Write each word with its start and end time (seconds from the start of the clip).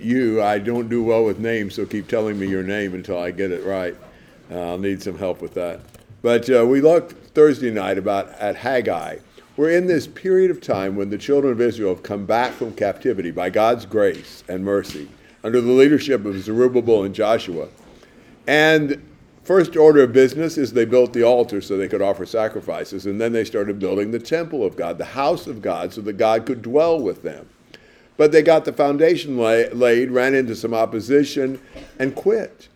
you. 0.00 0.42
I 0.42 0.58
don't 0.58 0.88
do 0.88 1.02
well 1.02 1.24
with 1.24 1.38
names, 1.38 1.74
so 1.74 1.86
keep 1.86 2.08
telling 2.08 2.38
me 2.38 2.46
your 2.46 2.62
name 2.62 2.94
until 2.94 3.18
I 3.18 3.30
get 3.30 3.50
it 3.50 3.64
right. 3.64 3.96
Uh, 4.50 4.70
I'll 4.70 4.78
need 4.78 5.02
some 5.02 5.18
help 5.18 5.40
with 5.40 5.54
that. 5.54 5.80
But 6.22 6.50
uh, 6.50 6.66
we 6.66 6.80
looked 6.80 7.12
Thursday 7.34 7.70
night 7.70 7.98
about 7.98 8.28
at 8.30 8.56
Haggai. 8.56 9.18
We're 9.56 9.70
in 9.70 9.86
this 9.86 10.06
period 10.06 10.50
of 10.50 10.60
time 10.60 10.96
when 10.96 11.10
the 11.10 11.18
children 11.18 11.52
of 11.52 11.60
Israel 11.60 11.94
have 11.94 12.02
come 12.02 12.26
back 12.26 12.52
from 12.52 12.74
captivity 12.74 13.30
by 13.30 13.50
God's 13.50 13.86
grace 13.86 14.42
and 14.48 14.64
mercy 14.64 15.08
under 15.42 15.60
the 15.60 15.72
leadership 15.72 16.24
of 16.24 16.40
Zerubbabel 16.40 17.04
and 17.04 17.14
Joshua. 17.14 17.68
And 18.46 19.02
first 19.44 19.76
order 19.76 20.02
of 20.02 20.12
business 20.12 20.58
is 20.58 20.72
they 20.72 20.84
built 20.84 21.12
the 21.12 21.22
altar 21.22 21.60
so 21.60 21.76
they 21.76 21.88
could 21.88 22.02
offer 22.02 22.26
sacrifices, 22.26 23.06
and 23.06 23.20
then 23.20 23.32
they 23.32 23.44
started 23.44 23.78
building 23.78 24.10
the 24.10 24.18
temple 24.18 24.64
of 24.64 24.76
God, 24.76 24.98
the 24.98 25.04
house 25.04 25.46
of 25.46 25.62
God, 25.62 25.92
so 25.92 26.00
that 26.02 26.14
God 26.14 26.46
could 26.46 26.62
dwell 26.62 27.00
with 27.00 27.22
them. 27.22 27.48
But 28.20 28.32
they 28.32 28.42
got 28.42 28.66
the 28.66 28.72
foundation 28.74 29.38
lay, 29.38 29.70
laid, 29.70 30.10
ran 30.10 30.34
into 30.34 30.54
some 30.54 30.74
opposition, 30.74 31.58
and 31.98 32.14
quit. 32.14 32.68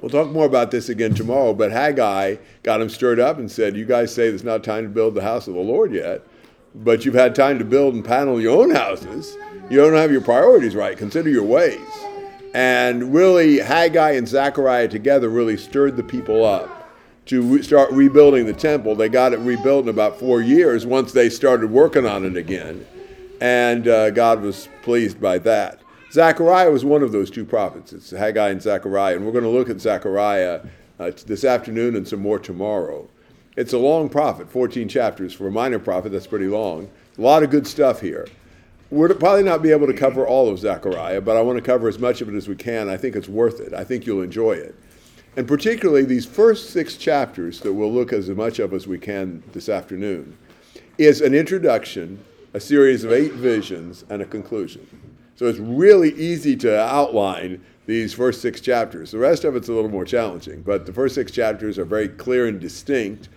We'll 0.00 0.10
talk 0.10 0.32
more 0.32 0.46
about 0.46 0.72
this 0.72 0.88
again 0.88 1.14
tomorrow, 1.14 1.54
but 1.54 1.70
Haggai 1.70 2.38
got 2.64 2.78
them 2.78 2.88
stirred 2.88 3.20
up 3.20 3.38
and 3.38 3.48
said, 3.48 3.76
You 3.76 3.84
guys 3.84 4.12
say 4.12 4.26
it's 4.26 4.42
not 4.42 4.64
time 4.64 4.82
to 4.82 4.90
build 4.90 5.14
the 5.14 5.22
house 5.22 5.46
of 5.46 5.54
the 5.54 5.60
Lord 5.60 5.92
yet, 5.92 6.26
but 6.74 7.04
you've 7.04 7.14
had 7.14 7.36
time 7.36 7.60
to 7.60 7.64
build 7.64 7.94
and 7.94 8.04
panel 8.04 8.40
your 8.40 8.60
own 8.60 8.74
houses. 8.74 9.36
You 9.70 9.76
don't 9.76 9.94
have 9.94 10.10
your 10.10 10.20
priorities 10.20 10.74
right. 10.74 10.98
Consider 10.98 11.30
your 11.30 11.44
ways. 11.44 11.78
And 12.52 13.14
really, 13.14 13.60
Haggai 13.60 14.10
and 14.14 14.26
Zechariah 14.26 14.88
together 14.88 15.28
really 15.28 15.56
stirred 15.56 15.96
the 15.96 16.02
people 16.02 16.44
up 16.44 16.90
to 17.26 17.42
re- 17.42 17.62
start 17.62 17.92
rebuilding 17.92 18.46
the 18.46 18.54
temple. 18.54 18.96
They 18.96 19.08
got 19.08 19.34
it 19.34 19.38
rebuilt 19.38 19.84
in 19.84 19.88
about 19.88 20.18
four 20.18 20.40
years 20.40 20.84
once 20.84 21.12
they 21.12 21.30
started 21.30 21.70
working 21.70 22.06
on 22.06 22.24
it 22.24 22.36
again. 22.36 22.84
And 23.42 23.88
uh, 23.88 24.10
God 24.10 24.40
was 24.40 24.68
pleased 24.82 25.20
by 25.20 25.38
that. 25.38 25.80
Zechariah 26.12 26.70
was 26.70 26.84
one 26.84 27.02
of 27.02 27.10
those 27.10 27.28
two 27.28 27.44
prophets. 27.44 27.92
It's 27.92 28.10
Haggai 28.10 28.50
and 28.50 28.62
Zechariah. 28.62 29.16
And 29.16 29.26
we're 29.26 29.32
going 29.32 29.42
to 29.42 29.50
look 29.50 29.68
at 29.68 29.80
Zechariah 29.80 30.60
uh, 31.00 31.10
this 31.26 31.44
afternoon 31.44 31.96
and 31.96 32.06
some 32.06 32.20
more 32.20 32.38
tomorrow. 32.38 33.08
It's 33.56 33.72
a 33.72 33.78
long 33.78 34.08
prophet, 34.08 34.48
14 34.48 34.88
chapters. 34.88 35.32
For 35.34 35.48
a 35.48 35.50
minor 35.50 35.80
prophet, 35.80 36.12
that's 36.12 36.28
pretty 36.28 36.46
long. 36.46 36.88
A 37.18 37.20
lot 37.20 37.42
of 37.42 37.50
good 37.50 37.66
stuff 37.66 38.00
here. 38.00 38.28
We're 38.90 39.12
probably 39.12 39.42
not 39.42 39.60
be 39.60 39.72
able 39.72 39.88
to 39.88 39.92
cover 39.92 40.24
all 40.24 40.48
of 40.48 40.60
Zechariah, 40.60 41.20
but 41.20 41.36
I 41.36 41.40
want 41.40 41.56
to 41.56 41.64
cover 41.64 41.88
as 41.88 41.98
much 41.98 42.20
of 42.20 42.28
it 42.28 42.36
as 42.36 42.46
we 42.46 42.54
can. 42.54 42.88
I 42.88 42.96
think 42.96 43.16
it's 43.16 43.28
worth 43.28 43.58
it. 43.58 43.74
I 43.74 43.82
think 43.82 44.06
you'll 44.06 44.22
enjoy 44.22 44.52
it. 44.52 44.76
And 45.36 45.48
particularly 45.48 46.04
these 46.04 46.26
first 46.26 46.70
six 46.70 46.96
chapters 46.96 47.58
that 47.62 47.72
we'll 47.72 47.92
look 47.92 48.12
as 48.12 48.30
much 48.30 48.60
of 48.60 48.72
as 48.72 48.86
we 48.86 48.98
can 48.98 49.42
this 49.52 49.68
afternoon 49.68 50.38
is 50.96 51.20
an 51.20 51.34
introduction, 51.34 52.22
a 52.54 52.60
series 52.60 53.04
of 53.04 53.12
eight 53.12 53.32
visions, 53.32 54.04
and 54.10 54.22
a 54.22 54.26
conclusion. 54.26 54.86
So 55.36 55.46
it's 55.46 55.58
really 55.58 56.12
easy 56.14 56.56
to 56.56 56.80
outline 56.80 57.64
these 57.86 58.14
first 58.14 58.40
six 58.40 58.60
chapters. 58.60 59.10
The 59.10 59.18
rest 59.18 59.44
of 59.44 59.56
it's 59.56 59.68
a 59.68 59.72
little 59.72 59.90
more 59.90 60.04
challenging, 60.04 60.62
but 60.62 60.86
the 60.86 60.92
first 60.92 61.14
six 61.14 61.32
chapters 61.32 61.78
are 61.78 61.84
very 61.84 62.08
clear 62.08 62.46
and 62.46 62.60
distinct. 62.60 63.28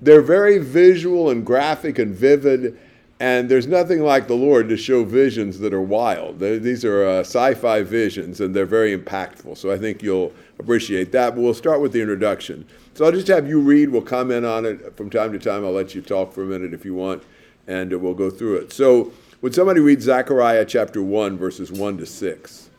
They're 0.00 0.22
very 0.22 0.58
visual 0.58 1.30
and 1.30 1.44
graphic 1.44 1.98
and 1.98 2.14
vivid 2.14 2.78
and 3.20 3.48
there's 3.48 3.66
nothing 3.66 4.02
like 4.02 4.28
the 4.28 4.34
Lord 4.34 4.68
to 4.68 4.76
show 4.76 5.04
visions 5.04 5.58
that 5.58 5.74
are 5.74 5.82
wild. 5.82 6.38
These 6.38 6.84
are 6.84 7.04
uh, 7.04 7.20
sci 7.20 7.54
fi 7.54 7.82
visions, 7.82 8.40
and 8.40 8.54
they're 8.54 8.64
very 8.64 8.96
impactful. 8.96 9.56
So 9.58 9.72
I 9.72 9.78
think 9.78 10.02
you'll 10.02 10.32
appreciate 10.60 11.10
that. 11.12 11.34
But 11.34 11.40
we'll 11.40 11.54
start 11.54 11.80
with 11.80 11.92
the 11.92 12.00
introduction. 12.00 12.64
So 12.94 13.04
I'll 13.04 13.12
just 13.12 13.26
have 13.26 13.48
you 13.48 13.60
read. 13.60 13.88
We'll 13.88 14.02
comment 14.02 14.46
on 14.46 14.64
it 14.64 14.96
from 14.96 15.10
time 15.10 15.32
to 15.32 15.38
time. 15.38 15.64
I'll 15.64 15.72
let 15.72 15.96
you 15.96 16.02
talk 16.02 16.32
for 16.32 16.42
a 16.42 16.46
minute 16.46 16.72
if 16.72 16.84
you 16.84 16.94
want, 16.94 17.24
and 17.68 17.92
we'll 18.00 18.14
go 18.14 18.30
through 18.30 18.56
it. 18.56 18.72
So, 18.72 19.12
would 19.40 19.54
somebody 19.54 19.78
read 19.78 20.02
Zechariah 20.02 20.64
chapter 20.64 21.00
1, 21.00 21.36
verses 21.36 21.70
1 21.70 21.98
to 21.98 22.06
6? 22.06 22.70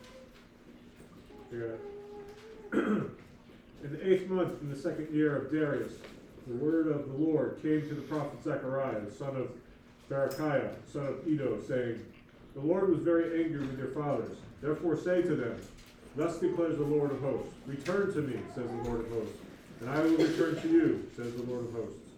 Yeah. 1.50 1.58
in 2.72 3.10
the 3.82 4.12
eighth 4.12 4.28
month, 4.28 4.60
in 4.60 4.68
the 4.68 4.76
second 4.76 5.08
year 5.14 5.36
of 5.36 5.50
Darius, 5.50 5.94
the 6.46 6.56
word 6.56 6.88
of 6.88 7.06
the 7.06 7.24
Lord 7.24 7.58
came 7.62 7.80
to 7.88 7.94
the 7.94 8.02
prophet 8.02 8.42
Zechariah, 8.42 9.00
the 9.00 9.10
son 9.10 9.36
of 9.36 9.48
Berechiah, 10.10 10.72
son 10.92 11.06
of 11.06 11.26
Iddo, 11.26 11.62
saying, 11.66 12.04
The 12.54 12.60
Lord 12.60 12.90
was 12.90 12.98
very 12.98 13.44
angry 13.44 13.60
with 13.60 13.78
your 13.78 13.88
fathers. 13.88 14.36
Therefore 14.60 14.96
say 14.96 15.22
to 15.22 15.36
them, 15.36 15.56
Thus 16.16 16.38
declares 16.38 16.76
the 16.76 16.84
Lord 16.84 17.12
of 17.12 17.20
hosts, 17.20 17.54
Return 17.66 18.12
to 18.12 18.20
me, 18.20 18.40
says 18.54 18.68
the 18.68 18.90
Lord 18.90 19.06
of 19.06 19.12
hosts, 19.12 19.38
and 19.80 19.88
I 19.88 20.02
will 20.02 20.16
return 20.16 20.60
to 20.60 20.68
you, 20.68 21.08
says 21.16 21.32
the 21.34 21.44
Lord 21.44 21.66
of 21.66 21.72
hosts. 21.72 22.09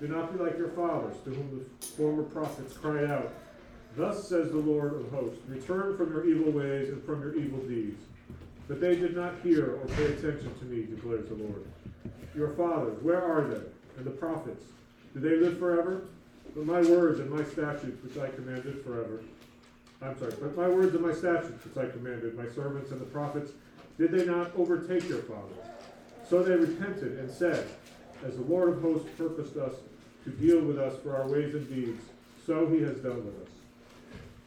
Do 0.00 0.08
not 0.08 0.36
be 0.36 0.42
like 0.42 0.58
your 0.58 0.70
fathers, 0.70 1.16
to 1.24 1.30
whom 1.30 1.58
the 1.58 1.86
former 1.86 2.24
prophets 2.24 2.76
cried 2.76 3.10
out, 3.10 3.32
Thus 3.96 4.28
says 4.28 4.50
the 4.50 4.58
Lord 4.58 4.94
of 4.94 5.10
hosts, 5.10 5.38
Return 5.48 5.96
from 5.96 6.12
your 6.12 6.26
evil 6.26 6.50
ways 6.50 6.88
and 6.88 7.02
from 7.04 7.20
your 7.22 7.34
evil 7.36 7.60
deeds. 7.60 8.02
But 8.66 8.80
they 8.80 8.96
did 8.96 9.14
not 9.14 9.34
hear 9.42 9.76
or 9.76 9.86
pay 9.96 10.06
attention 10.06 10.52
to 10.58 10.64
me, 10.64 10.82
declares 10.82 11.28
the 11.28 11.36
Lord. 11.36 11.64
Your 12.34 12.54
fathers, 12.54 13.00
where 13.02 13.22
are 13.22 13.46
they? 13.46 13.60
And 13.96 14.04
the 14.04 14.10
prophets, 14.10 14.64
do 15.12 15.20
they 15.20 15.36
live 15.36 15.58
forever? 15.58 16.02
But 16.56 16.66
my 16.66 16.82
words 16.82 17.20
and 17.20 17.30
my 17.30 17.44
statutes 17.44 18.02
which 18.02 18.16
I 18.18 18.34
commanded 18.34 18.82
forever. 18.82 19.20
I'm 20.02 20.18
sorry, 20.18 20.34
but 20.40 20.56
my 20.56 20.68
words 20.68 20.94
and 20.94 21.04
my 21.04 21.14
statutes 21.14 21.64
which 21.64 21.76
I 21.76 21.88
commanded 21.90 22.36
my 22.36 22.48
servants 22.48 22.90
and 22.90 23.00
the 23.00 23.06
prophets, 23.06 23.52
did 23.96 24.10
they 24.10 24.24
not 24.24 24.50
overtake 24.56 25.08
your 25.08 25.22
fathers? 25.22 25.56
So 26.28 26.42
they 26.42 26.56
repented 26.56 27.18
and 27.18 27.30
said, 27.30 27.68
As 28.24 28.36
the 28.36 28.42
Lord 28.42 28.70
of 28.70 28.80
hosts 28.80 29.08
purposed 29.18 29.56
us 29.58 29.74
to 30.24 30.30
deal 30.30 30.60
with 30.60 30.78
us 30.78 30.94
for 31.02 31.14
our 31.14 31.28
ways 31.28 31.54
and 31.54 31.68
deeds, 31.68 32.02
so 32.46 32.66
he 32.68 32.80
has 32.80 32.96
done 32.96 33.16
with 33.16 33.34
us. 33.42 33.48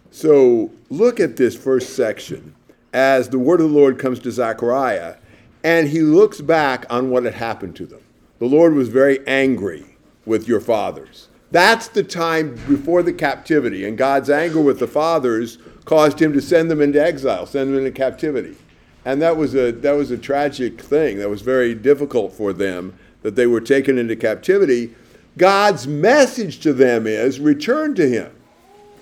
So 0.09 0.71
look 0.89 1.19
at 1.19 1.37
this 1.37 1.55
first 1.55 1.95
section 1.95 2.55
as 2.91 3.29
the 3.29 3.37
word 3.37 3.61
of 3.61 3.69
the 3.69 3.77
Lord 3.77 3.99
comes 3.99 4.19
to 4.19 4.31
Zechariah, 4.31 5.17
and 5.63 5.89
he 5.89 6.01
looks 6.01 6.41
back 6.41 6.85
on 6.89 7.11
what 7.11 7.23
had 7.23 7.35
happened 7.35 7.75
to 7.75 7.85
them. 7.85 8.01
The 8.39 8.45
Lord 8.45 8.73
was 8.73 8.89
very 8.89 9.25
angry 9.27 9.85
with 10.25 10.47
your 10.47 10.59
fathers. 10.59 11.27
That's 11.51 11.87
the 11.87 12.03
time 12.03 12.55
before 12.67 13.03
the 13.03 13.13
captivity, 13.13 13.85
and 13.85 13.97
God's 13.97 14.29
anger 14.31 14.59
with 14.59 14.79
the 14.79 14.87
fathers 14.87 15.59
caused 15.85 16.19
him 16.19 16.33
to 16.33 16.41
send 16.41 16.71
them 16.71 16.81
into 16.81 17.01
exile, 17.01 17.45
send 17.45 17.69
them 17.69 17.85
into 17.85 17.91
captivity. 17.91 18.57
And 19.05 19.21
that 19.21 19.37
was 19.37 19.55
a 19.55 19.71
that 19.71 19.93
was 19.93 20.11
a 20.11 20.17
tragic 20.17 20.81
thing. 20.81 21.17
That 21.19 21.29
was 21.29 21.41
very 21.41 21.73
difficult 21.73 22.33
for 22.33 22.51
them 22.51 22.97
that 23.27 23.35
they 23.35 23.45
were 23.45 23.59
taken 23.59 23.97
into 23.97 24.15
captivity. 24.15 24.95
God's 25.37 25.85
message 25.85 26.61
to 26.61 26.71
them 26.71 27.05
is 27.05 27.41
return 27.41 27.93
to 27.95 28.07
him. 28.07 28.31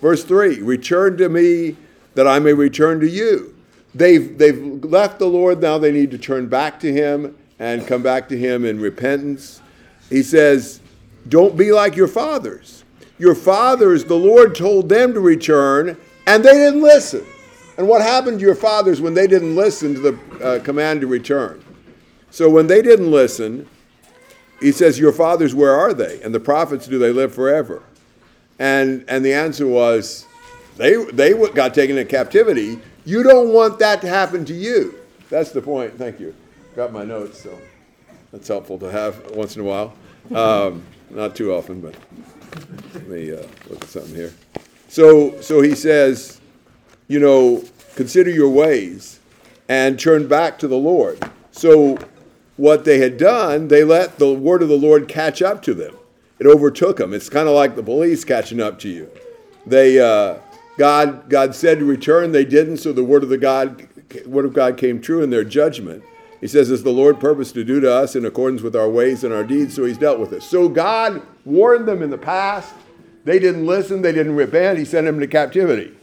Verse 0.02 0.24
3, 0.24 0.62
return 0.62 1.16
to 1.18 1.30
me 1.30 1.75
that 2.16 2.28
I 2.28 2.40
may 2.40 2.52
return 2.52 3.00
to 3.02 3.08
you. 3.08 3.56
They've 3.94 4.35
they've 4.35 4.84
left 4.84 5.19
the 5.19 5.28
Lord, 5.28 5.62
now 5.62 5.78
they 5.78 5.91
need 5.91 6.09
to 6.09 6.18
turn 6.18 6.47
back 6.47 6.80
to 6.80 6.91
him 6.91 7.38
and 7.59 7.85
come 7.85 8.02
back 8.02 8.28
to 8.30 8.38
him 8.38 8.66
in 8.66 8.80
repentance. 8.80 9.62
He 10.09 10.24
says, 10.24 10.81
don't 11.30 11.56
be 11.56 11.72
like 11.72 11.96
your 11.96 12.08
fathers. 12.08 12.84
Your 13.19 13.35
fathers, 13.35 14.06
the 14.06 14.16
Lord 14.16 14.56
told 14.56 14.90
them 14.90 15.14
to 15.14 15.19
return, 15.19 15.97
and 16.25 16.44
they 16.44 16.53
didn't 16.53 16.81
listen. 16.81 17.24
And 17.78 17.88
what 17.88 18.02
happened 18.02 18.40
to 18.40 18.46
your 18.46 18.56
fathers 18.56 19.02
when 19.02 19.14
they 19.14 19.28
didn't 19.28 19.56
listen 19.56 19.94
to 19.94 20.00
the 20.00 20.44
uh, 20.44 20.64
command 20.64 21.02
to 21.02 21.08
return? 21.08 21.64
So 22.31 22.50
when 22.50 22.66
they 22.66 22.81
didn't 22.81 23.12
listen, 23.12 23.69
he 24.59 24.71
says, 24.71 24.99
Your 24.99 25.11
fathers, 25.11 25.53
where 25.53 25.73
are 25.73 25.93
they? 25.93 26.21
And 26.21 26.33
the 26.33 26.39
prophets, 26.39 26.88
do 26.88 26.97
they 26.97 27.11
live 27.11 27.33
forever? 27.33 27.83
And, 28.59 29.05
and 29.07 29.23
the 29.23 29.33
answer 29.33 29.67
was, 29.67 30.25
they, 30.77 30.95
they 31.11 31.33
got 31.49 31.73
taken 31.73 31.97
into 31.97 32.09
captivity. 32.09 32.79
You 33.05 33.23
don't 33.23 33.49
want 33.49 33.79
that 33.79 34.01
to 34.01 34.07
happen 34.07 34.45
to 34.45 34.53
you. 34.53 34.95
That's 35.29 35.51
the 35.51 35.61
point. 35.61 35.97
Thank 35.97 36.19
you. 36.19 36.33
Got 36.75 36.91
my 36.91 37.03
notes, 37.03 37.41
so 37.41 37.57
that's 38.31 38.47
helpful 38.47 38.77
to 38.79 38.91
have 38.91 39.31
once 39.31 39.55
in 39.55 39.61
a 39.61 39.66
while. 39.66 39.93
Um, 40.33 40.83
not 41.09 41.35
too 41.35 41.53
often, 41.53 41.81
but 41.81 41.95
let 42.93 43.07
me 43.07 43.31
uh, 43.31 43.43
look 43.69 43.83
at 43.83 43.89
something 43.89 44.16
here. 44.16 44.33
So, 44.87 45.39
so 45.41 45.61
he 45.61 45.75
says, 45.75 46.41
you 47.07 47.19
know, 47.19 47.63
consider 47.95 48.29
your 48.29 48.49
ways 48.49 49.19
and 49.69 49.99
turn 49.99 50.28
back 50.28 50.59
to 50.59 50.67
the 50.67 50.78
Lord. 50.78 51.19
So, 51.51 51.97
what 52.57 52.85
they 52.85 52.99
had 52.99 53.17
done, 53.17 53.67
they 53.67 53.84
let 53.84 54.17
the 54.17 54.34
word 54.34 54.61
of 54.61 54.69
the 54.69 54.78
Lord 54.78 55.07
catch 55.07 55.41
up 55.41 55.61
to 55.63 55.73
them. 55.73 55.96
It 56.40 56.47
overtook 56.47 56.97
them. 56.97 57.13
It's 57.13 57.29
kind 57.29 57.47
of 57.47 57.55
like 57.55 57.75
the 57.75 57.84
police 57.84 58.23
catching 58.23 58.61
up 58.61 58.79
to 58.79 58.90
you. 58.90 59.09
They, 59.66 59.99
uh, 59.99 60.40
God, 60.78 61.29
God 61.29 61.55
said 61.55 61.79
to 61.79 61.85
return, 61.85 62.31
they 62.31 62.46
didn't. 62.46 62.78
So 62.78 62.91
the 62.93 63.03
word 63.03 63.23
of 63.23 63.29
the 63.29 63.37
God, 63.37 63.87
word 64.25 64.46
of 64.46 64.53
God 64.53 64.78
came 64.78 65.02
true 65.02 65.23
in 65.23 65.29
their 65.29 65.43
judgment. 65.43 66.03
He 66.41 66.47
says, 66.47 66.69
as 66.69 66.84
the 66.84 66.91
Lord 66.91 67.19
purposed 67.19 67.53
to 67.55 67.63
do 67.63 67.79
to 67.79 67.91
us 67.91 68.16
in 68.16 68.25
accordance 68.25 68.61
with 68.61 68.75
our 68.75 68.90
ways 68.90 69.23
and 69.23 69.34
our 69.34 69.43
deeds, 69.43 69.73
so 69.73 69.85
he's 69.85 69.97
dealt 69.97 70.19
with 70.19 70.34
us. 70.34 70.46
So 70.47 70.67
God 70.69 71.22
warned 71.46 71.87
them 71.87 72.03
in 72.03 72.09
the 72.09 72.17
past. 72.17 72.73
They 73.23 73.40
didn't 73.40 73.66
listen, 73.66 74.01
they 74.01 74.11
didn't 74.11 74.35
repent, 74.35 74.78
he 74.78 74.85
sent 74.85 75.05
them 75.05 75.16
into 75.16 75.28
captivity. 75.28 75.96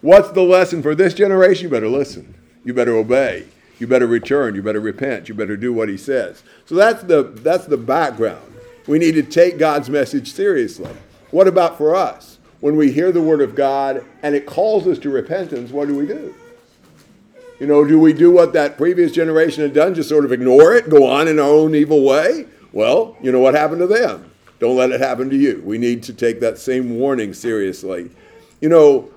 What's 0.00 0.30
the 0.30 0.42
lesson 0.42 0.82
for 0.82 0.94
this 0.94 1.12
generation? 1.12 1.64
You 1.64 1.70
better 1.70 1.88
listen. 1.88 2.34
You 2.64 2.72
better 2.72 2.94
obey. 2.96 3.46
You 3.78 3.86
better 3.86 4.06
return. 4.06 4.54
You 4.54 4.62
better 4.62 4.80
repent. 4.80 5.28
You 5.28 5.34
better 5.34 5.56
do 5.56 5.72
what 5.72 5.88
he 5.88 5.96
says. 5.96 6.42
So 6.66 6.74
that's 6.74 7.02
the, 7.02 7.22
that's 7.22 7.66
the 7.66 7.76
background. 7.76 8.54
We 8.86 8.98
need 8.98 9.12
to 9.12 9.22
take 9.22 9.58
God's 9.58 9.90
message 9.90 10.32
seriously. 10.32 10.90
What 11.30 11.48
about 11.48 11.78
for 11.78 11.94
us? 11.94 12.38
When 12.60 12.76
we 12.76 12.92
hear 12.92 13.12
the 13.12 13.22
word 13.22 13.40
of 13.40 13.54
God 13.54 14.04
and 14.22 14.34
it 14.34 14.46
calls 14.46 14.86
us 14.86 14.98
to 15.00 15.10
repentance, 15.10 15.70
what 15.70 15.88
do 15.88 15.96
we 15.96 16.06
do? 16.06 16.34
You 17.60 17.66
know, 17.66 17.84
do 17.84 17.98
we 17.98 18.12
do 18.12 18.30
what 18.30 18.52
that 18.54 18.76
previous 18.76 19.12
generation 19.12 19.62
had 19.62 19.74
done, 19.74 19.94
just 19.94 20.08
sort 20.08 20.24
of 20.24 20.32
ignore 20.32 20.74
it, 20.74 20.88
go 20.88 21.06
on 21.06 21.28
in 21.28 21.38
our 21.38 21.48
own 21.48 21.74
evil 21.74 22.04
way? 22.04 22.46
Well, 22.72 23.16
you 23.22 23.30
know 23.30 23.40
what 23.40 23.54
happened 23.54 23.80
to 23.80 23.86
them. 23.86 24.30
Don't 24.58 24.76
let 24.76 24.90
it 24.90 25.00
happen 25.00 25.30
to 25.30 25.36
you. 25.36 25.62
We 25.64 25.78
need 25.78 26.02
to 26.04 26.12
take 26.12 26.40
that 26.40 26.58
same 26.58 26.98
warning 26.98 27.32
seriously. 27.32 28.10
You 28.60 28.68
know, 28.68 29.10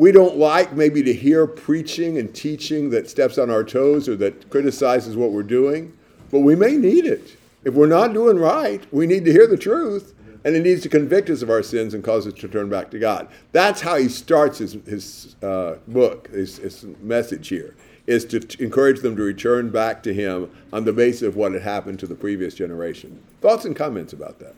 we 0.00 0.10
don't 0.12 0.38
like 0.38 0.72
maybe 0.72 1.02
to 1.02 1.12
hear 1.12 1.46
preaching 1.46 2.16
and 2.16 2.34
teaching 2.34 2.88
that 2.88 3.10
steps 3.10 3.36
on 3.36 3.50
our 3.50 3.62
toes 3.62 4.08
or 4.08 4.16
that 4.16 4.48
criticizes 4.48 5.14
what 5.14 5.30
we're 5.30 5.42
doing, 5.42 5.92
but 6.30 6.38
we 6.38 6.56
may 6.56 6.74
need 6.74 7.04
it. 7.04 7.36
If 7.64 7.74
we're 7.74 7.86
not 7.86 8.14
doing 8.14 8.38
right, 8.38 8.82
we 8.94 9.06
need 9.06 9.26
to 9.26 9.30
hear 9.30 9.46
the 9.46 9.58
truth, 9.58 10.14
and 10.42 10.56
it 10.56 10.62
needs 10.62 10.80
to 10.84 10.88
convict 10.88 11.28
us 11.28 11.42
of 11.42 11.50
our 11.50 11.62
sins 11.62 11.92
and 11.92 12.02
cause 12.02 12.26
us 12.26 12.32
to 12.32 12.48
turn 12.48 12.70
back 12.70 12.90
to 12.92 12.98
God. 12.98 13.28
That's 13.52 13.82
how 13.82 13.96
he 13.96 14.08
starts 14.08 14.56
his, 14.56 14.72
his 14.86 15.36
uh, 15.42 15.74
book, 15.86 16.30
his, 16.30 16.56
his 16.56 16.86
message 17.02 17.48
here, 17.48 17.76
is 18.06 18.24
to 18.24 18.40
t- 18.40 18.64
encourage 18.64 19.00
them 19.00 19.16
to 19.16 19.22
return 19.22 19.68
back 19.68 20.02
to 20.04 20.14
him 20.14 20.50
on 20.72 20.86
the 20.86 20.94
basis 20.94 21.28
of 21.28 21.36
what 21.36 21.52
had 21.52 21.60
happened 21.60 22.00
to 22.00 22.06
the 22.06 22.14
previous 22.14 22.54
generation. 22.54 23.22
Thoughts 23.42 23.66
and 23.66 23.76
comments 23.76 24.14
about 24.14 24.38
that? 24.38 24.54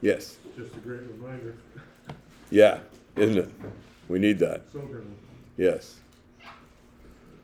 Yes. 0.00 0.38
Just 0.56 0.74
a 0.74 0.78
great 0.78 1.02
reminder, 1.02 1.56
Yeah, 2.50 2.80
isn't 3.16 3.38
it? 3.38 3.50
We 4.08 4.18
need 4.18 4.38
that. 4.40 4.62
Yes. 5.56 5.96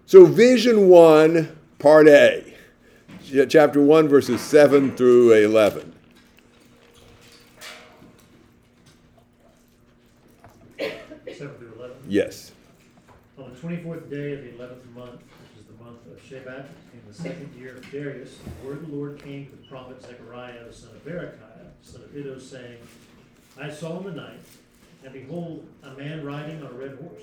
So, 0.07 0.25
Vision 0.25 0.89
1, 0.89 1.57
Part 1.79 2.09
A, 2.09 2.55
chapter 3.49 3.81
1, 3.81 4.09
verses 4.09 4.41
7 4.41 4.97
through 4.97 5.33
11. 5.33 5.93
Seven 11.37 11.55
through 11.59 11.73
eleven. 11.79 11.97
Yes. 12.09 12.53
On 13.37 13.53
the 13.53 13.57
twenty-fourth 13.61 14.09
day 14.09 14.33
of 14.33 14.43
the 14.43 14.55
eleventh 14.55 14.87
month, 14.95 15.21
which 15.21 15.61
is 15.61 15.67
the 15.67 15.85
month 15.85 15.99
of 16.07 16.19
Shebat, 16.23 16.65
in 16.95 17.03
the 17.07 17.13
second 17.13 17.53
year 17.59 17.77
of 17.77 17.91
Darius, 17.91 18.39
the 18.63 18.67
word 18.67 18.79
of 18.79 18.89
the 18.91 18.97
Lord 18.97 19.23
came 19.23 19.45
to 19.47 19.51
the 19.57 19.67
prophet 19.69 20.01
Zechariah, 20.03 20.65
the 20.67 20.73
son 20.73 20.91
of 20.95 21.05
Berechiah, 21.05 21.67
son 21.83 22.03
of 22.03 22.17
Iddo, 22.17 22.39
saying, 22.39 22.79
I 23.61 23.69
saw 23.71 23.99
in 23.99 24.05
the 24.05 24.13
night, 24.13 24.41
and 25.07 25.15
behold, 25.15 25.65
a 25.85 25.93
man 25.93 26.25
riding 26.25 26.63
on 26.65 26.73
a 26.73 26.75
red 26.75 26.99
horse. 27.01 27.23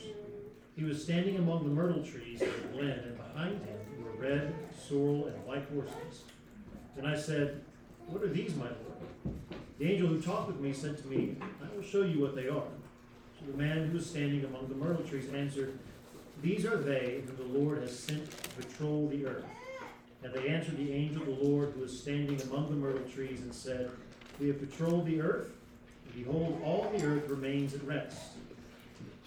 He 0.76 0.86
was 0.86 1.04
standing 1.04 1.36
among 1.36 1.66
the 1.66 1.70
myrtle 1.70 2.02
trees 2.02 2.42
in 2.42 2.50
the 2.50 2.78
glen, 2.78 3.00
and 3.00 3.18
behind 3.18 3.62
him 3.66 3.78
were 4.02 4.12
red, 4.12 4.56
sorrel, 4.88 5.28
and 5.28 5.46
white 5.46 5.66
horses. 5.74 6.24
And 6.98 7.06
I 7.06 7.18
said, 7.18 7.62
What 8.08 8.24
are 8.24 8.30
these, 8.30 8.56
my 8.56 8.68
lord? 8.68 9.36
The 9.80 9.92
angel 9.92 10.08
who 10.08 10.22
talked 10.22 10.48
with 10.48 10.62
me 10.62 10.72
said 10.72 10.98
to 11.00 11.08
me, 11.08 11.36
I 11.42 11.76
will 11.76 11.84
show 11.84 12.04
you 12.04 12.22
what 12.22 12.36
they 12.36 12.48
are. 12.48 12.64
So 13.38 13.52
the 13.52 13.58
man 13.58 13.90
who 13.90 13.98
was 13.98 14.10
standing 14.10 14.46
among 14.46 14.70
the 14.70 14.76
myrtle 14.76 15.04
trees 15.04 15.30
answered, 15.34 15.78
These 16.42 16.66
are 16.66 16.78
they 16.78 17.22
whom 17.26 17.36
the 17.36 17.60
Lord 17.60 17.80
has 17.80 18.00
sent 18.00 18.32
to 18.32 18.50
patrol 18.52 19.10
the 19.10 19.26
earth. 19.26 19.46
And 20.24 20.34
they 20.34 20.48
answered 20.48 20.78
the 20.78 20.94
angel 20.94 21.24
of 21.24 21.28
the 21.28 21.44
Lord 21.44 21.74
who 21.76 21.82
was 21.82 22.00
standing 22.00 22.42
among 22.44 22.70
the 22.70 22.78
myrtle 22.78 23.06
trees 23.14 23.42
and 23.42 23.54
said, 23.54 23.92
We 24.40 24.48
have 24.48 24.60
patrolled 24.60 25.06
the 25.06 25.20
earth, 25.20 25.50
behold, 26.16 26.62
all 26.64 26.92
the 26.96 27.06
earth 27.06 27.30
remains 27.30 27.74
at 27.74 27.84
rest. 27.84 28.18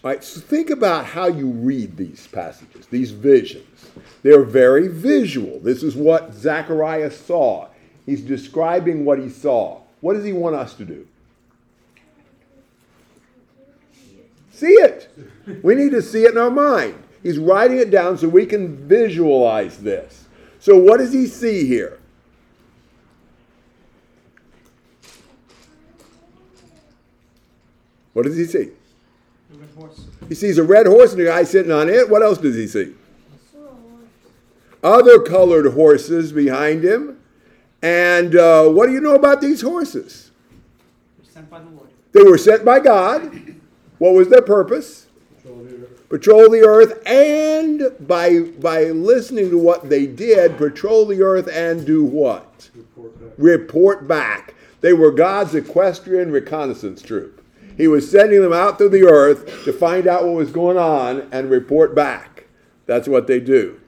All 0.05 0.11
right, 0.11 0.23
so 0.23 0.41
think 0.41 0.71
about 0.71 1.05
how 1.05 1.27
you 1.27 1.49
read 1.49 1.97
these 1.97 2.27
passages, 2.29 2.87
these 2.87 3.11
visions. 3.11 3.91
They're 4.23 4.45
very 4.45 4.89
visual. 4.89 5.59
This 5.61 5.83
is 5.83 5.97
what 5.97 6.33
Zechariah 6.33 7.11
saw. 7.11 7.69
He's 8.05 8.21
describing 8.21 9.05
what 9.05 9.19
he 9.19 9.29
saw. 9.29 9.81
What 10.01 10.15
does 10.15 10.25
he 10.25 10.33
want 10.33 10.55
us 10.55 10.75
to 10.75 10.85
do? 10.85 11.09
See 14.53 14.67
it. 14.67 15.11
We 15.63 15.75
need 15.75 15.91
to 15.91 16.03
see 16.03 16.25
it 16.25 16.33
in 16.33 16.39
our 16.39 16.51
mind. 16.51 17.03
He's 17.23 17.39
writing 17.39 17.79
it 17.79 17.91
down 17.91 18.17
so 18.17 18.29
we 18.29 18.47
can 18.47 18.77
visualize 18.87 19.79
this. 19.79 20.27
So, 20.61 20.77
what 20.77 20.99
does 20.99 21.13
he 21.13 21.27
see 21.27 21.67
here? 21.67 21.99
What 28.17 28.25
does 28.25 28.39
he 28.39 28.47
see? 28.47 28.71
The 29.51 29.59
red 29.59 29.69
horse. 29.77 30.07
He 30.31 30.35
sees 30.35 30.57
a 30.57 30.63
red 30.63 30.87
horse 30.87 31.13
and 31.13 31.21
a 31.21 31.27
guy 31.27 31.43
sitting 31.43 31.71
on 31.71 31.91
it. 31.91 32.09
What 32.09 32.23
else 32.23 32.39
does 32.39 32.57
he 32.57 32.67
see? 32.67 32.95
Other 34.83 35.21
colored 35.21 35.75
horses 35.75 36.33
behind 36.33 36.83
him. 36.83 37.21
And 37.83 38.35
uh, 38.35 38.71
what 38.71 38.87
do 38.87 38.95
you 38.95 39.03
know 39.03 39.17
about 39.17 39.43
these 39.43 39.61
horses? 39.61 40.31
Were 41.19 41.31
sent 41.31 41.51
by 41.51 41.59
the 41.59 41.69
Lord. 41.69 41.91
They 42.13 42.23
were 42.23 42.39
sent 42.39 42.65
by 42.65 42.81
God. 42.81 43.55
What 43.99 44.15
was 44.15 44.31
their 44.31 44.41
purpose? 44.41 45.09
Control 45.43 45.65
the 45.65 45.75
earth. 45.75 46.09
Patrol 46.09 46.51
the 46.51 46.63
earth, 46.67 47.03
and 47.07 48.09
by 48.09 48.41
by 48.41 48.85
listening 48.85 49.51
to 49.51 49.59
what 49.59 49.91
they 49.91 50.07
did, 50.07 50.57
patrol 50.57 51.05
the 51.05 51.21
earth 51.23 51.51
and 51.53 51.85
do 51.85 52.03
what? 52.03 52.71
report 52.75 53.21
back. 53.21 53.35
report 53.37 54.09
back. 54.09 54.55
They 54.81 54.95
were 54.95 55.11
God's 55.11 55.55
equestrian 55.55 56.31
reconnaissance 56.31 57.03
troop. 57.03 57.43
He 57.77 57.89
was 57.89 58.11
sending 58.11 58.41
them 58.41 58.53
out 58.53 58.79
through 58.79 58.91
the 58.91 59.05
earth 59.05 59.65
to 59.65 59.73
find 59.73 60.07
out 60.07 60.25
what 60.25 60.35
was 60.35 60.51
going 60.51 60.79
on 60.79 61.29
and 61.33 61.51
report 61.51 61.95
back. 61.95 62.47
That's 62.87 63.09
what 63.09 63.27
they 63.27 63.41
do. 63.41 63.81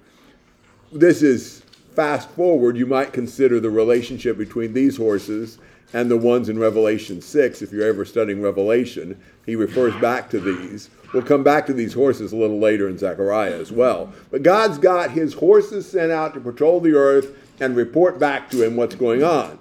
This 0.93 1.23
is 1.23 1.63
fast 1.95 2.29
forward. 2.31 2.77
You 2.77 2.87
might 2.87 3.13
consider 3.13 3.61
the 3.61 3.71
relationship 3.71 4.37
between 4.37 4.73
these 4.73 4.97
horses 4.97 5.59
and 5.93 6.11
the 6.11 6.17
ones 6.17 6.49
in 6.49 6.59
Revelation 6.59 7.23
6. 7.23 7.63
If 7.63 7.73
you're 7.73 7.87
ever 7.87 8.05
studying 8.05 8.43
Revelation, 8.43 9.21
he 9.47 9.57
refers 9.57 9.95
back 10.01 10.29
to 10.31 10.41
these. 10.41 10.91
We'll 11.15 11.23
come 11.23 11.43
back 11.43 11.65
to 11.67 11.73
these 11.73 11.95
horses 11.95 12.33
a 12.33 12.37
little 12.37 12.59
later 12.59 12.89
in 12.89 12.99
Zechariah 12.99 13.59
as 13.59 13.73
well. 13.73 14.13
But 14.31 14.43
God's 14.43 14.77
got 14.77 15.13
his 15.13 15.33
horses 15.33 15.91
sent 15.91 16.13
out 16.13 16.35
to 16.35 16.41
patrol 16.41 16.81
the 16.81 16.93
earth 16.93 17.35
and 17.61 17.75
report 17.75 18.19
back 18.19 18.51
to 18.51 18.63
him 18.63 18.77
what's 18.77 18.95
going 18.95 19.25
on. 19.25 19.59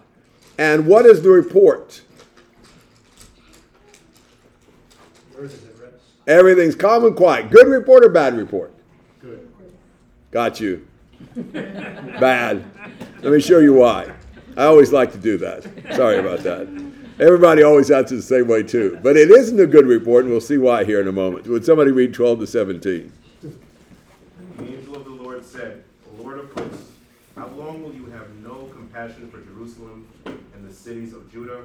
And 0.58 0.88
what 0.88 1.06
is 1.06 1.22
the 1.22 1.30
report? 1.30 2.02
Earth 5.38 5.54
is 5.54 5.64
at 5.70 5.80
rest. 5.80 6.04
Everything's 6.28 6.76
calm 6.76 7.06
and 7.06 7.16
quiet. 7.16 7.50
Good 7.50 7.68
report 7.68 8.04
or 8.04 8.10
bad 8.10 8.36
report? 8.36 8.74
Good. 9.22 9.50
Got 10.30 10.60
you. 10.60 10.86
Bad. 11.36 12.66
Let 13.22 13.32
me 13.32 13.40
show 13.40 13.60
you 13.60 13.74
why. 13.74 14.12
I 14.58 14.66
always 14.66 14.92
like 14.92 15.14
to 15.14 15.18
do 15.18 15.38
that. 15.38 15.64
Sorry 15.96 16.20
about 16.20 16.40
that. 16.40 16.68
Everybody 17.20 17.64
always 17.64 17.90
answers 17.90 18.28
the 18.28 18.36
same 18.36 18.48
way 18.48 18.62
too. 18.62 19.00
But 19.02 19.16
it 19.16 19.32
isn't 19.32 19.60
a 19.60 19.66
good 19.66 19.88
report, 19.88 20.26
and 20.26 20.32
we'll 20.32 20.42
see 20.42 20.58
why 20.58 20.84
here 20.84 21.00
in 21.00 21.08
a 21.08 21.14
moment. 21.14 21.48
Would 21.48 21.66
somebody 21.66 21.92
read 21.92 22.14
12 22.14 22.42
to 22.42 22.48
17? 22.48 23.12
The 23.42 23.52
angel 24.60 24.96
of 24.98 25.06
the 25.06 25.12
Lord 25.12 25.46
said, 25.46 25.84
O 26.12 26.22
Lord 26.22 26.40
of 26.40 26.52
hosts, 26.52 26.92
how 27.36 27.48
long 27.48 27.82
will 27.82 27.94
you 27.94 28.08
have 28.08 28.30
no 28.44 28.66
compassion 28.74 29.32
for 29.32 29.40
Jerusalem 29.42 30.08
and 30.26 30.68
the 30.68 30.74
cities 30.74 31.14
of 31.14 31.32
Judah, 31.32 31.62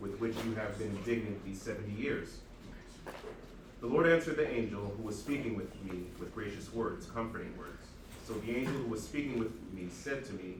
with 0.00 0.18
which 0.20 0.36
you 0.44 0.54
have 0.56 0.78
been 0.78 0.88
indignant 0.88 1.42
these 1.44 1.62
seventy 1.62 1.92
years? 1.92 2.38
The 3.84 3.90
Lord 3.90 4.06
answered 4.06 4.36
the 4.36 4.50
angel 4.50 4.94
who 4.96 5.02
was 5.02 5.14
speaking 5.14 5.56
with 5.56 5.68
me 5.84 6.04
with 6.18 6.34
gracious 6.34 6.72
words, 6.72 7.04
comforting 7.04 7.54
words. 7.58 7.82
So 8.26 8.32
the 8.32 8.56
angel 8.56 8.72
who 8.72 8.88
was 8.88 9.02
speaking 9.02 9.38
with 9.38 9.52
me 9.74 9.88
said 9.90 10.24
to 10.24 10.32
me, 10.32 10.54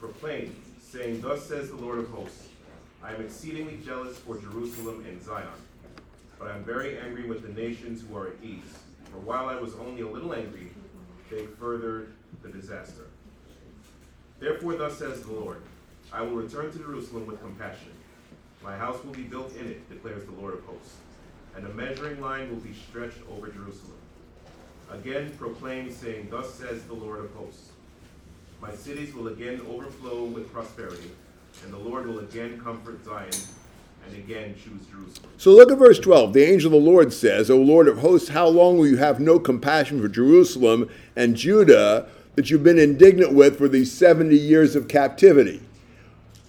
Proclaim, 0.00 0.56
saying, 0.80 1.20
Thus 1.20 1.44
says 1.44 1.68
the 1.68 1.76
Lord 1.76 1.98
of 1.98 2.08
hosts, 2.08 2.48
I 3.04 3.12
am 3.12 3.20
exceedingly 3.20 3.78
jealous 3.84 4.16
for 4.16 4.38
Jerusalem 4.38 5.04
and 5.06 5.22
Zion, 5.22 5.48
but 6.38 6.48
I 6.48 6.56
am 6.56 6.64
very 6.64 6.98
angry 6.98 7.28
with 7.28 7.42
the 7.42 7.52
nations 7.60 8.02
who 8.08 8.16
are 8.16 8.28
at 8.28 8.42
ease. 8.42 8.78
For 9.12 9.18
while 9.18 9.50
I 9.50 9.56
was 9.56 9.74
only 9.74 10.00
a 10.00 10.08
little 10.08 10.32
angry, 10.32 10.70
they 11.30 11.44
furthered 11.44 12.14
the 12.42 12.48
disaster. 12.48 13.04
Therefore, 14.38 14.76
thus 14.76 14.96
says 14.96 15.20
the 15.20 15.32
Lord 15.32 15.60
I 16.10 16.22
will 16.22 16.36
return 16.36 16.72
to 16.72 16.78
Jerusalem 16.78 17.26
with 17.26 17.38
compassion. 17.42 17.92
My 18.64 18.78
house 18.78 19.04
will 19.04 19.12
be 19.12 19.24
built 19.24 19.54
in 19.56 19.66
it, 19.66 19.90
declares 19.90 20.24
the 20.24 20.32
Lord 20.32 20.54
of 20.54 20.64
hosts, 20.64 20.96
and 21.56 21.66
a 21.66 21.74
measuring 21.74 22.20
line 22.20 22.50
will 22.50 22.60
be 22.60 22.74
stretched 22.88 23.18
over 23.30 23.48
Jerusalem. 23.48 23.96
Again 24.90 25.32
proclaim, 25.38 25.90
saying, 25.92 26.28
Thus 26.30 26.52
says 26.54 26.82
the 26.84 26.94
Lord 26.94 27.24
of 27.24 27.32
hosts 27.34 27.70
My 28.60 28.74
cities 28.74 29.14
will 29.14 29.28
again 29.28 29.60
overflow 29.68 30.24
with 30.24 30.52
prosperity, 30.52 31.10
and 31.64 31.72
the 31.72 31.78
Lord 31.78 32.06
will 32.06 32.20
again 32.20 32.60
comfort 32.60 33.04
Zion, 33.04 33.30
and 34.06 34.16
again 34.16 34.54
choose 34.54 34.86
Jerusalem. 34.86 35.30
So 35.36 35.52
look 35.52 35.70
at 35.70 35.78
verse 35.78 35.98
12. 36.00 36.32
The 36.32 36.42
angel 36.42 36.74
of 36.74 36.82
the 36.82 36.90
Lord 36.90 37.12
says, 37.12 37.50
O 37.50 37.56
Lord 37.56 37.86
of 37.86 37.98
hosts, 37.98 38.30
how 38.30 38.48
long 38.48 38.78
will 38.78 38.86
you 38.86 38.96
have 38.96 39.20
no 39.20 39.38
compassion 39.38 40.00
for 40.00 40.08
Jerusalem 40.08 40.88
and 41.14 41.36
Judah 41.36 42.08
that 42.34 42.50
you've 42.50 42.64
been 42.64 42.78
indignant 42.78 43.32
with 43.32 43.58
for 43.58 43.68
these 43.68 43.92
70 43.92 44.36
years 44.36 44.74
of 44.74 44.88
captivity? 44.88 45.62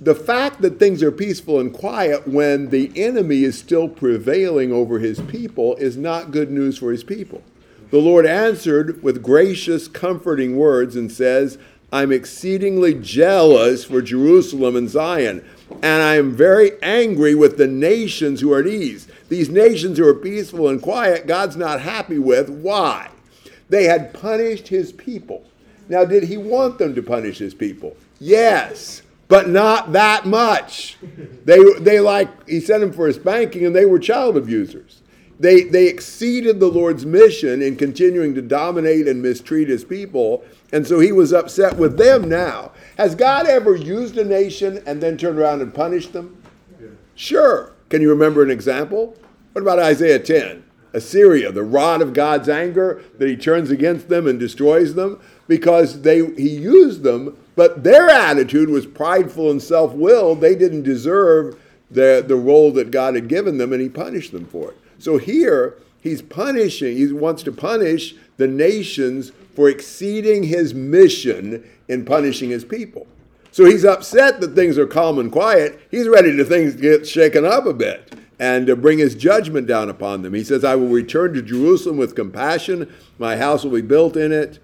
The 0.03 0.15
fact 0.15 0.63
that 0.63 0.79
things 0.79 1.03
are 1.03 1.11
peaceful 1.11 1.59
and 1.59 1.71
quiet 1.71 2.27
when 2.27 2.71
the 2.71 2.91
enemy 2.95 3.43
is 3.43 3.59
still 3.59 3.87
prevailing 3.87 4.73
over 4.73 4.97
his 4.97 5.19
people 5.19 5.75
is 5.75 5.95
not 5.95 6.31
good 6.31 6.49
news 6.49 6.79
for 6.79 6.91
his 6.91 7.03
people. 7.03 7.43
The 7.91 7.99
Lord 7.99 8.25
answered 8.25 9.03
with 9.03 9.21
gracious, 9.21 9.87
comforting 9.87 10.57
words 10.57 10.95
and 10.95 11.11
says, 11.11 11.59
I'm 11.91 12.11
exceedingly 12.11 12.95
jealous 12.95 13.83
for 13.83 14.01
Jerusalem 14.01 14.75
and 14.75 14.89
Zion. 14.89 15.45
And 15.83 16.01
I 16.01 16.15
am 16.15 16.31
very 16.31 16.71
angry 16.81 17.35
with 17.35 17.57
the 17.57 17.67
nations 17.67 18.41
who 18.41 18.51
are 18.53 18.61
at 18.61 18.67
ease. 18.67 19.07
These 19.29 19.49
nations 19.49 19.99
who 19.99 20.07
are 20.07 20.15
peaceful 20.15 20.67
and 20.67 20.81
quiet, 20.81 21.27
God's 21.27 21.57
not 21.57 21.81
happy 21.81 22.17
with. 22.17 22.49
Why? 22.49 23.11
They 23.69 23.83
had 23.83 24.15
punished 24.15 24.69
his 24.69 24.91
people. 24.91 25.45
Now, 25.89 26.05
did 26.05 26.23
he 26.23 26.37
want 26.37 26.79
them 26.79 26.95
to 26.95 27.03
punish 27.03 27.37
his 27.37 27.53
people? 27.53 27.95
Yes, 28.19 29.03
but 29.31 29.47
not 29.47 29.93
that 29.93 30.25
much. 30.25 30.97
They, 31.45 31.57
they 31.79 32.01
like, 32.01 32.49
he 32.49 32.59
sent 32.59 32.81
them 32.81 32.91
for 32.91 33.07
a 33.07 33.13
spanking 33.13 33.65
and 33.65 33.73
they 33.73 33.85
were 33.85 33.97
child 33.97 34.35
abusers. 34.35 35.01
They, 35.39 35.63
they 35.63 35.87
exceeded 35.87 36.59
the 36.59 36.67
Lord's 36.67 37.05
mission 37.05 37.61
in 37.61 37.77
continuing 37.77 38.35
to 38.35 38.41
dominate 38.41 39.07
and 39.07 39.21
mistreat 39.21 39.69
his 39.69 39.85
people, 39.85 40.43
and 40.73 40.85
so 40.85 40.99
he 40.99 41.13
was 41.13 41.31
upset 41.31 41.77
with 41.77 41.97
them 41.97 42.27
now. 42.27 42.73
Has 42.97 43.15
God 43.15 43.47
ever 43.47 43.73
used 43.73 44.17
a 44.17 44.25
nation 44.25 44.83
and 44.85 45.01
then 45.01 45.17
turned 45.17 45.39
around 45.39 45.61
and 45.61 45.73
punished 45.73 46.11
them? 46.11 46.43
Sure. 47.15 47.71
Can 47.87 48.01
you 48.01 48.09
remember 48.09 48.43
an 48.43 48.51
example? 48.51 49.15
What 49.53 49.61
about 49.61 49.79
Isaiah 49.79 50.19
10? 50.19 50.63
Assyria, 50.93 51.53
the 51.53 51.63
rod 51.63 52.01
of 52.01 52.13
God's 52.13 52.49
anger 52.49 53.01
that 53.17 53.29
he 53.29 53.37
turns 53.37 53.71
against 53.71 54.09
them 54.09 54.27
and 54.27 54.37
destroys 54.37 54.95
them 54.95 55.21
because 55.47 56.01
they 56.01 56.25
he 56.35 56.49
used 56.49 57.03
them, 57.03 57.37
but 57.55 57.83
their 57.83 58.09
attitude 58.09 58.69
was 58.69 58.85
prideful 58.85 59.51
and 59.51 59.61
self-willed. 59.61 60.41
They 60.41 60.55
didn't 60.55 60.83
deserve 60.83 61.59
the, 61.89 62.23
the 62.25 62.35
role 62.35 62.71
that 62.73 62.91
God 62.91 63.15
had 63.15 63.27
given 63.27 63.57
them 63.57 63.73
and 63.73 63.81
he 63.81 63.89
punished 63.89 64.31
them 64.31 64.45
for 64.45 64.71
it. 64.71 64.77
So 64.97 65.17
here 65.17 65.77
he's 66.01 66.21
punishing, 66.21 66.95
he 66.95 67.11
wants 67.11 67.43
to 67.43 67.51
punish 67.51 68.15
the 68.37 68.47
nations 68.47 69.31
for 69.55 69.69
exceeding 69.69 70.43
his 70.43 70.73
mission 70.73 71.69
in 71.87 72.05
punishing 72.05 72.49
his 72.49 72.63
people. 72.63 73.07
So 73.51 73.65
he's 73.65 73.83
upset 73.83 74.39
that 74.39 74.55
things 74.55 74.77
are 74.77 74.87
calm 74.87 75.19
and 75.19 75.29
quiet. 75.29 75.79
He's 75.91 76.07
ready 76.07 76.35
to 76.37 76.45
things 76.45 76.75
get 76.75 77.05
shaken 77.05 77.43
up 77.43 77.65
a 77.65 77.73
bit 77.73 78.15
and 78.39 78.65
to 78.67 78.75
bring 78.77 78.97
his 78.97 79.13
judgment 79.13 79.67
down 79.67 79.89
upon 79.89 80.21
them. 80.21 80.33
He 80.33 80.43
says, 80.43 80.63
I 80.63 80.75
will 80.75 80.87
return 80.87 81.33
to 81.33 81.41
Jerusalem 81.41 81.97
with 81.97 82.15
compassion. 82.15 82.91
My 83.19 83.35
house 83.35 83.63
will 83.63 83.71
be 83.71 83.81
built 83.81 84.15
in 84.15 84.31
it. 84.31 84.59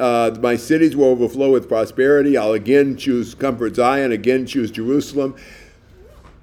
Uh, 0.00 0.34
my 0.40 0.56
cities 0.56 0.96
will 0.96 1.06
overflow 1.06 1.52
with 1.52 1.68
prosperity. 1.68 2.36
I'll 2.36 2.54
again 2.54 2.96
choose 2.96 3.34
Comfort 3.34 3.76
Zion, 3.76 4.12
again 4.12 4.46
choose 4.46 4.70
Jerusalem. 4.70 5.36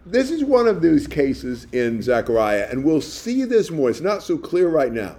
This 0.06 0.32
is 0.32 0.44
one 0.44 0.68
of 0.68 0.82
those 0.82 1.08
cases 1.08 1.66
in 1.74 2.02
Zechariah, 2.02 2.68
and 2.70 2.84
we'll 2.84 3.02
see 3.02 3.44
this 3.44 3.72
more. 3.72 3.90
It's 3.90 4.00
not 4.00 4.24
so 4.24 4.38
clear 4.38 4.70
right 4.70 4.94
now. 4.94 5.16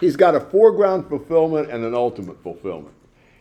He's 0.00 0.16
got 0.16 0.34
a 0.34 0.40
foreground 0.40 1.08
fulfillment 1.08 1.70
and 1.70 1.84
an 1.84 1.94
ultimate 1.94 2.42
fulfillment. 2.42 2.94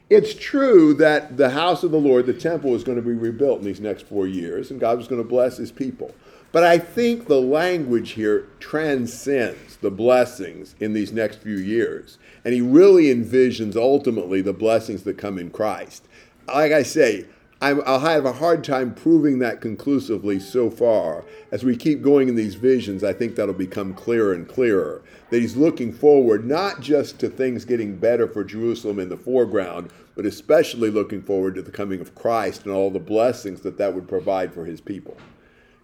It's 0.10 0.36
true 0.36 0.94
that 0.96 1.38
the 1.38 1.50
house 1.50 1.84
of 1.84 1.92
the 1.92 2.00
Lord, 2.00 2.28
the 2.28 2.34
temple, 2.34 2.76
is 2.76 2.84
going 2.84 2.98
to 2.98 3.02
be 3.02 3.14
rebuilt 3.14 3.60
in 3.60 3.66
these 3.66 3.82
next 3.82 4.06
four 4.06 4.28
years, 4.28 4.70
and 4.70 4.80
God 4.80 4.98
was 4.98 5.08
going 5.08 5.22
to 5.22 5.28
bless 5.28 5.58
his 5.58 5.72
people. 5.72 6.14
But 6.52 6.64
I 6.64 6.78
think 6.78 7.26
the 7.26 7.42
language 7.42 8.12
here 8.12 8.48
transcends 8.60 9.78
the 9.78 9.90
blessings 9.90 10.76
in 10.80 10.94
these 10.94 11.12
next 11.12 11.38
few 11.38 11.58
years. 11.58 12.20
And 12.46 12.54
he 12.54 12.62
really 12.62 13.06
envisions 13.06 13.76
ultimately 13.76 14.42
the 14.42 14.54
blessings 14.54 15.04
that 15.04 15.18
come 15.18 15.38
in 15.38 15.50
Christ. 15.50 16.08
Like 16.48 16.72
I 16.72 16.84
say, 16.84 17.26
I'm, 17.64 17.82
I'll 17.86 18.00
have 18.00 18.26
a 18.26 18.34
hard 18.34 18.62
time 18.62 18.94
proving 18.94 19.40
that 19.40 19.62
conclusively 19.62 20.38
so 20.38 20.70
far. 20.70 21.24
As 21.50 21.64
we 21.64 21.78
keep 21.78 22.02
going 22.02 22.28
in 22.28 22.36
these 22.36 22.56
visions, 22.56 23.06
I 23.06 23.14
think 23.14 23.36
that'll 23.36 23.54
become 23.54 23.94
clearer 23.94 24.34
and 24.34 24.46
clearer. 24.46 25.02
That 25.30 25.40
he's 25.40 25.56
looking 25.56 25.94
forward 25.94 26.46
not 26.46 26.82
just 26.82 27.20
to 27.20 27.30
things 27.30 27.64
getting 27.64 27.96
better 27.96 28.28
for 28.28 28.44
Jerusalem 28.44 29.00
in 29.00 29.08
the 29.08 29.16
foreground, 29.16 29.92
but 30.14 30.26
especially 30.26 30.90
looking 30.92 31.22
forward 31.22 31.56
to 31.56 31.62
the 31.62 31.72
coming 31.72 32.02
of 32.02 32.14
Christ 32.16 32.66
and 32.66 32.74
all 32.74 32.92
the 32.92 33.00
blessings 33.00 33.62
that 33.62 33.78
that 33.78 33.96
would 33.96 34.10
provide 34.10 34.54
for 34.54 34.66
his 34.66 34.82
people. 34.82 35.16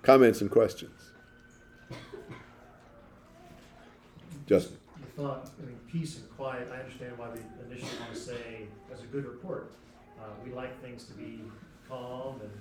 Comments 0.02 0.42
and 0.42 0.52
questions? 0.52 1.12
Justin. 4.46 4.76
The 5.20 5.26
thought, 5.28 5.52
I 5.62 5.66
mean, 5.68 5.76
peace 5.92 6.16
and 6.16 6.24
quiet, 6.38 6.72
I 6.72 6.80
understand 6.80 7.18
why 7.18 7.28
they 7.36 7.44
initially 7.68 7.92
want 8.00 8.16
to 8.16 8.20
say, 8.20 8.72
as 8.88 9.04
a 9.04 9.10
good 9.12 9.26
report. 9.26 9.70
Uh, 10.16 10.32
we 10.46 10.54
like 10.56 10.72
things 10.82 11.04
to 11.12 11.14
be 11.14 11.44
calm 11.90 12.40
and 12.40 12.56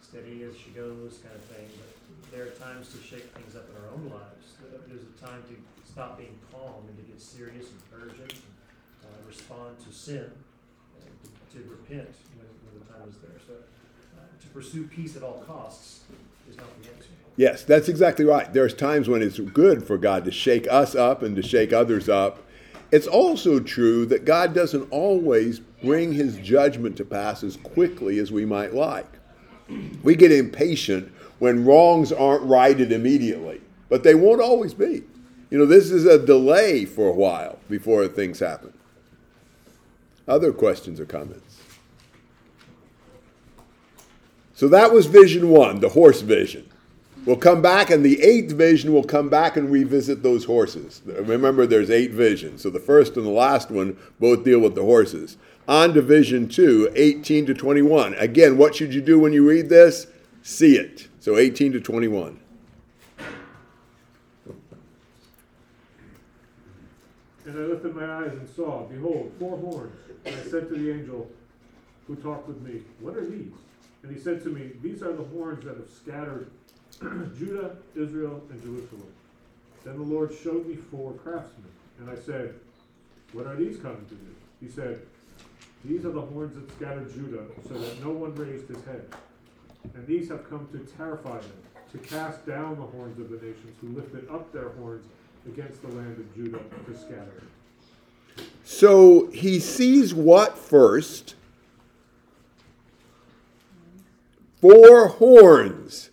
steady 0.00 0.44
as 0.48 0.56
she 0.56 0.70
goes 0.70 1.20
kind 1.20 1.36
of 1.36 1.44
thing, 1.52 1.68
but 1.76 2.32
there 2.32 2.48
are 2.48 2.56
times 2.56 2.88
to 2.96 2.98
shake 3.04 3.28
things 3.36 3.54
up 3.54 3.68
in 3.68 3.76
our 3.84 3.92
own 3.92 4.08
lives. 4.08 4.56
There's 4.88 5.04
a 5.04 5.20
time 5.20 5.44
to 5.52 5.54
stop 5.92 6.16
being 6.16 6.38
calm 6.50 6.88
and 6.88 6.96
to 6.96 7.04
get 7.04 7.20
serious 7.20 7.68
and 7.68 7.80
urgent, 7.92 8.32
and, 8.32 9.04
uh, 9.04 9.20
respond 9.28 9.76
to 9.84 9.92
sin, 9.92 10.24
and 11.04 11.12
to 11.20 11.28
to 11.52 11.68
repent 11.68 12.08
when, 12.32 12.48
when 12.64 12.80
the 12.80 12.86
time 12.88 13.12
is 13.12 13.20
there. 13.20 13.36
So, 13.44 13.60
uh, 14.16 14.24
to 14.40 14.46
pursue 14.56 14.88
peace 14.88 15.16
at 15.16 15.22
all 15.22 15.44
costs 15.46 16.08
Yes, 17.36 17.62
that's 17.62 17.88
exactly 17.88 18.24
right. 18.24 18.52
There's 18.52 18.74
times 18.74 19.08
when 19.08 19.22
it's 19.22 19.38
good 19.38 19.86
for 19.86 19.96
God 19.96 20.24
to 20.26 20.30
shake 20.30 20.66
us 20.70 20.94
up 20.94 21.22
and 21.22 21.34
to 21.36 21.42
shake 21.42 21.72
others 21.72 22.08
up. 22.08 22.42
It's 22.92 23.06
also 23.06 23.60
true 23.60 24.04
that 24.06 24.24
God 24.24 24.52
doesn't 24.52 24.90
always 24.90 25.60
bring 25.60 26.12
his 26.12 26.36
judgment 26.36 26.96
to 26.98 27.04
pass 27.04 27.42
as 27.42 27.56
quickly 27.56 28.18
as 28.18 28.30
we 28.30 28.44
might 28.44 28.74
like. 28.74 29.06
We 30.02 30.16
get 30.16 30.32
impatient 30.32 31.12
when 31.38 31.64
wrongs 31.64 32.12
aren't 32.12 32.42
righted 32.42 32.92
immediately, 32.92 33.60
but 33.88 34.02
they 34.02 34.14
won't 34.14 34.40
always 34.40 34.74
be. 34.74 35.04
You 35.48 35.58
know, 35.58 35.66
this 35.66 35.90
is 35.90 36.06
a 36.06 36.18
delay 36.24 36.84
for 36.84 37.08
a 37.08 37.14
while 37.14 37.58
before 37.68 38.06
things 38.08 38.40
happen. 38.40 38.72
Other 40.28 40.52
questions 40.52 41.00
or 41.00 41.06
comments? 41.06 41.49
So 44.60 44.68
that 44.68 44.92
was 44.92 45.06
vision 45.06 45.48
one, 45.48 45.80
the 45.80 45.88
horse 45.88 46.20
vision. 46.20 46.68
We'll 47.24 47.38
come 47.38 47.62
back, 47.62 47.88
and 47.88 48.04
the 48.04 48.20
eighth 48.20 48.52
vision 48.52 48.92
will 48.92 49.04
come 49.04 49.30
back 49.30 49.56
and 49.56 49.70
revisit 49.70 50.22
those 50.22 50.44
horses. 50.44 51.00
Remember, 51.06 51.64
there's 51.66 51.90
eight 51.90 52.10
visions. 52.10 52.60
So 52.60 52.68
the 52.68 52.78
first 52.78 53.16
and 53.16 53.24
the 53.24 53.30
last 53.30 53.70
one 53.70 53.96
both 54.18 54.44
deal 54.44 54.58
with 54.58 54.74
the 54.74 54.82
horses. 54.82 55.38
On 55.66 55.94
to 55.94 56.02
vision 56.02 56.46
two, 56.46 56.92
18 56.94 57.46
to 57.46 57.54
21. 57.54 58.12
Again, 58.16 58.58
what 58.58 58.74
should 58.74 58.92
you 58.92 59.00
do 59.00 59.18
when 59.18 59.32
you 59.32 59.48
read 59.48 59.70
this? 59.70 60.08
See 60.42 60.76
it. 60.76 61.08
So 61.20 61.38
18 61.38 61.72
to 61.72 61.80
21. 61.80 62.38
And 63.16 63.24
I 67.46 67.62
lifted 67.62 67.96
my 67.96 68.04
eyes 68.04 68.32
and 68.32 68.46
saw, 68.46 68.82
behold, 68.82 69.32
four 69.38 69.56
horns. 69.56 69.96
And 70.26 70.34
I 70.34 70.42
said 70.42 70.68
to 70.68 70.74
the 70.76 70.92
angel 70.92 71.30
who 72.06 72.14
talked 72.16 72.46
with 72.46 72.60
me, 72.60 72.82
What 73.00 73.16
are 73.16 73.24
these? 73.24 73.54
And 74.02 74.12
he 74.12 74.18
said 74.20 74.42
to 74.44 74.48
me, 74.48 74.72
These 74.82 75.02
are 75.02 75.12
the 75.12 75.24
horns 75.24 75.64
that 75.64 75.76
have 75.76 75.90
scattered 75.90 76.50
Judah, 77.38 77.76
Israel, 77.94 78.42
and 78.50 78.62
Jerusalem. 78.62 79.12
Then 79.84 79.96
the 79.96 80.02
Lord 80.02 80.34
showed 80.42 80.66
me 80.66 80.76
four 80.76 81.12
craftsmen. 81.12 81.70
And 81.98 82.10
I 82.10 82.16
said, 82.16 82.54
What 83.32 83.46
are 83.46 83.56
these 83.56 83.78
coming 83.78 84.04
to 84.06 84.14
do? 84.14 84.34
He 84.60 84.68
said, 84.68 85.00
These 85.84 86.04
are 86.04 86.12
the 86.12 86.20
horns 86.20 86.54
that 86.54 86.70
scattered 86.76 87.12
Judah, 87.12 87.44
so 87.68 87.74
that 87.74 88.04
no 88.04 88.10
one 88.10 88.34
raised 88.34 88.68
his 88.68 88.82
head. 88.84 89.04
And 89.94 90.06
these 90.06 90.28
have 90.28 90.48
come 90.48 90.68
to 90.72 90.78
terrify 90.96 91.38
them, 91.38 91.52
to 91.92 91.98
cast 91.98 92.46
down 92.46 92.76
the 92.76 92.82
horns 92.82 93.18
of 93.18 93.30
the 93.30 93.36
nations 93.36 93.76
who 93.80 93.88
lifted 93.88 94.28
up 94.30 94.52
their 94.52 94.70
horns 94.70 95.06
against 95.46 95.80
the 95.82 95.88
land 95.88 96.18
of 96.18 96.34
Judah 96.34 96.60
to 96.86 96.98
scatter 96.98 97.32
it. 97.38 98.44
So 98.64 99.28
he 99.28 99.58
sees 99.58 100.14
what 100.14 100.56
first? 100.56 101.34
Four 104.60 105.08
horns. 105.08 106.10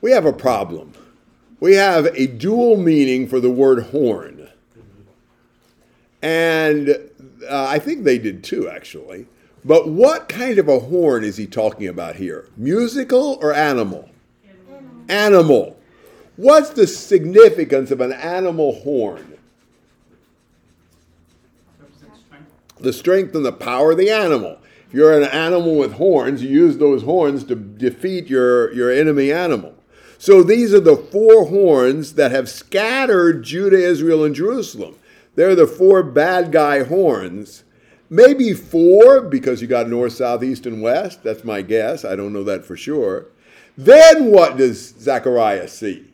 We 0.00 0.12
have 0.12 0.24
a 0.24 0.32
problem. 0.32 0.92
We 1.60 1.74
have 1.74 2.06
a 2.06 2.26
dual 2.26 2.76
meaning 2.76 3.26
for 3.26 3.40
the 3.40 3.50
word 3.50 3.84
horn. 3.86 4.48
And 6.22 6.90
uh, 7.48 7.66
I 7.68 7.78
think 7.78 8.04
they 8.04 8.18
did 8.18 8.44
too, 8.44 8.68
actually. 8.68 9.26
But 9.64 9.88
what 9.88 10.28
kind 10.28 10.58
of 10.58 10.68
a 10.68 10.78
horn 10.78 11.24
is 11.24 11.36
he 11.36 11.46
talking 11.46 11.88
about 11.88 12.16
here? 12.16 12.48
Musical 12.56 13.38
or 13.40 13.52
animal? 13.52 14.10
Animal. 15.08 15.76
What's 16.36 16.70
the 16.70 16.86
significance 16.86 17.90
of 17.90 18.00
an 18.00 18.12
animal 18.12 18.80
horn? 18.80 19.38
The 22.78 22.92
strength 22.92 23.34
and 23.34 23.44
the 23.44 23.52
power 23.52 23.92
of 23.92 23.98
the 23.98 24.10
animal. 24.10 24.58
You're 24.94 25.20
an 25.20 25.28
animal 25.28 25.74
with 25.74 25.94
horns, 25.94 26.40
you 26.40 26.48
use 26.48 26.78
those 26.78 27.02
horns 27.02 27.42
to 27.44 27.56
defeat 27.56 28.28
your, 28.28 28.72
your 28.72 28.92
enemy 28.92 29.32
animal. 29.32 29.74
So 30.18 30.44
these 30.44 30.72
are 30.72 30.78
the 30.78 30.96
four 30.96 31.46
horns 31.46 32.14
that 32.14 32.30
have 32.30 32.48
scattered 32.48 33.42
Judah, 33.42 33.76
Israel, 33.76 34.22
and 34.22 34.36
Jerusalem. 34.36 34.94
They're 35.34 35.56
the 35.56 35.66
four 35.66 36.04
bad 36.04 36.52
guy 36.52 36.84
horns. 36.84 37.64
Maybe 38.08 38.52
four, 38.52 39.20
because 39.20 39.60
you 39.60 39.66
got 39.66 39.88
north, 39.88 40.12
south, 40.12 40.44
east, 40.44 40.64
and 40.64 40.80
west. 40.80 41.24
That's 41.24 41.42
my 41.42 41.60
guess. 41.62 42.04
I 42.04 42.14
don't 42.14 42.32
know 42.32 42.44
that 42.44 42.64
for 42.64 42.76
sure. 42.76 43.26
Then 43.76 44.26
what 44.26 44.56
does 44.56 44.94
Zechariah 45.00 45.66
see? 45.66 46.06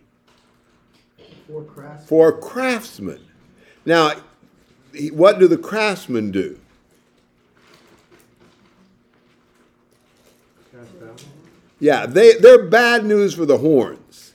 Four 1.47 1.65
crafts. 1.65 2.09
For 2.09 2.33
craftsmen. 2.33 3.21
Now, 3.85 4.15
what 5.13 5.39
do 5.39 5.47
the 5.47 5.59
craftsmen 5.59 6.31
do? 6.31 6.59
Cast 10.73 11.01
down. 11.01 11.17
Yeah, 11.81 12.07
they 12.07 12.35
they're 12.35 12.63
bad 12.63 13.05
news 13.05 13.35
for 13.35 13.47
the 13.47 13.59
horns. 13.59 14.35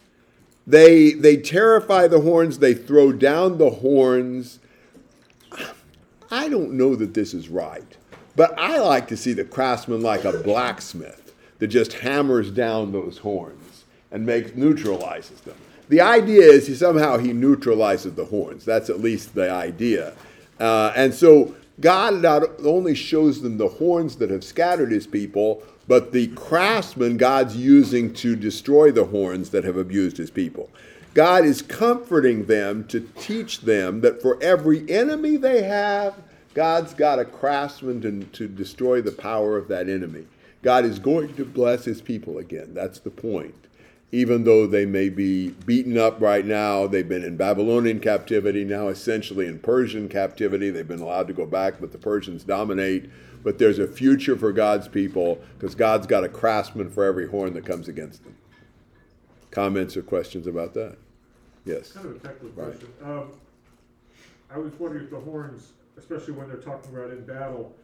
They 0.68 1.14
they 1.14 1.38
terrify 1.38 2.08
the 2.08 2.22
horns. 2.22 2.60
They 2.60 2.74
throw 2.74 3.12
down 3.12 3.60
the 3.60 3.70
horns. 3.70 4.60
I 6.32 6.50
don't 6.50 6.74
know 6.74 6.96
that 6.96 7.14
this 7.14 7.34
is 7.36 7.48
right, 7.50 7.98
but 8.36 8.58
I 8.58 8.80
like 8.80 9.08
to 9.10 9.18
see 9.18 9.34
the 9.34 9.46
craftsman 9.46 10.02
like 10.02 10.26
a 10.26 10.34
blacksmith 10.34 11.34
that 11.60 11.68
just 11.68 11.94
hammers 11.94 12.50
down 12.50 12.92
those 12.92 13.20
horns 13.20 13.86
and 14.12 14.26
makes 14.26 14.56
neutralizes 14.56 15.42
them. 15.42 15.56
The 15.88 16.02
idea 16.02 16.42
is 16.42 16.66
he 16.66 16.74
somehow 16.74 17.18
he 17.18 17.32
neutralizes 17.32 18.16
the 18.16 18.26
horns. 18.26 18.66
That's 18.66 18.90
at 18.90 19.00
least 19.00 19.36
the 19.36 19.52
idea. 19.52 20.14
Uh, 20.60 20.92
and 20.96 21.14
so 21.14 21.56
God 21.80 22.22
not 22.22 22.44
only 22.64 22.96
shows 22.96 23.42
them 23.42 23.58
the 23.58 23.68
horns 23.68 24.16
that 24.18 24.30
have 24.30 24.44
scattered 24.44 24.92
his 24.92 25.08
people, 25.08 25.64
but 25.88 26.12
the 26.12 26.28
craftsmen 26.28 27.18
God's 27.18 27.56
using 27.56 28.14
to 28.16 28.36
destroy 28.36 28.92
the 28.92 29.06
horns 29.06 29.50
that 29.50 29.64
have 29.64 29.78
abused 29.78 30.18
his 30.18 30.32
people. 30.32 30.70
God 31.14 31.46
is 31.46 31.62
comforting 31.62 32.46
them 32.46 32.86
to 32.88 33.02
teach 33.18 33.62
them 33.62 34.02
that 34.02 34.22
for 34.22 34.42
every 34.42 34.90
enemy 34.90 35.38
they 35.38 35.64
have, 35.64 36.16
God's 36.54 36.94
got 36.94 37.20
a 37.20 37.26
craftsman 37.26 38.02
to, 38.02 38.24
to 38.24 38.48
destroy 38.48 39.02
the 39.02 39.12
power 39.12 39.58
of 39.58 39.68
that 39.68 39.90
enemy. 39.90 40.26
God 40.62 40.86
is 40.86 41.00
going 41.00 41.34
to 41.36 41.46
bless 41.46 41.86
his 41.86 42.02
people 42.02 42.38
again. 42.38 42.74
That's 42.74 43.00
the 43.00 43.12
point. 43.12 43.56
Even 44.12 44.44
though 44.44 44.66
they 44.68 44.86
may 44.86 45.10
be 45.10 45.50
beaten 45.66 45.98
up 45.98 46.22
right 46.22 46.46
now, 46.46 46.88
they've 46.88 47.10
been 47.10 47.24
in 47.24 47.36
Babylonian 47.38 48.00
captivity, 48.00 48.64
now 48.64 48.88
essentially 48.88 49.48
in 49.48 49.60
Persian 49.60 50.08
captivity. 50.08 50.70
They've 50.70 50.88
been 50.88 51.02
allowed 51.02 51.28
to 51.28 51.34
go 51.34 51.46
back, 51.46 51.82
but 51.82 51.92
the 51.92 51.98
Persians 51.98 52.44
dominate. 52.44 53.10
But 53.44 53.58
there's 53.60 53.80
a 53.80 53.88
future 53.88 54.38
for 54.38 54.52
God's 54.52 54.88
people 54.88 55.40
because 55.58 55.76
God's 55.76 56.08
got 56.08 56.24
a 56.24 56.30
craftsman 56.30 56.90
for 56.90 57.04
every 57.04 57.28
horn 57.28 57.54
that 57.54 57.66
comes 57.66 57.88
against 57.88 58.24
them. 58.24 58.36
Comments 59.52 59.96
or 59.98 60.02
questions 60.02 60.48
about 60.48 60.74
that? 60.76 60.98
Yes. 61.66 61.92
Kind 61.92 62.06
of 62.08 62.16
a 62.16 62.20
technical 62.20 62.50
Right. 62.50 62.72
question. 62.72 62.90
Um, 63.04 63.32
I 64.50 64.58
was 64.60 64.72
wondering 64.80 65.06
if 65.06 65.10
the 65.10 65.20
horns, 65.20 65.74
especially 65.98 66.34
when 66.34 66.48
they're 66.48 66.58
talking 66.58 66.96
about 66.96 67.12
in 67.12 67.26
battle, 67.26 67.76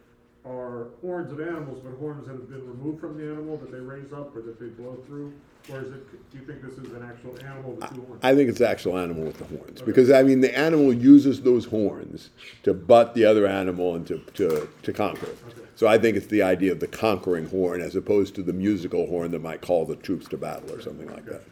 are 0.44 0.86
horns 1.00 1.32
of 1.32 1.40
animals, 1.40 1.80
but 1.84 1.92
horns 1.98 2.26
that 2.26 2.32
have 2.32 2.48
been 2.48 2.66
removed 2.66 3.00
from 3.00 3.16
the 3.18 3.24
animal 3.24 3.56
that 3.58 3.70
they 3.70 3.80
raise 3.80 4.12
up 4.12 4.34
or 4.36 4.40
that 4.42 4.58
they 4.58 4.66
blow 4.66 4.96
through? 5.06 5.32
Or 5.70 5.80
is 5.80 5.92
it, 5.92 6.30
do 6.32 6.38
you 6.38 6.44
think 6.44 6.62
this 6.62 6.72
is 6.72 6.92
an 6.92 7.02
actual 7.08 7.38
animal 7.38 7.72
with 7.72 7.94
two 7.94 8.02
horns? 8.02 8.20
I 8.22 8.34
think 8.34 8.48
it's 8.48 8.58
the 8.58 8.68
actual 8.68 8.98
animal 8.98 9.24
with 9.24 9.38
the 9.38 9.44
horns 9.44 9.80
because 9.80 10.10
I 10.10 10.22
mean 10.22 10.40
the 10.40 10.56
animal 10.56 10.92
uses 10.92 11.42
those 11.42 11.66
horns 11.66 12.30
to 12.64 12.74
butt 12.74 13.14
the 13.14 13.24
other 13.24 13.46
animal 13.46 13.94
and 13.94 14.06
to, 14.08 14.18
to, 14.34 14.68
to 14.82 14.92
conquer. 14.92 15.28
So 15.76 15.86
I 15.86 15.98
think 15.98 16.16
it's 16.16 16.26
the 16.26 16.42
idea 16.42 16.72
of 16.72 16.80
the 16.80 16.88
conquering 16.88 17.48
horn 17.48 17.80
as 17.80 17.94
opposed 17.94 18.34
to 18.36 18.42
the 18.42 18.52
musical 18.52 19.06
horn 19.06 19.30
that 19.30 19.42
might 19.42 19.60
call 19.60 19.84
the 19.84 19.96
troops 19.96 20.26
to 20.28 20.36
battle 20.36 20.72
or 20.72 20.80
something 20.80 21.08
like 21.08 21.26
that. 21.26 21.42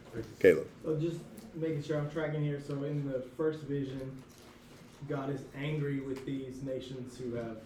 Caleb. 0.40 0.66
So 0.84 0.96
just 0.96 1.18
making 1.54 1.82
sure 1.82 1.98
I'm 1.98 2.10
tracking 2.10 2.42
here. 2.42 2.60
So 2.66 2.82
in 2.84 3.08
the 3.08 3.22
first 3.36 3.60
vision, 3.62 4.10
God 5.08 5.30
is 5.30 5.42
angry 5.56 6.00
with 6.00 6.24
these 6.26 6.62
nations 6.62 7.16
who 7.16 7.34
have 7.34 7.56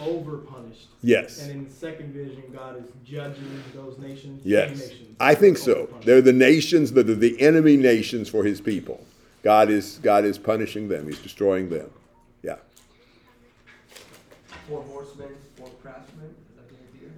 over 0.00 0.38
punished. 0.38 0.88
Yes. 1.02 1.42
And 1.42 1.50
in 1.50 1.64
the 1.64 1.70
second 1.70 2.12
vision, 2.12 2.42
God 2.52 2.78
is 2.78 2.90
judging 3.04 3.62
those 3.74 3.98
nations. 3.98 4.42
Yes. 4.44 4.78
nations 4.78 5.16
I 5.20 5.34
think 5.34 5.58
so. 5.58 5.88
They're 6.04 6.22
the 6.22 6.32
nations 6.32 6.92
that 6.92 7.08
are 7.08 7.14
the 7.14 7.40
enemy 7.40 7.76
nations 7.76 8.28
for 8.28 8.44
his 8.44 8.60
people. 8.60 9.04
God 9.42 9.70
is 9.70 9.98
God 10.02 10.24
is 10.24 10.38
punishing 10.38 10.88
them. 10.88 11.06
He's 11.06 11.18
destroying 11.18 11.68
them. 11.68 11.90
Yeah. 12.42 12.56
Four 14.68 14.82
horsemen, 14.82 15.34
four 15.56 15.68
craftsmen, 15.82 16.26
is 16.26 16.56
that 16.56 16.68
the 16.68 16.76
idea? 16.96 17.10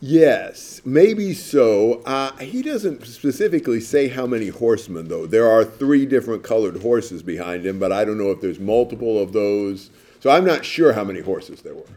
Yes, 0.00 0.82
maybe 0.84 1.32
so. 1.32 2.02
Uh, 2.04 2.36
he 2.36 2.60
doesn't 2.60 3.06
specifically 3.06 3.80
say 3.80 4.08
how 4.08 4.26
many 4.26 4.48
horsemen, 4.48 5.08
though. 5.08 5.26
There 5.26 5.50
are 5.50 5.64
three 5.64 6.04
different 6.04 6.42
colored 6.42 6.82
horses 6.82 7.22
behind 7.22 7.64
him, 7.64 7.78
but 7.78 7.90
I 7.90 8.04
don't 8.04 8.18
know 8.18 8.30
if 8.30 8.42
there's 8.42 8.60
multiple 8.60 9.20
of 9.20 9.32
those. 9.32 9.90
So 10.24 10.30
I'm 10.30 10.46
not 10.46 10.64
sure 10.64 10.94
how 10.94 11.04
many 11.04 11.20
horses 11.20 11.60
there 11.60 11.74
were. 11.74 11.82
Okay, 11.82 11.90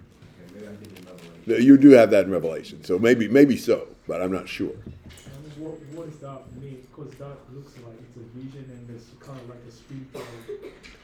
maybe 0.54 0.68
I'm 0.68 0.76
thinking 0.76 1.06
Revelation. 1.06 1.66
You 1.66 1.78
do 1.78 1.92
have 1.92 2.12
that 2.12 2.26
in 2.26 2.32
Revelation, 2.32 2.84
so 2.84 3.00
maybe 3.00 3.30
maybe 3.30 3.56
so, 3.56 3.88
but 4.06 4.22
I'm 4.22 4.34
not 4.34 4.50
sure. 4.50 4.76
What, 5.58 5.80
what 5.96 6.12
does 6.12 6.20
that 6.20 6.42
mean? 6.62 6.86
Because 6.94 7.14
that 7.20 7.38
looks 7.54 7.72
like 7.78 7.96
it's 8.02 8.18
a 8.18 8.38
vision 8.38 8.70
and 8.70 8.94
it's 8.94 9.06
kind 9.26 9.40
of 9.40 9.48
like 9.48 9.60
a 9.66 9.72
spiritual 9.72 10.24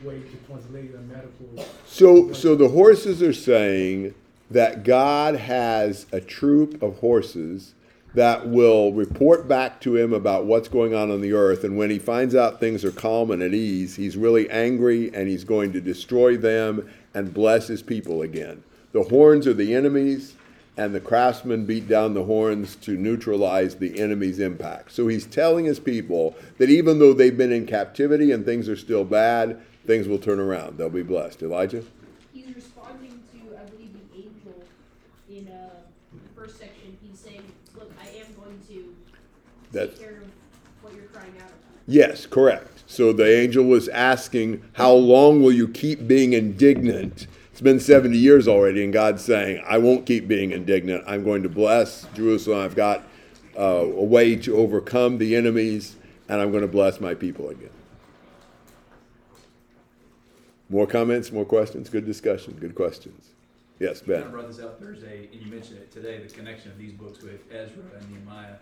way 0.04 0.20
to 0.20 0.38
translate 0.48 0.94
a 0.96 0.98
metaphor. 0.98 1.66
So 1.86 2.34
so 2.34 2.58
the 2.58 2.68
horses 2.68 3.22
are 3.22 3.32
saying 3.32 4.14
that 4.52 4.84
God 4.84 5.36
has 5.36 6.08
a 6.12 6.20
troop 6.20 6.84
of 6.84 7.00
horses 7.00 7.74
that 8.16 8.50
will 8.50 8.92
report 8.92 9.48
back 9.48 9.80
to 9.82 9.96
him 9.96 10.14
about 10.14 10.46
what's 10.46 10.68
going 10.68 10.94
on 10.94 11.10
on 11.10 11.22
the 11.22 11.34
earth 11.34 11.64
and 11.64 11.78
when 11.78 11.90
he 11.90 11.98
finds 11.98 12.36
out 12.36 12.60
things 12.60 12.86
are 12.86 12.92
calm 12.92 13.32
and 13.32 13.42
at 13.42 13.54
ease 13.56 13.96
he's 13.96 14.16
really 14.16 14.48
angry 14.52 15.12
and 15.16 15.28
he's 15.28 15.44
going 15.44 15.74
to 15.74 15.82
destroy 15.82 16.38
them 16.38 16.88
and 17.14 17.34
bless 17.34 17.68
his 17.68 17.82
people 17.82 18.22
again 18.22 18.64
the 18.92 19.04
horns 19.04 19.48
are 19.48 19.54
the 19.54 19.74
enemies 19.74 20.36
and 20.76 20.94
the 20.96 21.00
craftsmen 21.00 21.66
beat 21.66 21.88
down 21.88 22.14
the 22.16 22.24
horns 22.24 22.76
to 22.76 22.92
neutralize 22.98 23.76
the 23.76 24.00
enemy's 24.00 24.40
impact 24.40 24.92
so 24.92 25.08
he's 25.08 25.26
telling 25.26 25.66
his 25.66 25.80
people 25.80 26.36
that 26.58 26.70
even 26.70 27.00
though 27.00 27.14
they've 27.14 27.38
been 27.38 27.52
in 27.52 27.66
captivity 27.66 28.32
and 28.32 28.46
things 28.46 28.68
are 28.68 28.76
still 28.76 29.04
bad 29.04 29.60
things 29.86 30.08
will 30.08 30.18
turn 30.18 30.40
around 30.40 30.78
they'll 30.78 30.90
be 30.90 31.04
blessed 31.04 31.42
elijah 31.42 31.84
He's 32.34 32.56
responding 32.56 33.22
to, 33.32 33.56
I 33.56 33.64
believe, 33.70 33.94
the 33.94 34.18
angel 34.18 34.64
in 35.30 35.48
uh, 35.54 35.70
the 36.12 36.42
first 36.42 36.58
section. 36.58 36.98
He's 37.08 37.20
saying, 37.20 37.44
"Look, 37.76 37.92
I 38.02 38.08
am 38.08 38.26
going 38.34 38.60
to 38.70 38.96
That's- 39.72 39.98
take 40.00 40.08
care 40.08 40.18
of 40.18 40.24
what 40.82 40.94
you're 40.96 41.04
crying 41.06 41.32
out 41.38 41.44
about." 41.50 41.78
Yes, 41.88 42.26
correct. 42.26 42.73
So 42.94 43.12
the 43.12 43.26
angel 43.28 43.66
was 43.66 43.88
asking, 43.90 44.62
How 44.74 44.94
long 44.94 45.42
will 45.42 45.52
you 45.52 45.68
keep 45.68 46.08
being 46.08 46.34
indignant? 46.34 47.26
It's 47.52 47.60
been 47.60 47.80
70 47.80 48.16
years 48.16 48.48
already, 48.48 48.84
and 48.84 48.94
God's 48.94 49.24
saying, 49.24 49.64
I 49.68 49.80
won't 49.80 50.06
keep 50.06 50.28
being 50.28 50.52
indignant. 50.52 51.04
I'm 51.08 51.24
going 51.24 51.42
to 51.42 51.50
bless 51.50 52.06
Jerusalem. 52.14 52.60
I've 52.60 52.76
got 52.76 53.02
uh, 53.58 53.62
a 53.62 54.04
way 54.04 54.36
to 54.36 54.58
overcome 54.58 55.18
the 55.18 55.36
enemies, 55.36 55.96
and 56.30 56.40
I'm 56.40 56.52
going 56.52 56.62
to 56.62 56.68
bless 56.68 57.02
my 57.02 57.16
people 57.16 57.50
again. 57.50 57.72
More 60.70 60.86
comments, 60.86 61.32
more 61.32 61.46
questions? 61.46 61.90
Good 61.90 62.06
discussion, 62.06 62.54
good 62.60 62.76
questions. 62.76 63.30
Yes, 63.80 64.02
Ben. 64.02 64.30
brought 64.30 64.48
this 64.48 64.60
out 64.60 64.80
Thursday, 64.80 65.30
and 65.34 65.42
you 65.42 65.52
mentioned 65.52 65.80
it 65.80 65.92
today, 65.92 66.20
the 66.20 66.32
connection 66.32 66.70
of 66.70 66.78
these 66.78 66.94
books 66.94 67.24
with 67.24 67.42
Ezra 67.52 67.86
and 68.00 68.12
Nehemiah. 68.12 68.54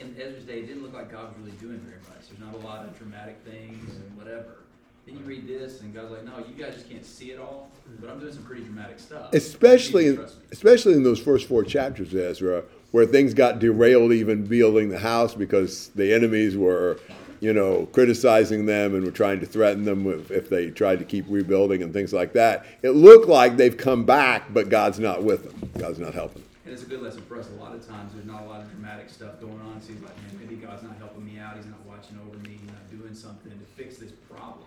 In 0.00 0.14
Ezra's 0.20 0.44
day, 0.44 0.60
it 0.60 0.66
didn't 0.66 0.82
look 0.82 0.94
like 0.94 1.10
God 1.10 1.28
was 1.28 1.38
really 1.38 1.56
doing 1.58 1.80
very 1.80 2.00
much. 2.02 2.28
There's 2.28 2.40
not 2.40 2.54
a 2.54 2.64
lot 2.64 2.84
of 2.84 2.96
dramatic 2.96 3.38
things 3.44 3.96
and 3.96 4.16
whatever. 4.16 4.58
Then 5.06 5.16
you 5.16 5.24
read 5.24 5.48
this, 5.48 5.80
and 5.80 5.94
God's 5.94 6.10
like, 6.10 6.24
no, 6.24 6.38
you 6.38 6.54
guys 6.62 6.74
just 6.74 6.88
can't 6.88 7.04
see 7.04 7.30
it 7.30 7.40
all, 7.40 7.70
but 7.98 8.10
I'm 8.10 8.20
doing 8.20 8.32
some 8.32 8.44
pretty 8.44 8.62
dramatic 8.62 9.00
stuff. 9.00 9.32
Especially, 9.32 10.06
in, 10.06 10.10
need 10.10 10.16
to 10.16 10.22
trust 10.22 10.38
me. 10.38 10.46
especially 10.52 10.92
in 10.92 11.02
those 11.02 11.18
first 11.18 11.48
four 11.48 11.64
chapters, 11.64 12.12
of 12.12 12.20
Ezra, 12.20 12.62
where 12.90 13.06
things 13.06 13.34
got 13.34 13.58
derailed 13.58 14.12
even 14.12 14.44
building 14.44 14.90
the 14.90 14.98
house 14.98 15.34
because 15.34 15.88
the 15.94 16.12
enemies 16.12 16.56
were, 16.56 17.00
you 17.40 17.52
know, 17.52 17.86
criticizing 17.92 18.66
them 18.66 18.94
and 18.94 19.04
were 19.04 19.10
trying 19.10 19.40
to 19.40 19.46
threaten 19.46 19.84
them 19.84 20.04
with, 20.04 20.30
if 20.30 20.48
they 20.48 20.70
tried 20.70 20.98
to 20.98 21.04
keep 21.04 21.24
rebuilding 21.28 21.82
and 21.82 21.92
things 21.92 22.12
like 22.12 22.34
that. 22.34 22.66
It 22.82 22.90
looked 22.90 23.28
like 23.28 23.56
they've 23.56 23.76
come 23.76 24.04
back, 24.04 24.52
but 24.52 24.68
God's 24.68 24.98
not 25.00 25.22
with 25.24 25.44
them. 25.44 25.70
God's 25.78 25.98
not 25.98 26.14
helping. 26.14 26.44
And 26.68 26.74
it's 26.74 26.82
a 26.82 26.86
good 26.86 27.00
lesson 27.00 27.22
for 27.22 27.40
us. 27.40 27.48
A 27.48 27.62
lot 27.62 27.74
of 27.74 27.88
times, 27.88 28.12
there's 28.12 28.26
not 28.26 28.42
a 28.42 28.44
lot 28.44 28.60
of 28.60 28.70
dramatic 28.70 29.08
stuff 29.08 29.40
going 29.40 29.58
on. 29.58 29.78
It 29.78 29.82
seems 29.82 30.02
like, 30.02 30.14
man, 30.18 30.38
maybe 30.38 30.56
God's 30.56 30.82
not 30.82 30.98
helping 30.98 31.24
me 31.24 31.38
out. 31.38 31.56
He's 31.56 31.64
not 31.64 31.82
watching 31.86 32.18
over 32.28 32.36
me. 32.40 32.58
He's 32.60 32.66
not 32.66 32.90
doing 32.90 33.14
something 33.14 33.50
to 33.50 33.82
fix 33.82 33.96
this 33.96 34.12
problem. 34.30 34.66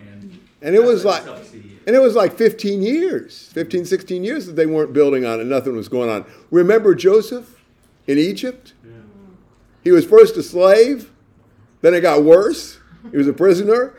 And, 0.00 0.38
And 0.62 0.76
it 0.76 0.82
was 0.84 1.04
like, 1.04 1.22
it's 1.22 1.26
tough 1.26 1.42
to 1.42 1.48
see. 1.50 1.78
and 1.88 1.96
it 1.96 1.98
was 1.98 2.14
like 2.14 2.36
15 2.38 2.82
years, 2.82 3.50
15, 3.52 3.84
16 3.84 4.22
years 4.22 4.46
that 4.46 4.54
they 4.54 4.66
weren't 4.66 4.92
building 4.92 5.26
on 5.26 5.40
it. 5.40 5.44
Nothing 5.46 5.74
was 5.76 5.88
going 5.88 6.08
on. 6.08 6.24
Remember 6.52 6.94
Joseph 6.94 7.64
in 8.06 8.16
Egypt? 8.16 8.74
Yeah. 8.84 8.92
He 9.82 9.90
was 9.90 10.06
first 10.06 10.36
a 10.36 10.42
slave, 10.44 11.10
then 11.80 11.94
it 11.94 12.02
got 12.02 12.22
worse. 12.22 12.78
He 13.10 13.16
was 13.16 13.26
a 13.26 13.32
prisoner 13.32 13.96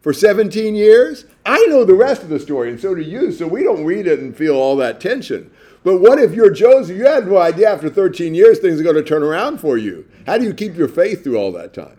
for 0.00 0.12
17 0.12 0.74
years. 0.74 1.24
I 1.46 1.64
know 1.66 1.84
the 1.84 1.94
rest 1.94 2.22
of 2.24 2.28
the 2.28 2.40
story, 2.40 2.70
and 2.70 2.80
so 2.80 2.92
do 2.92 3.02
you, 3.02 3.30
so 3.30 3.46
we 3.46 3.62
don't 3.62 3.84
read 3.84 4.08
it 4.08 4.18
and 4.18 4.36
feel 4.36 4.56
all 4.56 4.74
that 4.78 5.00
tension. 5.00 5.52
But 5.84 6.00
what 6.00 6.18
if 6.18 6.32
you're 6.32 6.50
Joseph? 6.50 6.96
You 6.96 7.06
had 7.06 7.26
no 7.26 7.38
idea 7.38 7.70
after 7.70 7.90
13 7.90 8.34
years 8.34 8.58
things 8.58 8.78
are 8.78 8.84
going 8.84 8.96
to 8.96 9.02
turn 9.02 9.22
around 9.22 9.58
for 9.58 9.76
you. 9.76 10.06
How 10.26 10.38
do 10.38 10.44
you 10.44 10.54
keep 10.54 10.76
your 10.76 10.88
faith 10.88 11.24
through 11.24 11.36
all 11.36 11.52
that 11.52 11.74
time? 11.74 11.98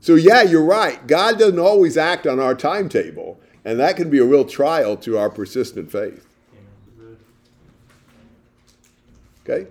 So, 0.00 0.14
yeah, 0.14 0.42
you're 0.42 0.64
right. 0.64 1.04
God 1.06 1.38
doesn't 1.38 1.58
always 1.58 1.96
act 1.96 2.26
on 2.26 2.38
our 2.38 2.54
timetable, 2.54 3.40
and 3.64 3.80
that 3.80 3.96
can 3.96 4.10
be 4.10 4.18
a 4.18 4.24
real 4.24 4.44
trial 4.44 4.96
to 4.98 5.18
our 5.18 5.30
persistent 5.30 5.90
faith. 5.90 6.26
Okay? 9.42 9.68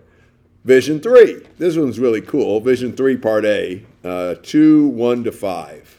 Vision 0.66 1.00
3. 1.00 1.46
This 1.58 1.78
one's 1.78 2.00
really 2.00 2.22
cool. 2.22 2.60
Vision 2.60 2.94
3, 2.94 3.18
Part 3.18 3.46
A, 3.46 3.86
uh, 4.04 4.36
2, 4.42 4.90
1 4.90 5.24
to 5.24 5.32
5. 5.32 5.98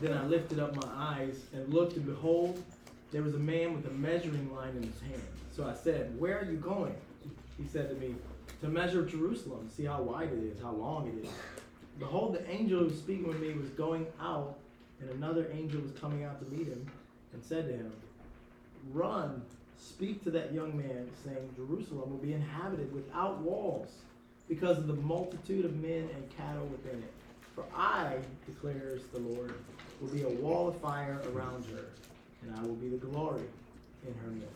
Then 0.00 0.12
I 0.16 0.24
lifted 0.26 0.60
up 0.60 0.74
my 0.76 0.88
eyes 0.94 1.46
and 1.52 1.72
looked, 1.72 1.96
and 1.96 2.06
behold, 2.06 2.62
there 3.10 3.22
was 3.22 3.34
a 3.34 3.38
man 3.38 3.74
with 3.74 3.86
a 3.86 3.90
measuring 3.90 4.54
line 4.54 4.76
in 4.76 4.82
his 4.82 5.00
hand. 5.00 5.22
So 5.54 5.66
I 5.66 5.74
said, 5.74 6.18
Where 6.18 6.38
are 6.38 6.44
you 6.44 6.56
going? 6.56 6.94
he 7.60 7.68
said 7.68 7.88
to 7.90 7.94
me, 7.96 8.14
To 8.62 8.68
measure 8.68 9.04
Jerusalem, 9.04 9.68
see 9.68 9.84
how 9.84 10.02
wide 10.02 10.32
it 10.32 10.42
is, 10.44 10.60
how 10.62 10.72
long 10.72 11.08
it 11.08 11.24
is. 11.24 11.30
Behold, 11.98 12.34
the 12.34 12.48
angel 12.50 12.80
who 12.80 12.84
was 12.86 12.98
speaking 12.98 13.28
with 13.28 13.40
me 13.40 13.52
was 13.52 13.68
going 13.70 14.06
out, 14.20 14.58
and 15.00 15.10
another 15.10 15.46
angel 15.52 15.80
was 15.80 15.92
coming 15.92 16.24
out 16.24 16.40
to 16.40 16.56
meet 16.56 16.66
him, 16.66 16.86
and 17.32 17.44
said 17.44 17.66
to 17.66 17.72
him, 17.74 17.92
Run, 18.92 19.42
speak 19.76 20.22
to 20.24 20.30
that 20.30 20.52
young 20.54 20.76
man, 20.76 21.08
saying, 21.24 21.50
Jerusalem 21.56 22.10
will 22.10 22.18
be 22.18 22.32
inhabited 22.32 22.92
without 22.94 23.38
walls, 23.40 23.90
because 24.48 24.78
of 24.78 24.86
the 24.86 24.94
multitude 24.94 25.64
of 25.64 25.76
men 25.76 26.08
and 26.14 26.36
cattle 26.36 26.66
within 26.66 27.00
it. 27.00 27.12
For 27.54 27.64
I, 27.76 28.16
declares 28.46 29.02
the 29.12 29.18
Lord, 29.18 29.54
will 30.00 30.08
be 30.08 30.22
a 30.22 30.28
wall 30.28 30.68
of 30.68 30.80
fire 30.80 31.20
around 31.34 31.66
her, 31.66 31.84
and 32.42 32.56
I 32.56 32.62
will 32.62 32.74
be 32.74 32.88
the 32.88 32.96
glory 32.96 33.42
in 34.06 34.14
her 34.14 34.30
midst. 34.30 34.48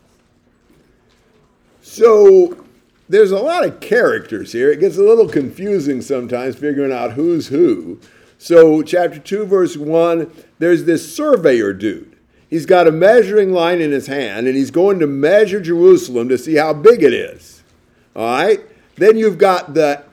So 1.81 2.65
there's 3.07 3.31
a 3.31 3.39
lot 3.39 3.65
of 3.65 3.79
characters 3.79 4.51
here. 4.51 4.71
It 4.71 4.79
gets 4.79 4.97
a 4.97 5.03
little 5.03 5.29
confusing 5.29 6.01
sometimes 6.01 6.55
figuring 6.55 6.91
out 6.91 7.13
who's 7.13 7.47
who. 7.47 7.99
So, 8.37 8.81
chapter 8.81 9.19
2, 9.19 9.45
verse 9.45 9.77
1, 9.77 10.31
there's 10.59 10.83
this 10.83 11.15
surveyor 11.15 11.73
dude. 11.73 12.15
He's 12.49 12.65
got 12.65 12.87
a 12.87 12.91
measuring 12.91 13.53
line 13.53 13.81
in 13.81 13.91
his 13.91 14.07
hand 14.07 14.47
and 14.47 14.55
he's 14.55 14.71
going 14.71 14.99
to 14.99 15.07
measure 15.07 15.59
Jerusalem 15.59 16.29
to 16.29 16.37
see 16.37 16.55
how 16.55 16.73
big 16.73 17.01
it 17.01 17.13
is. 17.13 17.63
All 18.15 18.25
right? 18.25 18.61
Then 18.95 19.17
you've 19.17 19.37
got 19.37 19.73
the, 19.73 20.03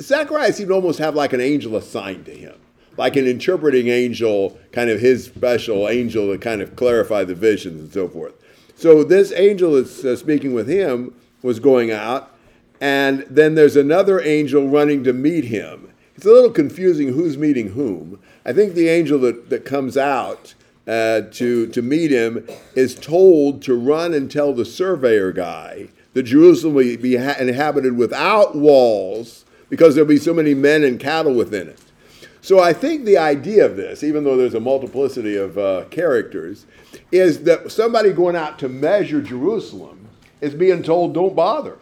Zechariah 0.00 0.52
seemed 0.52 0.68
to 0.68 0.74
almost 0.74 0.98
have 0.98 1.14
like 1.14 1.32
an 1.32 1.40
angel 1.40 1.76
assigned 1.76 2.24
to 2.26 2.32
him, 2.32 2.54
like 2.96 3.16
an 3.16 3.26
interpreting 3.26 3.88
angel, 3.88 4.58
kind 4.72 4.90
of 4.90 5.00
his 5.00 5.24
special 5.24 5.88
angel 5.88 6.32
to 6.32 6.38
kind 6.38 6.62
of 6.62 6.76
clarify 6.76 7.24
the 7.24 7.34
visions 7.34 7.80
and 7.80 7.92
so 7.92 8.08
forth. 8.08 8.34
So 8.74 9.04
this 9.04 9.32
angel 9.32 9.72
that's 9.72 10.04
uh, 10.04 10.16
speaking 10.16 10.54
with 10.54 10.68
him 10.68 11.14
was 11.42 11.60
going 11.60 11.90
out, 11.90 12.30
and 12.80 13.24
then 13.30 13.54
there's 13.54 13.76
another 13.76 14.20
angel 14.20 14.68
running 14.68 15.04
to 15.04 15.12
meet 15.12 15.44
him. 15.44 15.92
It's 16.14 16.26
a 16.26 16.30
little 16.30 16.50
confusing 16.50 17.08
who's 17.08 17.36
meeting 17.36 17.70
whom. 17.70 18.20
I 18.44 18.52
think 18.52 18.74
the 18.74 18.88
angel 18.88 19.18
that, 19.20 19.50
that 19.50 19.64
comes 19.64 19.96
out 19.96 20.54
uh, 20.86 21.22
to, 21.32 21.66
to 21.66 21.82
meet 21.82 22.10
him 22.10 22.46
is 22.74 22.94
told 22.94 23.62
to 23.62 23.74
run 23.74 24.14
and 24.14 24.30
tell 24.30 24.52
the 24.52 24.64
surveyor 24.64 25.32
guy 25.32 25.88
that 26.14 26.22
Jerusalem 26.22 26.74
will 26.74 26.96
be 26.96 27.16
ha- 27.16 27.36
inhabited 27.38 27.96
without 27.96 28.56
walls 28.56 29.44
because 29.68 29.94
there'll 29.94 30.08
be 30.08 30.16
so 30.16 30.32
many 30.32 30.54
men 30.54 30.84
and 30.84 31.00
cattle 31.00 31.34
within 31.34 31.68
it. 31.68 31.80
So 32.46 32.60
I 32.60 32.74
think 32.74 33.04
the 33.04 33.18
idea 33.18 33.66
of 33.66 33.74
this, 33.74 34.04
even 34.04 34.22
though 34.22 34.36
there's 34.36 34.54
a 34.54 34.60
multiplicity 34.60 35.34
of 35.34 35.58
uh, 35.58 35.86
characters, 35.90 36.64
is 37.10 37.42
that 37.42 37.72
somebody 37.72 38.12
going 38.12 38.36
out 38.36 38.60
to 38.60 38.68
measure 38.68 39.20
Jerusalem 39.20 40.06
is 40.40 40.54
being 40.54 40.84
told, 40.84 41.12
don't 41.12 41.34
bother. 41.34 41.76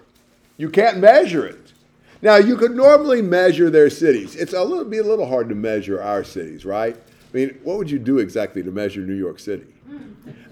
You 0.56 0.70
can't 0.70 0.96
measure 0.96 1.44
it. 1.44 1.74
Now, 2.22 2.36
you 2.36 2.56
could 2.56 2.74
normally 2.74 3.20
measure 3.20 3.68
their 3.68 3.90
cities. 3.90 4.36
It's 4.36 4.54
a 4.54 4.64
little, 4.64 4.86
be 4.86 4.96
a 4.96 5.02
little 5.02 5.26
hard 5.26 5.50
to 5.50 5.54
measure 5.54 6.02
our 6.02 6.24
cities, 6.24 6.64
right? 6.64 6.96
I 6.96 7.36
mean, 7.36 7.60
what 7.62 7.76
would 7.76 7.90
you 7.90 7.98
do 7.98 8.16
exactly 8.16 8.62
to 8.62 8.70
measure 8.70 9.00
New 9.02 9.12
York 9.12 9.40
City? 9.40 9.66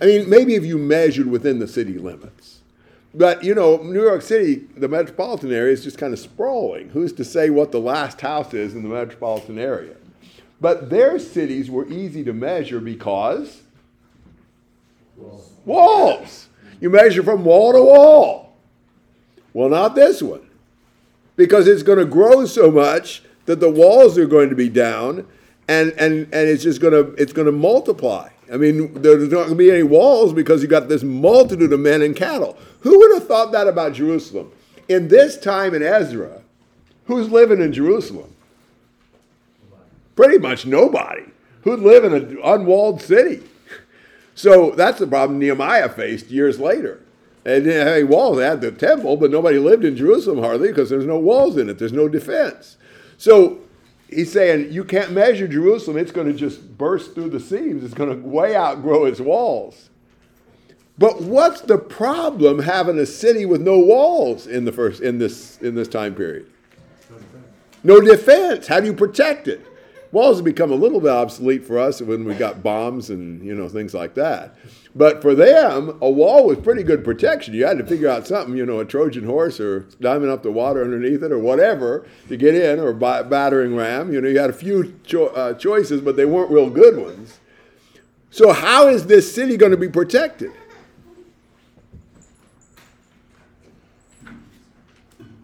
I 0.03 0.05
mean, 0.05 0.29
maybe 0.29 0.57
if 0.57 0.65
you 0.67 0.77
measured 0.77 1.29
within 1.29 1.59
the 1.59 1.67
city 1.67 1.97
limits. 1.97 2.61
But, 3.15 3.45
you 3.45 3.55
know, 3.55 3.79
New 3.79 4.03
York 4.03 4.21
City, 4.21 4.67
the 4.77 4.89
metropolitan 4.89 5.55
area 5.55 5.73
is 5.73 5.83
just 5.83 5.97
kind 5.97 6.13
of 6.13 6.19
sprawling. 6.19 6.91
Who's 6.91 7.15
to 7.15 7.25
say 7.25 7.49
what 7.49 7.73
the 7.73 7.81
last 7.81 8.21
house 8.21 8.53
is 8.53 8.75
in 8.75 8.83
the 8.83 8.91
metropolitan 8.91 9.59
area? 9.59 9.97
But 10.63 10.91
their 10.91 11.19
cities 11.19 11.69
were 11.69 11.89
easy 11.89 12.23
to 12.23 12.33
measure 12.33 12.79
because 12.79 13.63
walls. 15.65 16.49
You 16.81 16.89
measure 16.89 17.25
from 17.25 17.45
wall 17.45 17.73
to 17.73 17.83
wall. 17.83 18.57
Well, 19.53 19.69
not 19.69 19.97
this 19.97 20.23
one. 20.23 20.49
Because 21.35 21.67
it's 21.67 21.83
going 21.83 21.99
to 21.99 22.05
grow 22.05 22.47
so 22.47 22.71
much 22.71 23.25
that 23.47 23.59
the 23.59 23.69
walls 23.69 24.17
are 24.17 24.27
going 24.27 24.51
to 24.51 24.55
be 24.55 24.69
down 24.69 25.27
and, 25.67 25.91
and, 25.93 26.29
and 26.33 26.49
it's 26.49 26.63
just 26.63 26.81
going 26.81 26.93
to 26.93 27.13
it's 27.21 27.33
going 27.33 27.47
to 27.47 27.53
multiply. 27.53 28.29
I 28.53 28.57
mean, 28.57 29.03
there's 29.03 29.31
not 29.31 29.47
going 29.47 29.49
to 29.51 29.55
be 29.57 29.71
any 29.71 29.83
walls 29.83 30.33
because 30.33 30.63
you 30.63 30.69
got 30.69 30.89
this 30.89 31.03
multitude 31.03 31.73
of 31.73 31.81
men 31.81 32.03
and 32.03 32.15
cattle. 32.15 32.57
Who 32.81 32.99
would 32.99 33.15
have 33.15 33.27
thought 33.27 33.51
that 33.51 33.67
about 33.67 33.95
Jerusalem? 33.95 34.53
In 34.89 35.09
this 35.09 35.41
time 35.41 35.75
in 35.75 35.83
Ezra, 35.83 36.43
who's 37.07 37.31
living 37.31 37.61
in 37.61 37.73
Jerusalem? 37.73 38.33
Pretty 40.17 40.39
much 40.39 40.67
nobody. 40.67 41.25
Who'd 41.63 41.81
live 41.81 42.05
in 42.05 42.13
an 42.13 42.39
unwalled 42.43 43.01
city? 43.01 43.43
So 44.35 44.71
that's 44.71 44.99
the 44.99 45.07
problem 45.07 45.39
Nehemiah 45.39 45.89
faced 45.89 46.31
years 46.31 46.59
later. 46.59 47.01
And 47.45 47.67
They 47.67 47.71
didn't 47.71 47.87
have 47.87 47.97
any 47.97 48.05
walls. 48.05 48.39
They 48.39 48.45
had 48.45 48.61
the 48.61 48.73
temple, 48.73 49.17
but 49.17 49.31
nobody 49.31 49.59
lived 49.59 49.85
in 49.85 49.97
Jerusalem 49.97 50.39
hardly 50.39 50.69
because 50.69 50.91
there's 50.91 51.07
no 51.07 51.19
walls 51.19 51.57
in 51.57 51.69
it. 51.69 51.79
There's 51.79 51.93
no 51.93 52.09
defense. 52.09 52.77
So 53.19 53.59
he's 54.09 54.33
saying 54.33 54.73
you 54.73 54.85
can't 54.85 55.13
measure 55.13 55.49
Jerusalem. 55.49 55.97
It's 55.97 56.13
going 56.13 56.29
to 56.29 56.33
just 56.33 56.79
burst 56.79 57.15
through 57.15 57.31
the 57.31 57.41
seams. 57.41 57.85
It's 57.85 57.95
going 57.95 58.11
to 58.11 58.27
way 58.27 58.57
outgrow 58.57 59.05
its 59.05 59.21
walls. 59.21 59.91
But 60.99 61.23
what's 61.23 61.63
the 61.63 61.79
problem 61.79 62.61
having 62.61 62.99
a 62.99 63.07
city 63.07 63.47
with 63.47 63.61
no 63.61 63.79
walls 63.79 64.47
in 64.47 64.65
the 64.65 64.73
first 64.73 65.01
in 65.01 65.19
this 65.19 65.59
in 65.59 65.75
this 65.75 65.89
time 65.89 66.15
period? 66.15 66.47
No 67.83 68.01
defense. 68.01 68.69
How 68.69 68.79
do 68.79 68.87
you 68.87 68.95
protect 68.95 69.49
it? 69.49 69.67
Walls 70.13 70.37
have 70.37 70.45
become 70.45 70.71
a 70.71 70.77
little 70.77 71.01
bit 71.01 71.11
obsolete 71.11 71.65
for 71.65 71.79
us 71.79 72.03
when 72.03 72.25
we 72.25 72.35
got 72.35 72.63
bombs 72.63 73.09
and 73.09 73.43
you 73.45 73.55
know 73.55 73.69
things 73.69 73.95
like 73.95 74.15
that. 74.15 74.55
But 74.95 75.23
for 75.23 75.35
them, 75.35 75.99
a 76.03 76.11
wall 76.11 76.47
was 76.47 76.59
pretty 76.59 76.83
good 76.83 77.03
protection. 77.03 77.55
You 77.55 77.65
had 77.65 77.79
to 77.79 77.87
figure 77.87 78.11
out 78.11 78.27
something, 78.27 78.55
you 78.55 78.67
know, 78.67 78.79
a 78.79 78.85
Trojan 78.85 79.25
horse 79.25 79.59
or 79.59 79.81
diving 80.03 80.31
up 80.31 80.43
the 80.43 80.53
water 80.53 80.85
underneath 80.85 81.23
it 81.23 81.33
or 81.33 81.39
whatever 81.39 82.07
to 82.29 82.37
get 82.37 82.55
in, 82.55 82.79
or 82.79 82.91
a 82.91 82.95
battering 83.25 83.75
ram. 83.75 84.13
You 84.13 84.21
know, 84.21 84.29
you 84.29 84.39
had 84.39 84.51
a 84.51 84.55
few 84.55 84.95
cho- 85.05 85.29
uh, 85.29 85.55
choices, 85.55 86.03
but 86.03 86.17
they 86.17 86.27
weren't 86.27 86.51
real 86.51 86.69
good 86.69 86.99
ones. 86.99 87.41
So 88.31 88.53
how 88.53 88.89
is 88.89 89.07
this 89.07 89.35
city 89.35 89.57
going 89.57 89.73
to 89.73 89.79
be 89.79 89.89
protected? 89.89 90.53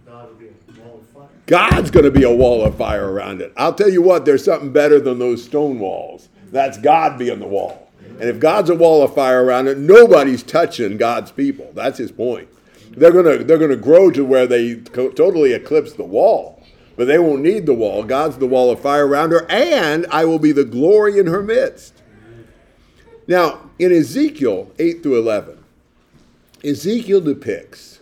God 0.04 0.28
will 0.28 0.34
be 0.36 0.48
a 0.48 0.80
wall 0.80 1.00
of 1.00 1.06
fire. 1.08 1.37
God's 1.48 1.90
going 1.90 2.04
to 2.04 2.10
be 2.10 2.24
a 2.24 2.30
wall 2.30 2.62
of 2.62 2.76
fire 2.76 3.10
around 3.10 3.40
it. 3.40 3.54
I'll 3.56 3.74
tell 3.74 3.88
you 3.88 4.02
what, 4.02 4.26
there's 4.26 4.44
something 4.44 4.70
better 4.70 5.00
than 5.00 5.18
those 5.18 5.42
stone 5.42 5.78
walls. 5.78 6.28
That's 6.52 6.76
God 6.76 7.18
being 7.18 7.40
the 7.40 7.46
wall. 7.46 7.90
And 8.20 8.24
if 8.24 8.38
God's 8.38 8.68
a 8.68 8.74
wall 8.74 9.02
of 9.02 9.14
fire 9.14 9.42
around 9.42 9.66
it, 9.66 9.78
nobody's 9.78 10.42
touching 10.42 10.98
God's 10.98 11.32
people. 11.32 11.70
That's 11.74 11.96
his 11.96 12.12
point. 12.12 12.48
They're 12.90 13.12
going 13.12 13.38
to 13.38 13.44
they're 13.44 13.58
going 13.58 13.70
to 13.70 13.76
grow 13.76 14.10
to 14.10 14.24
where 14.24 14.46
they 14.46 14.76
totally 14.76 15.52
eclipse 15.52 15.94
the 15.94 16.04
wall. 16.04 16.62
But 16.96 17.06
they 17.06 17.18
won't 17.18 17.42
need 17.42 17.64
the 17.64 17.74
wall. 17.74 18.02
God's 18.02 18.38
the 18.38 18.46
wall 18.46 18.70
of 18.70 18.80
fire 18.80 19.06
around 19.06 19.30
her, 19.30 19.46
and 19.48 20.04
I 20.10 20.24
will 20.24 20.40
be 20.40 20.52
the 20.52 20.64
glory 20.64 21.18
in 21.18 21.28
her 21.28 21.42
midst. 21.42 22.02
Now, 23.26 23.70
in 23.78 23.92
Ezekiel 23.92 24.72
8 24.78 25.02
through 25.02 25.18
11, 25.18 25.64
Ezekiel 26.64 27.20
depicts, 27.20 28.00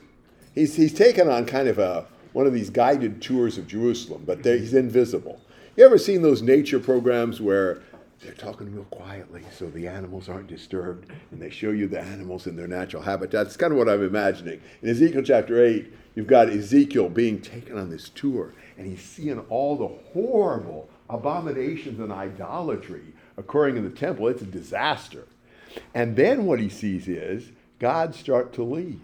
he's, 0.54 0.76
he's 0.76 0.94
taken 0.94 1.28
on 1.28 1.44
kind 1.44 1.68
of 1.68 1.78
a, 1.78 2.06
one 2.36 2.46
of 2.46 2.52
these 2.52 2.68
guided 2.68 3.22
tours 3.22 3.56
of 3.56 3.66
Jerusalem, 3.66 4.22
but 4.26 4.44
he's 4.44 4.74
invisible. 4.74 5.40
You 5.74 5.86
ever 5.86 5.96
seen 5.96 6.20
those 6.20 6.42
nature 6.42 6.78
programs 6.78 7.40
where 7.40 7.80
they're 8.20 8.34
talking 8.34 8.74
real 8.74 8.84
quietly 8.84 9.42
so 9.50 9.70
the 9.70 9.88
animals 9.88 10.28
aren't 10.28 10.46
disturbed 10.46 11.10
and 11.30 11.40
they 11.40 11.48
show 11.48 11.70
you 11.70 11.88
the 11.88 11.98
animals 11.98 12.46
in 12.46 12.54
their 12.54 12.66
natural 12.66 13.02
habitat? 13.02 13.46
That's 13.46 13.56
kind 13.56 13.72
of 13.72 13.78
what 13.78 13.88
I'm 13.88 14.04
imagining. 14.04 14.60
In 14.82 14.90
Ezekiel 14.90 15.22
chapter 15.22 15.64
8, 15.64 15.90
you've 16.14 16.26
got 16.26 16.50
Ezekiel 16.50 17.08
being 17.08 17.40
taken 17.40 17.78
on 17.78 17.88
this 17.88 18.10
tour 18.10 18.52
and 18.76 18.86
he's 18.86 19.00
seeing 19.00 19.38
all 19.48 19.74
the 19.74 19.88
horrible 20.12 20.90
abominations 21.08 22.00
and 22.00 22.12
idolatry 22.12 23.14
occurring 23.38 23.78
in 23.78 23.84
the 23.84 23.96
temple. 23.96 24.28
It's 24.28 24.42
a 24.42 24.44
disaster. 24.44 25.24
And 25.94 26.16
then 26.16 26.44
what 26.44 26.60
he 26.60 26.68
sees 26.68 27.08
is 27.08 27.50
God 27.78 28.14
start 28.14 28.52
to 28.52 28.62
leave. 28.62 29.00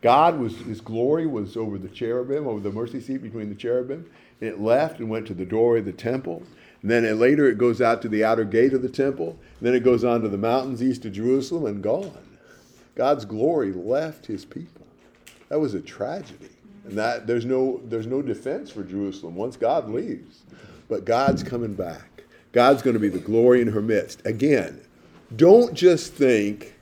God 0.00 0.38
was 0.38 0.56
his 0.58 0.80
glory 0.80 1.26
was 1.26 1.56
over 1.56 1.78
the 1.78 1.88
cherubim, 1.88 2.46
over 2.46 2.60
the 2.60 2.70
mercy 2.70 3.00
seat 3.00 3.22
between 3.22 3.48
the 3.48 3.54
cherubim. 3.54 4.08
It 4.40 4.60
left 4.60 5.00
and 5.00 5.10
went 5.10 5.26
to 5.26 5.34
the 5.34 5.44
doorway 5.44 5.80
of 5.80 5.86
the 5.86 5.92
temple. 5.92 6.42
And 6.82 6.90
then 6.90 7.04
it, 7.04 7.16
later 7.16 7.48
it 7.48 7.58
goes 7.58 7.80
out 7.80 8.02
to 8.02 8.08
the 8.08 8.24
outer 8.24 8.44
gate 8.44 8.72
of 8.72 8.82
the 8.82 8.88
temple. 8.88 9.30
And 9.58 9.66
then 9.66 9.74
it 9.74 9.82
goes 9.82 10.04
on 10.04 10.20
to 10.22 10.28
the 10.28 10.38
mountains 10.38 10.82
east 10.82 11.04
of 11.04 11.12
Jerusalem 11.12 11.66
and 11.66 11.82
gone. 11.82 12.12
God's 12.94 13.24
glory 13.24 13.72
left 13.72 14.26
his 14.26 14.44
people. 14.44 14.86
That 15.48 15.58
was 15.58 15.74
a 15.74 15.80
tragedy. 15.80 16.50
And 16.84 16.96
that 16.96 17.26
there's 17.26 17.44
no 17.44 17.80
there's 17.84 18.06
no 18.06 18.22
defense 18.22 18.70
for 18.70 18.82
Jerusalem 18.82 19.34
once 19.34 19.56
God 19.56 19.90
leaves. 19.90 20.42
But 20.88 21.04
God's 21.04 21.42
coming 21.42 21.74
back. 21.74 22.24
God's 22.52 22.82
going 22.82 22.94
to 22.94 23.00
be 23.00 23.10
the 23.10 23.18
glory 23.18 23.60
in 23.60 23.68
her 23.68 23.82
midst. 23.82 24.24
Again, 24.24 24.80
don't 25.36 25.74
just 25.74 26.14
think 26.14 26.74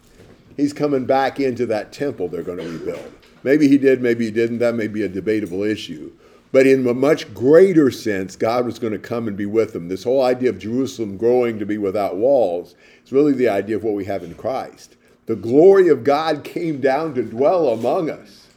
he's 0.56 0.72
coming 0.72 1.04
back 1.06 1.40
into 1.40 1.66
that 1.66 1.92
temple 1.92 2.28
they're 2.28 2.42
going 2.42 2.58
to 2.58 2.68
rebuild. 2.68 3.12
Maybe 3.42 3.68
he 3.68 3.78
did, 3.78 4.02
maybe 4.02 4.24
he 4.26 4.30
didn't. 4.30 4.58
That 4.58 4.74
may 4.74 4.88
be 4.88 5.02
a 5.02 5.08
debatable 5.08 5.62
issue. 5.62 6.12
But 6.52 6.66
in 6.66 6.86
a 6.86 6.94
much 6.94 7.34
greater 7.34 7.90
sense, 7.90 8.36
God 8.36 8.64
was 8.64 8.78
going 8.78 8.92
to 8.92 8.98
come 8.98 9.28
and 9.28 9.36
be 9.36 9.46
with 9.46 9.72
them. 9.72 9.88
This 9.88 10.04
whole 10.04 10.22
idea 10.22 10.50
of 10.50 10.58
Jerusalem 10.58 11.16
growing 11.16 11.58
to 11.58 11.66
be 11.66 11.76
without 11.78 12.16
walls 12.16 12.74
is 13.04 13.12
really 13.12 13.32
the 13.32 13.48
idea 13.48 13.76
of 13.76 13.84
what 13.84 13.94
we 13.94 14.06
have 14.06 14.24
in 14.24 14.34
Christ. 14.34 14.96
The 15.26 15.36
glory 15.36 15.88
of 15.88 16.04
God 16.04 16.44
came 16.44 16.80
down 16.80 17.14
to 17.14 17.22
dwell 17.22 17.68
among 17.68 18.10
us. 18.10 18.48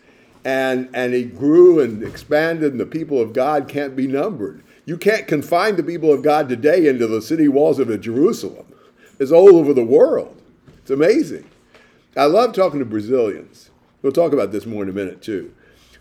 and 0.46 0.90
and 0.94 1.14
it 1.14 1.38
grew 1.38 1.80
and 1.82 2.04
expanded, 2.04 2.72
and 2.72 2.80
the 2.80 2.86
people 2.86 3.20
of 3.22 3.34
God 3.34 3.68
can't 3.68 3.96
be 3.96 4.08
numbered. 4.08 4.64
You 4.86 4.98
can't 4.98 5.28
confine 5.28 5.76
the 5.76 5.84
people 5.84 6.14
of 6.14 6.24
God 6.24 6.50
today 6.50 6.88
into 6.88 7.08
the 7.08 7.22
city 7.22 7.48
walls 7.48 7.80
of 7.80 7.90
a 7.90 7.98
Jerusalem. 7.98 8.66
It's 9.20 9.32
all 9.32 9.56
over 9.58 9.74
the 9.74 9.84
world. 9.86 10.42
It's 10.80 10.92
amazing. 10.92 11.49
I 12.18 12.26
love 12.26 12.54
talking 12.54 12.80
to 12.80 12.86
Brazilians. 12.86 13.70
We'll 14.02 14.12
talk 14.12 14.34
about 14.34 14.52
this 14.52 14.66
more 14.66 14.84
in 14.84 14.90
a 14.90 14.94
minute 14.94 15.22
too. 15.22 15.54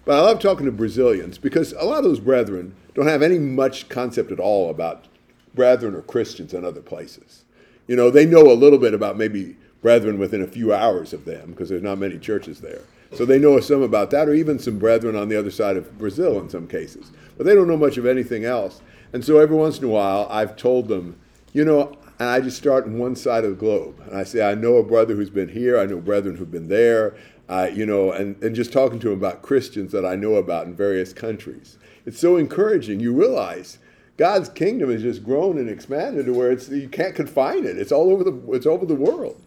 But 0.04 0.18
I 0.18 0.22
love 0.22 0.40
talking 0.40 0.64
to 0.64 0.72
Brazilians 0.72 1.36
because 1.36 1.72
a 1.72 1.84
lot 1.84 1.98
of 1.98 2.04
those 2.04 2.20
brethren 2.20 2.74
don't 2.94 3.06
have 3.08 3.22
any 3.22 3.38
much 3.38 3.90
concept 3.90 4.32
at 4.32 4.40
all 4.40 4.70
about 4.70 5.06
brethren 5.54 5.94
or 5.94 6.00
Christians 6.00 6.54
in 6.54 6.64
other 6.64 6.80
places. 6.80 7.44
You 7.86 7.96
know, 7.96 8.10
they 8.10 8.24
know 8.24 8.50
a 8.50 8.54
little 8.54 8.78
bit 8.78 8.94
about 8.94 9.18
maybe 9.18 9.56
brethren 9.82 10.18
within 10.18 10.40
a 10.40 10.46
few 10.46 10.72
hours 10.72 11.12
of 11.12 11.26
them 11.26 11.50
because 11.50 11.68
there's 11.68 11.82
not 11.82 11.98
many 11.98 12.18
churches 12.18 12.60
there. 12.60 12.80
So 13.12 13.26
they 13.26 13.38
know 13.38 13.60
some 13.60 13.82
about 13.82 14.10
that, 14.10 14.28
or 14.28 14.34
even 14.34 14.58
some 14.58 14.78
brethren 14.78 15.16
on 15.16 15.28
the 15.28 15.38
other 15.38 15.50
side 15.50 15.76
of 15.76 15.98
Brazil 15.98 16.38
in 16.40 16.48
some 16.48 16.66
cases. 16.66 17.10
But 17.36 17.44
they 17.44 17.54
don't 17.54 17.68
know 17.68 17.76
much 17.76 17.96
of 17.96 18.06
anything 18.06 18.44
else. 18.44 18.80
And 19.12 19.24
so 19.24 19.38
every 19.38 19.56
once 19.56 19.78
in 19.78 19.84
a 19.84 19.88
while, 19.88 20.26
I've 20.30 20.56
told 20.56 20.88
them, 20.88 21.18
you 21.52 21.64
know, 21.64 21.97
and 22.18 22.28
I 22.28 22.40
just 22.40 22.56
start 22.56 22.84
on 22.84 22.98
one 22.98 23.14
side 23.14 23.44
of 23.44 23.50
the 23.50 23.56
globe. 23.56 24.00
And 24.06 24.16
I 24.16 24.24
say, 24.24 24.48
I 24.48 24.54
know 24.54 24.76
a 24.76 24.82
brother 24.82 25.14
who's 25.14 25.30
been 25.30 25.48
here, 25.48 25.78
I 25.78 25.86
know 25.86 25.98
brethren 25.98 26.36
who've 26.36 26.50
been 26.50 26.68
there, 26.68 27.16
uh, 27.48 27.70
you 27.72 27.86
know, 27.86 28.12
and, 28.12 28.40
and 28.42 28.54
just 28.54 28.72
talking 28.72 28.98
to 29.00 29.10
them 29.10 29.18
about 29.18 29.42
Christians 29.42 29.92
that 29.92 30.04
I 30.04 30.16
know 30.16 30.34
about 30.34 30.66
in 30.66 30.74
various 30.74 31.12
countries. 31.12 31.78
It's 32.04 32.18
so 32.18 32.36
encouraging. 32.36 33.00
You 33.00 33.12
realize 33.12 33.78
God's 34.16 34.48
kingdom 34.48 34.90
has 34.90 35.02
just 35.02 35.22
grown 35.22 35.58
and 35.58 35.70
expanded 35.70 36.26
to 36.26 36.34
where 36.34 36.50
it's 36.50 36.68
you 36.68 36.88
can't 36.88 37.14
confine 37.14 37.64
it. 37.64 37.78
It's 37.78 37.92
all 37.92 38.10
over 38.10 38.24
the 38.24 38.52
it's 38.52 38.66
over 38.66 38.84
the 38.84 38.94
world. 38.94 39.40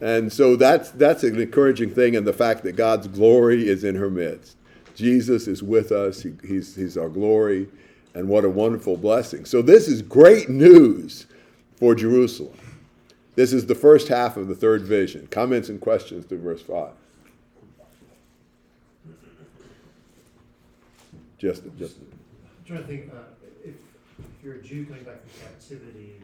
And 0.00 0.32
so 0.32 0.54
that's 0.54 0.90
that's 0.90 1.24
an 1.24 1.40
encouraging 1.40 1.90
thing, 1.90 2.14
and 2.14 2.26
the 2.26 2.32
fact 2.32 2.62
that 2.64 2.76
God's 2.76 3.08
glory 3.08 3.68
is 3.68 3.84
in 3.84 3.94
her 3.96 4.10
midst. 4.10 4.56
Jesus 4.94 5.48
is 5.48 5.62
with 5.62 5.90
us. 5.90 6.22
He, 6.22 6.34
he's 6.46 6.76
he's 6.76 6.96
our 6.96 7.08
glory, 7.08 7.68
and 8.14 8.28
what 8.28 8.44
a 8.44 8.50
wonderful 8.50 8.96
blessing. 8.96 9.44
So 9.44 9.62
this 9.62 9.88
is 9.88 10.02
great 10.02 10.48
news 10.48 11.26
for 11.76 11.94
Jerusalem. 11.94 12.58
This 13.34 13.52
is 13.52 13.66
the 13.66 13.74
first 13.74 14.08
half 14.08 14.36
of 14.36 14.48
the 14.48 14.54
third 14.54 14.82
vision. 14.82 15.26
Comments 15.26 15.68
and 15.68 15.80
questions 15.80 16.26
to 16.26 16.36
verse 16.36 16.62
five. 16.62 16.92
Just 21.38 21.62
just 21.78 21.96
I'm 21.98 22.64
trying 22.64 22.82
to 22.82 22.86
think, 22.86 23.12
uh, 23.12 23.18
if, 23.64 23.74
if 23.74 24.44
you're 24.44 24.54
a 24.54 24.62
Jew 24.62 24.86
coming 24.86 25.02
back 25.02 25.20
from 25.20 25.48
captivity, 25.48 26.14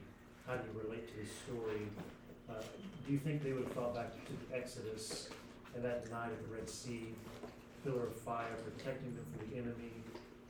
how 0.46 0.54
do 0.54 0.62
you 0.72 0.80
relate 0.82 1.06
to 1.08 1.14
this 1.20 1.30
story? 1.44 1.82
Uh, 2.48 2.54
do 3.06 3.12
you 3.12 3.18
think 3.18 3.42
they 3.42 3.52
would 3.52 3.64
have 3.64 3.72
thought 3.72 3.94
back 3.94 4.12
to 4.12 4.32
the 4.32 4.56
Exodus 4.56 5.28
and 5.74 5.84
that 5.84 6.10
night 6.10 6.30
at 6.30 6.48
the 6.48 6.54
Red 6.54 6.68
Sea, 6.70 7.08
pillar 7.84 8.04
of 8.04 8.14
fire 8.16 8.46
protecting 8.64 9.14
them 9.14 9.24
from 9.36 9.50
the 9.50 9.56
enemy, 9.56 9.92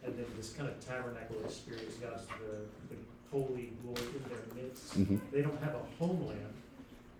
and 0.04 0.16
then 0.16 0.26
this 0.36 0.52
kind 0.52 0.68
of 0.68 0.78
tabernacle 0.86 1.36
experience, 1.44 1.94
God's 1.96 2.26
the, 2.26 2.64
the 2.94 2.96
holy 3.32 3.72
glory 3.82 4.08
in 4.16 4.22
their 4.28 4.62
midst. 4.64 4.98
Mhm. 4.98 5.20
They 5.32 5.42
don't 5.42 5.60
have 5.62 5.74
a 5.74 5.84
homeland, 5.98 6.54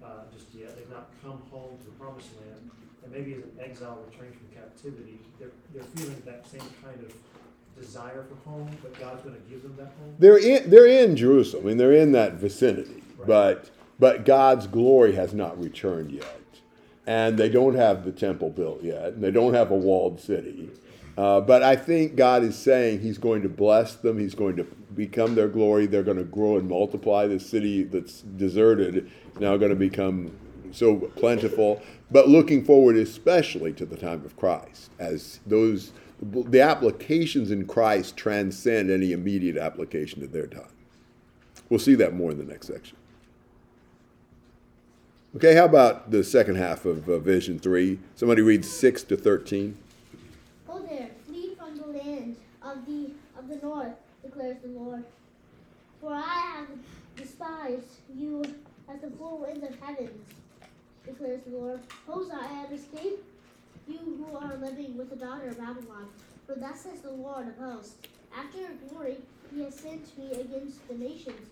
uh, 0.02 0.24
just 0.32 0.46
yet, 0.54 0.76
they've 0.76 0.90
not 0.90 1.08
come 1.22 1.40
home 1.50 1.78
to 1.78 1.84
the 1.84 1.92
promised 1.92 2.30
land, 2.40 2.70
and 3.04 3.12
maybe 3.12 3.34
as 3.34 3.42
an 3.44 3.52
exile 3.60 3.98
returning 4.10 4.32
from 4.34 4.48
captivity, 4.62 5.18
they're, 5.38 5.50
they're 5.74 5.84
feeling 5.94 6.22
that 6.26 6.46
same 6.48 6.60
kind 6.82 6.98
of 7.04 7.12
desire 7.80 8.24
for 8.28 8.50
home, 8.50 8.68
but 8.82 8.98
God's 8.98 9.22
gonna 9.22 9.36
give 9.48 9.62
them 9.62 9.74
that 9.78 9.86
home? 9.86 10.14
They're 10.18 10.38
in, 10.38 10.68
they're 10.70 10.86
in 10.86 11.16
Jerusalem. 11.16 11.64
I 11.64 11.68
mean, 11.68 11.76
they're 11.78 11.92
in 11.94 12.12
that 12.12 12.34
vicinity, 12.34 13.02
Right. 13.18 13.26
but 13.26 13.70
but 13.98 14.24
God's 14.24 14.66
glory 14.66 15.12
has 15.12 15.34
not 15.34 15.60
returned 15.62 16.10
yet, 16.10 16.40
and 17.06 17.38
they 17.38 17.50
don't 17.50 17.74
have 17.74 18.04
the 18.06 18.12
temple 18.12 18.48
built 18.50 18.82
yet, 18.82 19.12
and 19.12 19.22
they 19.22 19.30
don't 19.30 19.52
have 19.54 19.70
a 19.70 19.74
walled 19.76 20.20
city. 20.20 20.70
Uh, 21.20 21.38
but 21.38 21.62
I 21.62 21.76
think 21.76 22.16
God 22.16 22.42
is 22.42 22.56
saying 22.56 23.00
He's 23.00 23.18
going 23.18 23.42
to 23.42 23.48
bless 23.50 23.94
them. 23.94 24.18
He's 24.18 24.34
going 24.34 24.56
to 24.56 24.64
become 24.94 25.34
their 25.34 25.48
glory. 25.48 25.84
They're 25.84 26.02
going 26.02 26.16
to 26.16 26.24
grow 26.24 26.56
and 26.56 26.66
multiply. 26.66 27.26
The 27.26 27.38
city 27.38 27.82
that's 27.82 28.22
deserted 28.22 28.96
is 28.96 29.38
now 29.38 29.58
going 29.58 29.68
to 29.68 29.76
become 29.76 30.34
so 30.72 30.96
plentiful. 30.96 31.82
But 32.10 32.30
looking 32.30 32.64
forward, 32.64 32.96
especially 32.96 33.74
to 33.74 33.84
the 33.84 33.98
time 33.98 34.24
of 34.24 34.34
Christ, 34.38 34.92
as 34.98 35.40
those 35.44 35.92
the 36.22 36.62
applications 36.62 37.50
in 37.50 37.66
Christ 37.66 38.16
transcend 38.16 38.90
any 38.90 39.12
immediate 39.12 39.58
application 39.58 40.22
to 40.22 40.26
their 40.26 40.46
time. 40.46 40.72
We'll 41.68 41.80
see 41.80 41.96
that 41.96 42.14
more 42.14 42.30
in 42.30 42.38
the 42.38 42.44
next 42.44 42.68
section. 42.68 42.96
Okay, 45.36 45.54
how 45.54 45.66
about 45.66 46.12
the 46.12 46.24
second 46.24 46.54
half 46.54 46.86
of 46.86 47.10
uh, 47.10 47.18
Vision 47.18 47.58
3? 47.58 47.98
Somebody 48.14 48.40
read 48.40 48.64
6 48.64 49.02
to 49.02 49.18
13. 49.18 49.76
There, 50.88 51.10
flee 51.26 51.54
from 51.56 51.76
the 51.76 51.86
land 51.86 52.36
of 52.62 52.84
the 52.86 53.12
of 53.38 53.48
the 53.48 53.56
north, 53.56 53.94
declares 54.22 54.56
the 54.62 54.68
Lord. 54.68 55.04
For 56.00 56.12
I 56.12 56.56
have 56.56 56.68
despised 57.16 57.98
you 58.14 58.42
as 58.88 59.00
the 59.00 59.10
four 59.10 59.38
winds 59.38 59.62
of 59.62 59.78
heavens, 59.80 60.26
declares 61.06 61.42
the 61.44 61.56
Lord. 61.56 61.80
Hosts, 62.06 62.32
I 62.34 62.46
have 62.46 62.72
escaped 62.72 63.24
you 63.86 63.98
who 63.98 64.36
are 64.36 64.56
living 64.56 64.96
with 64.96 65.10
the 65.10 65.16
daughter 65.16 65.48
of 65.48 65.58
Babylon. 65.58 66.08
For 66.46 66.54
thus 66.56 66.80
says 66.80 67.02
the 67.02 67.12
Lord 67.12 67.48
of 67.48 67.56
hosts, 67.56 67.96
after 68.36 68.58
glory 68.88 69.18
he 69.54 69.62
has 69.64 69.74
sent 69.74 70.18
me 70.18 70.32
against 70.32 70.88
the 70.88 70.94
nations, 70.94 71.50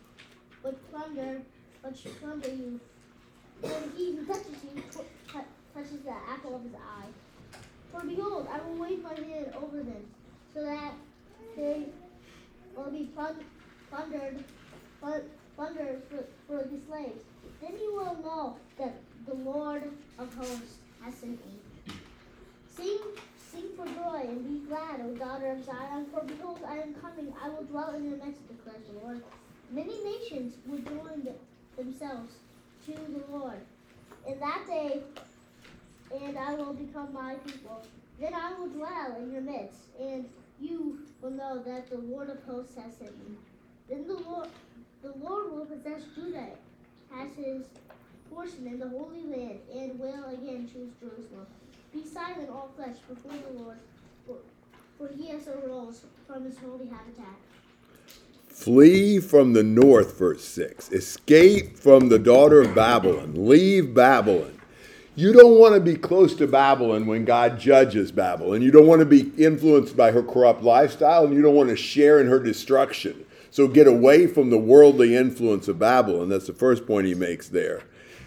but 0.63 0.91
plunder, 0.91 1.43
but 1.83 1.95
plunder 2.21 2.49
you. 2.49 2.81
For 3.61 3.83
he 3.97 4.17
who 4.17 4.27
touches 4.27 4.65
you 4.65 4.83
tou- 4.91 5.05
touches 5.75 6.01
the 6.03 6.15
apple 6.29 6.57
of 6.57 6.63
his 6.65 6.75
eye. 6.75 7.09
For 7.93 8.05
behold, 8.05 8.49
I 8.51 8.61
will 8.61 8.77
wave 8.77 9.03
my 9.03 9.15
hand 9.15 9.53
over 9.57 9.79
them, 9.79 10.07
so 10.55 10.63
that 10.63 10.95
they 11.57 11.87
will 12.77 12.91
be 12.91 13.05
plun- 13.15 13.45
plundered, 13.91 14.45
plundered 15.57 16.03
for, 16.11 16.25
for 16.47 16.65
the 16.65 16.79
slaves. 16.87 17.23
Then 17.61 17.73
you 17.81 17.95
will 17.95 18.23
know 18.23 18.57
that 18.79 19.01
the 19.27 19.35
Lord 19.35 19.83
of 20.19 20.35
hosts 20.35 20.79
has 21.03 21.15
sent 21.15 21.45
me. 21.47 21.59
Sing, 22.69 22.99
sing 23.37 23.65
for 23.77 23.87
joy 23.87 24.29
and 24.29 24.47
be 24.47 24.69
glad, 24.69 25.01
O 25.01 25.15
daughter 25.17 25.51
of 25.51 25.65
Zion, 25.65 26.07
for 26.13 26.23
behold, 26.25 26.61
I 26.67 26.77
am 26.79 26.95
coming. 26.95 27.33
I 27.43 27.49
will 27.49 27.65
dwell 27.65 27.95
in 27.95 28.05
your 28.05 28.25
midst, 28.25 28.47
declares 28.47 28.87
the 28.87 29.01
Lord. 29.01 29.23
Many 29.73 30.03
nations 30.05 30.55
will 30.67 30.79
join 30.79 31.27
themselves 31.77 32.35
to 32.87 32.93
the 32.93 33.25
Lord. 33.37 33.61
In 34.27 34.39
that 34.41 34.65
day, 34.67 35.03
and 36.13 36.39
I 36.39 36.55
will 36.55 36.73
become 36.73 37.13
my 37.13 37.35
people. 37.47 37.83
Then 38.21 38.35
I 38.35 38.53
will 38.59 38.69
dwell 38.69 39.17
in 39.21 39.33
your 39.33 39.43
midst, 39.43 39.83
and 40.01 40.25
you 40.61 41.01
will 41.23 41.31
know 41.31 41.63
that 41.65 41.89
the 41.91 41.99
Lord 41.99 42.31
of 42.31 42.43
hosts 42.45 42.75
has 42.77 42.95
sent 42.97 43.17
me. 43.29 43.37
Then 43.89 44.07
the 44.07 44.15
Lord, 44.15 44.49
the 45.03 45.13
Lord 45.23 45.53
will 45.53 45.67
possess 45.67 46.03
Judah 46.15 46.49
as 47.17 47.29
his 47.37 47.67
portion 48.33 48.67
in 48.67 48.79
the 48.79 48.89
Holy 48.89 49.23
Land, 49.23 49.61
and 49.73 49.99
will 49.99 50.25
again 50.27 50.69
choose 50.73 50.91
Jerusalem. 51.01 51.47
Be 51.93 52.05
silent, 52.05 52.51
all 52.51 52.71
flesh, 52.77 52.97
before 53.09 53.33
the 53.33 53.63
Lord, 53.63 53.79
for, 54.27 55.09
he 55.17 55.29
has 55.29 55.49
arose 55.49 56.03
from 56.27 56.45
his 56.45 56.59
holy 56.59 56.87
habitat. 56.87 57.37
Flee 58.49 59.21
from 59.21 59.53
the 59.53 59.63
north, 59.63 60.19
verse 60.19 60.45
6. 60.45 60.91
Escape 60.91 61.79
from 61.79 62.09
the 62.09 62.19
daughter 62.19 62.61
of 62.61 62.75
Babylon. 62.75 63.33
Leave 63.49 63.95
Babylon. 63.95 64.58
You 65.19 65.33
don't 65.33 65.59
want 65.59 65.75
to 65.75 65.81
be 65.81 65.97
close 65.97 66.33
to 66.37 66.47
Babylon 66.47 67.09
when 67.09 67.25
God 67.25 67.59
judges 67.59 68.13
Babylon. 68.13 68.63
You 68.63 68.71
don't 68.71 68.87
want 68.87 69.01
to 69.01 69.05
be 69.05 69.33
influenced 69.37 69.97
by 69.97 70.13
her 70.13 70.23
corrupt 70.23 70.63
lifestyle, 70.63 71.25
and 71.25 71.35
you 71.35 71.43
don't 71.43 71.57
want 71.57 71.71
to 71.71 71.77
share 71.77 72.21
in 72.21 72.29
her 72.29 72.39
destruction. 72.39 73.27
So 73.51 73.67
get 73.67 73.89
away 73.89 74.29
from 74.29 74.51
the 74.51 74.59
worldly 74.59 75.17
influence 75.17 75.67
of 75.67 75.77
Babylon. 75.77 76.29
That's 76.29 76.47
the 76.47 76.53
first 76.53 76.87
point 76.87 77.09
he 77.09 77.17
makes 77.17 77.49
there. 77.49 77.83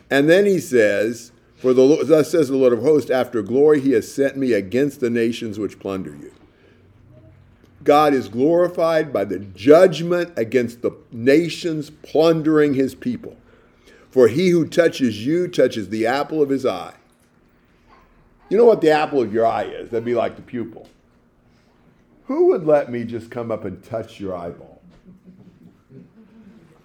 And 0.10 0.30
then 0.30 0.46
he 0.46 0.60
says, 0.60 1.32
For 1.56 1.74
the 1.74 1.82
Lord, 1.82 2.08
thus 2.08 2.30
says 2.30 2.50
the 2.50 2.58
Lord 2.58 2.74
of 2.74 2.82
hosts, 2.82 3.10
after 3.10 3.42
glory 3.42 3.80
he 3.80 3.94
has 3.94 4.14
sent 4.14 4.36
me 4.36 4.52
against 4.52 5.00
the 5.00 5.10
nations 5.10 5.58
which 5.58 5.80
plunder 5.80 6.14
you. 6.14 6.34
God 7.86 8.14
is 8.14 8.28
glorified 8.28 9.14
by 9.14 9.24
the 9.24 9.40
judgment 9.40 10.34
against 10.36 10.82
the 10.82 10.92
nations 11.10 11.90
plundering 11.90 12.74
his 12.74 12.96
people. 12.96 13.38
For 14.12 14.28
he 14.28 14.50
who 14.50 14.68
touches 14.68 15.26
you 15.26 15.48
touches 15.48 15.90
the 15.90 16.06
apple 16.06 16.42
of 16.42 16.50
his 16.50 16.66
eye. 16.66 16.96
You 18.50 18.58
know 18.58 18.66
what 18.66 18.82
the 18.82 18.92
apple 18.92 19.22
of 19.22 19.34
your 19.34 19.46
eye 19.46 19.64
is? 19.64 19.90
That'd 19.90 20.04
be 20.04 20.14
like 20.14 20.36
the 20.36 20.42
pupil. 20.42 20.90
Who 22.26 22.48
would 22.48 22.66
let 22.66 22.92
me 22.92 23.06
just 23.06 23.32
come 23.32 23.52
up 23.52 23.64
and 23.64 23.82
touch 23.84 24.20
your 24.20 24.36
eyeball? 24.36 24.82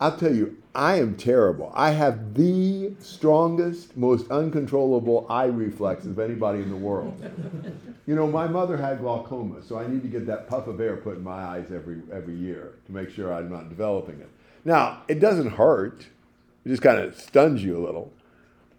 I'll 0.01 0.17
tell 0.17 0.35
you, 0.35 0.57
I 0.75 1.01
am 1.01 1.17
terrible. 1.17 1.73
I 1.75 1.91
have 1.91 2.35
the 2.35 2.93
strongest, 3.01 3.97
most 3.97 4.31
uncontrollable 4.31 5.27
eye 5.29 5.47
reflex 5.47 6.05
of 6.05 6.19
anybody 6.19 6.61
in 6.61 6.71
the 6.71 6.77
world. 6.77 7.19
You 8.07 8.15
know, 8.15 8.27
my 8.27 8.47
mother 8.47 8.77
had 8.77 9.01
glaucoma, 9.01 9.63
so 9.63 9.79
I 9.79 9.89
need 9.89 10.03
to 10.03 10.09
get 10.09 10.27
that 10.27 10.49
puff 10.49 10.67
of 10.67 10.81
air 10.81 10.97
put 10.97 11.17
in 11.17 11.25
my 11.25 11.43
eyes 11.43 11.73
every 11.75 12.03
every 12.13 12.37
year 12.37 12.75
to 12.87 12.93
make 12.93 13.11
sure 13.11 13.33
I'm 13.33 13.51
not 13.51 13.69
developing 13.69 14.21
it. 14.21 14.29
Now, 14.65 15.03
it 15.09 15.19
doesn't 15.19 15.51
hurt. 15.51 16.07
It 16.67 16.71
just 16.71 16.83
kind 16.83 16.99
of 16.99 17.17
stuns 17.17 17.63
you 17.63 17.77
a 17.77 17.83
little. 17.83 18.13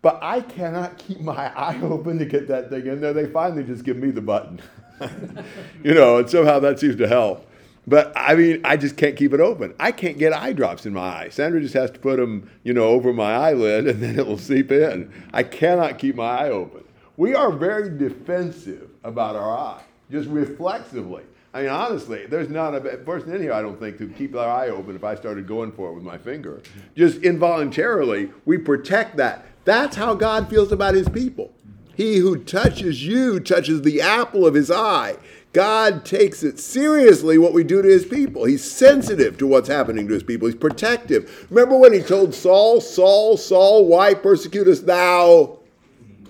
But 0.01 0.19
I 0.21 0.41
cannot 0.41 0.97
keep 0.97 1.21
my 1.21 1.51
eye 1.57 1.79
open 1.81 2.19
to 2.19 2.25
get 2.25 2.49
that 2.49 2.69
thing 2.69 2.85
in 2.85 2.99
there. 2.99 3.13
They 3.13 3.27
finally 3.27 3.63
just 3.63 3.85
give 3.85 3.95
me 3.95 4.11
the 4.11 4.21
button. 4.21 4.59
you 5.83 5.93
know, 5.93 6.17
and 6.17 6.29
somehow 6.29 6.59
that 6.59 6.81
seems 6.81 6.97
to 6.97 7.07
help. 7.07 7.47
But 7.87 8.11
I 8.13 8.35
mean, 8.35 8.59
I 8.65 8.75
just 8.75 8.97
can't 8.97 9.15
keep 9.15 9.33
it 9.33 9.39
open. 9.39 9.73
I 9.79 9.93
can't 9.93 10.17
get 10.17 10.33
eye 10.33 10.51
drops 10.51 10.85
in 10.85 10.93
my 10.93 11.07
eye. 11.07 11.29
Sandra 11.29 11.61
just 11.61 11.75
has 11.75 11.89
to 11.91 11.99
put 11.99 12.17
them, 12.17 12.51
you 12.63 12.73
know, 12.73 12.87
over 12.87 13.13
my 13.13 13.33
eyelid 13.33 13.87
and 13.87 14.03
then 14.03 14.19
it 14.19 14.27
will 14.27 14.37
seep 14.37 14.69
in. 14.69 15.09
I 15.31 15.43
cannot 15.43 15.97
keep 15.97 16.15
my 16.15 16.25
eye 16.27 16.49
open. 16.49 16.83
We 17.15 17.35
are 17.35 17.53
very 17.53 17.97
defensive 17.97 18.89
about 19.05 19.37
our 19.37 19.57
eye, 19.57 19.83
just 20.11 20.27
reflexively. 20.27 21.23
I 21.57 21.61
mean, 21.61 21.71
honestly, 21.71 22.27
there's 22.27 22.49
not 22.49 22.75
a 22.75 22.81
person 22.97 23.33
in 23.33 23.41
here, 23.41 23.51
I 23.51 23.63
don't 23.63 23.79
think, 23.79 23.97
who 23.97 24.09
keep 24.09 24.33
their 24.33 24.47
eye 24.47 24.69
open 24.69 24.95
if 24.95 25.03
I 25.03 25.15
started 25.15 25.47
going 25.47 25.71
for 25.71 25.89
it 25.89 25.93
with 25.93 26.03
my 26.03 26.15
finger. 26.15 26.61
Just 26.95 27.23
involuntarily, 27.23 28.31
we 28.45 28.59
protect 28.59 29.17
that. 29.17 29.43
That's 29.65 29.95
how 29.95 30.13
God 30.13 30.51
feels 30.51 30.71
about 30.71 30.93
his 30.93 31.09
people. 31.09 31.51
He 31.95 32.17
who 32.17 32.37
touches 32.37 33.03
you 33.03 33.39
touches 33.39 33.81
the 33.81 34.01
apple 34.01 34.45
of 34.45 34.53
his 34.53 34.69
eye. 34.69 35.17
God 35.51 36.05
takes 36.05 36.43
it 36.43 36.59
seriously 36.59 37.39
what 37.39 37.53
we 37.53 37.63
do 37.63 37.81
to 37.81 37.87
his 37.87 38.05
people. 38.05 38.45
He's 38.45 38.63
sensitive 38.63 39.39
to 39.39 39.47
what's 39.47 39.67
happening 39.67 40.07
to 40.09 40.13
his 40.13 40.21
people. 40.21 40.47
He's 40.47 40.55
protective. 40.55 41.47
Remember 41.49 41.75
when 41.75 41.91
he 41.91 42.01
told 42.01 42.35
Saul, 42.35 42.81
Saul, 42.81 43.35
Saul, 43.35 43.87
why 43.87 44.13
persecutest 44.13 44.85
thou 44.85 45.57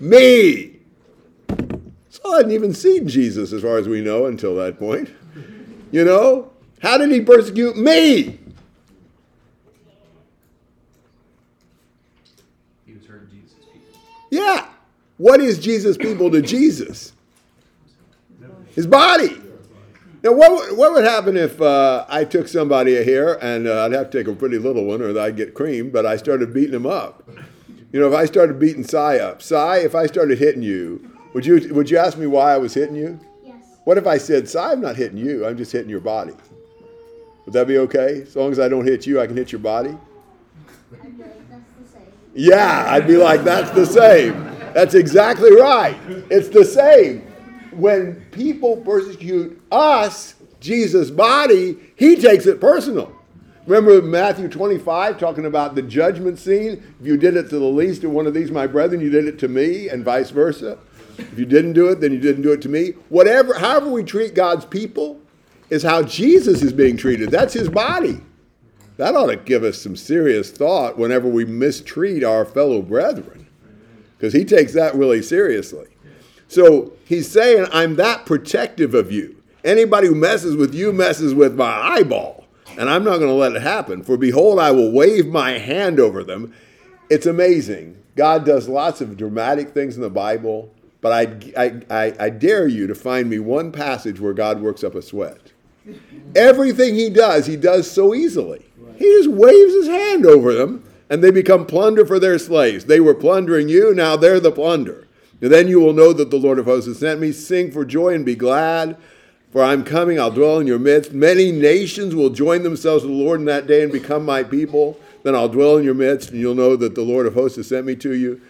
me? 0.00 0.78
Saul 2.08 2.36
hadn't 2.38 2.52
even 2.52 2.72
seen 2.72 3.06
Jesus, 3.06 3.52
as 3.52 3.60
far 3.60 3.76
as 3.76 3.86
we 3.86 4.00
know, 4.00 4.24
until 4.24 4.56
that 4.56 4.78
point. 4.78 5.10
You 5.90 6.04
know? 6.04 6.50
How 6.80 6.98
did 6.98 7.10
he 7.10 7.20
persecute 7.20 7.76
me? 7.76 8.38
He 12.86 12.94
was 12.94 13.04
hurting 13.06 13.28
Jesus' 13.30 13.54
people. 13.72 14.00
Yeah. 14.30 14.68
What 15.16 15.40
is 15.40 15.58
Jesus' 15.58 15.96
people 15.96 16.30
to 16.30 16.40
Jesus? 16.40 17.12
His 18.74 18.86
body. 18.86 19.36
Now, 20.22 20.32
what, 20.32 20.50
would- 20.52 20.78
what 20.78 20.92
would 20.92 21.04
happen 21.04 21.36
if 21.36 21.60
uh, 21.60 22.04
I 22.08 22.24
took 22.24 22.46
somebody 22.48 23.02
here 23.02 23.38
and 23.42 23.66
uh, 23.66 23.84
I'd 23.86 23.92
have 23.92 24.10
to 24.10 24.18
take 24.18 24.28
a 24.28 24.34
pretty 24.34 24.58
little 24.58 24.84
one 24.84 25.02
or 25.02 25.18
I'd 25.18 25.36
get 25.36 25.54
cream, 25.54 25.90
but 25.90 26.06
I 26.06 26.16
started 26.16 26.52
beating 26.54 26.74
him 26.74 26.86
up? 26.86 27.28
You 27.92 28.00
know, 28.00 28.08
if 28.08 28.14
I 28.14 28.26
started 28.26 28.58
beating 28.60 28.84
Cy 28.84 29.18
up, 29.18 29.42
Cy, 29.42 29.78
if 29.78 29.94
I 29.94 30.06
started 30.06 30.38
hitting 30.38 30.62
you, 30.62 31.10
would 31.34 31.46
you, 31.46 31.72
would 31.74 31.90
you 31.90 31.96
ask 31.98 32.18
me 32.18 32.26
why 32.26 32.52
I 32.52 32.58
was 32.58 32.74
hitting 32.74 32.94
you? 32.96 33.18
What 33.88 33.96
if 33.96 34.06
I 34.06 34.18
said, 34.18 34.54
I'm 34.54 34.82
not 34.82 34.96
hitting 34.96 35.16
you, 35.16 35.46
I'm 35.46 35.56
just 35.56 35.72
hitting 35.72 35.88
your 35.88 36.00
body? 36.00 36.34
Would 37.46 37.54
that 37.54 37.66
be 37.66 37.78
okay? 37.78 38.20
As 38.20 38.36
long 38.36 38.52
as 38.52 38.60
I 38.60 38.68
don't 38.68 38.84
hit 38.84 39.06
you, 39.06 39.18
I 39.18 39.26
can 39.26 39.34
hit 39.34 39.50
your 39.50 39.60
body? 39.60 39.96
Yeah, 42.34 42.84
I'd 42.86 43.06
be 43.06 43.16
like, 43.16 43.44
that's 43.44 43.70
the 43.70 43.86
same. 43.86 44.44
That's 44.74 44.92
exactly 44.92 45.52
right. 45.52 45.96
It's 46.28 46.50
the 46.50 46.66
same. 46.66 47.22
When 47.72 48.16
people 48.30 48.76
persecute 48.76 49.58
us, 49.72 50.34
Jesus' 50.60 51.10
body, 51.10 51.78
he 51.96 52.16
takes 52.16 52.44
it 52.44 52.60
personal. 52.60 53.10
Remember 53.66 54.02
Matthew 54.02 54.48
25 54.48 55.18
talking 55.18 55.46
about 55.46 55.74
the 55.74 55.82
judgment 55.82 56.38
scene? 56.38 56.82
If 57.00 57.06
you 57.06 57.16
did 57.16 57.38
it 57.38 57.48
to 57.48 57.58
the 57.58 57.64
least 57.64 58.04
of 58.04 58.10
one 58.10 58.26
of 58.26 58.34
these, 58.34 58.50
my 58.50 58.66
brethren, 58.66 59.00
you 59.00 59.08
did 59.08 59.24
it 59.24 59.38
to 59.38 59.48
me, 59.48 59.88
and 59.88 60.04
vice 60.04 60.28
versa. 60.28 60.76
If 61.18 61.38
you 61.38 61.46
didn't 61.46 61.72
do 61.72 61.88
it, 61.88 62.00
then 62.00 62.12
you 62.12 62.20
didn't 62.20 62.42
do 62.42 62.52
it 62.52 62.62
to 62.62 62.68
me. 62.68 62.90
Whatever, 63.08 63.54
however 63.54 63.90
we 63.90 64.04
treat 64.04 64.34
God's 64.34 64.64
people 64.64 65.20
is 65.68 65.82
how 65.82 66.02
Jesus 66.02 66.62
is 66.62 66.72
being 66.72 66.96
treated. 66.96 67.30
That's 67.30 67.52
his 67.52 67.68
body. 67.68 68.20
That 68.96 69.14
ought 69.14 69.26
to 69.26 69.36
give 69.36 69.64
us 69.64 69.80
some 69.80 69.96
serious 69.96 70.50
thought 70.50 70.98
whenever 70.98 71.28
we 71.28 71.44
mistreat 71.44 72.24
our 72.24 72.44
fellow 72.44 72.82
brethren, 72.82 73.46
because 74.16 74.32
he 74.32 74.44
takes 74.44 74.72
that 74.74 74.94
really 74.94 75.22
seriously. 75.22 75.86
So 76.48 76.92
he's 77.04 77.30
saying, 77.30 77.66
I'm 77.72 77.96
that 77.96 78.26
protective 78.26 78.94
of 78.94 79.12
you. 79.12 79.36
Anybody 79.64 80.08
who 80.08 80.14
messes 80.14 80.56
with 80.56 80.74
you 80.74 80.92
messes 80.92 81.34
with 81.34 81.54
my 81.54 81.70
eyeball, 81.70 82.46
and 82.76 82.88
I'm 82.88 83.04
not 83.04 83.18
going 83.18 83.28
to 83.28 83.34
let 83.34 83.52
it 83.52 83.62
happen. 83.62 84.02
For 84.02 84.16
behold, 84.16 84.58
I 84.58 84.70
will 84.70 84.90
wave 84.90 85.26
my 85.26 85.58
hand 85.58 86.00
over 86.00 86.24
them. 86.24 86.54
It's 87.10 87.26
amazing. 87.26 88.02
God 88.16 88.44
does 88.44 88.68
lots 88.68 89.00
of 89.00 89.16
dramatic 89.16 89.70
things 89.70 89.96
in 89.96 90.02
the 90.02 90.10
Bible, 90.10 90.74
but 91.00 91.12
I, 91.12 91.62
I, 91.64 91.82
I, 91.90 92.14
I 92.18 92.30
dare 92.30 92.66
you 92.66 92.86
to 92.86 92.94
find 92.94 93.30
me 93.30 93.38
one 93.38 93.72
passage 93.72 94.20
where 94.20 94.32
God 94.32 94.60
works 94.60 94.82
up 94.82 94.94
a 94.94 95.02
sweat. 95.02 95.52
Everything 96.34 96.94
he 96.94 97.08
does, 97.08 97.46
he 97.46 97.56
does 97.56 97.90
so 97.90 98.14
easily. 98.14 98.64
He 98.96 99.04
just 99.04 99.30
waves 99.30 99.74
his 99.74 99.88
hand 99.88 100.26
over 100.26 100.52
them, 100.52 100.84
and 101.08 101.22
they 101.22 101.30
become 101.30 101.66
plunder 101.66 102.04
for 102.04 102.18
their 102.18 102.38
slaves. 102.38 102.86
They 102.86 103.00
were 103.00 103.14
plundering 103.14 103.68
you, 103.68 103.94
now 103.94 104.16
they're 104.16 104.40
the 104.40 104.50
plunder. 104.52 105.06
And 105.40 105.52
then 105.52 105.68
you 105.68 105.80
will 105.80 105.92
know 105.92 106.12
that 106.12 106.30
the 106.30 106.36
Lord 106.36 106.58
of 106.58 106.64
hosts 106.64 106.88
has 106.88 106.98
sent 106.98 107.20
me. 107.20 107.30
Sing 107.30 107.70
for 107.70 107.84
joy 107.84 108.12
and 108.12 108.26
be 108.26 108.34
glad, 108.34 108.96
for 109.52 109.62
I'm 109.62 109.84
coming, 109.84 110.18
I'll 110.18 110.32
dwell 110.32 110.58
in 110.58 110.66
your 110.66 110.80
midst. 110.80 111.12
Many 111.12 111.52
nations 111.52 112.14
will 112.14 112.30
join 112.30 112.64
themselves 112.64 113.04
to 113.04 113.08
the 113.08 113.14
Lord 113.14 113.40
in 113.40 113.46
that 113.46 113.66
day 113.66 113.82
and 113.82 113.92
become 113.92 114.24
my 114.24 114.42
people. 114.42 114.98
Then 115.22 115.34
I'll 115.34 115.48
dwell 115.48 115.76
in 115.76 115.84
your 115.84 115.94
midst, 115.94 116.30
and 116.30 116.40
you'll 116.40 116.54
know 116.54 116.76
that 116.76 116.94
the 116.94 117.02
Lord 117.02 117.26
of 117.26 117.34
hosts 117.34 117.56
has 117.56 117.68
sent 117.68 117.86
me 117.86 117.94
to 117.96 118.12
you. 118.14 118.40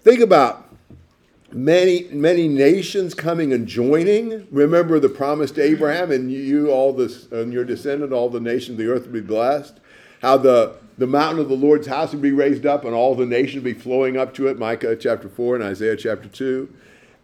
Think 0.00 0.20
about 0.20 0.61
many 1.54 2.04
many 2.12 2.48
nations 2.48 3.14
coming 3.14 3.52
and 3.52 3.66
joining. 3.66 4.46
Remember 4.50 4.98
the 4.98 5.08
promise 5.08 5.50
to 5.52 5.62
abraham 5.62 6.10
and 6.10 6.32
you 6.32 6.70
all 6.70 6.92
this 6.92 7.30
and 7.30 7.52
your 7.52 7.64
descendant 7.64 8.12
all 8.12 8.28
the 8.28 8.40
nations 8.40 8.70
of 8.70 8.76
the 8.78 8.90
earth 8.90 9.06
will 9.06 9.12
be 9.12 9.20
blessed. 9.20 9.80
How 10.20 10.36
the 10.38 10.76
the 10.98 11.06
mountain 11.06 11.40
of 11.40 11.48
the 11.48 11.56
lord's 11.56 11.86
house 11.86 12.12
will 12.12 12.20
be 12.20 12.32
raised 12.32 12.66
up 12.66 12.84
and 12.84 12.94
all 12.94 13.14
the 13.14 13.26
nations 13.26 13.64
will 13.64 13.72
be 13.72 13.78
flowing 13.78 14.16
up 14.16 14.34
to 14.34 14.48
it. 14.48 14.58
Micah 14.58 14.96
chapter 14.96 15.28
4 15.28 15.56
and 15.56 15.64
isaiah 15.64 15.96
chapter 15.96 16.28
2 16.28 16.72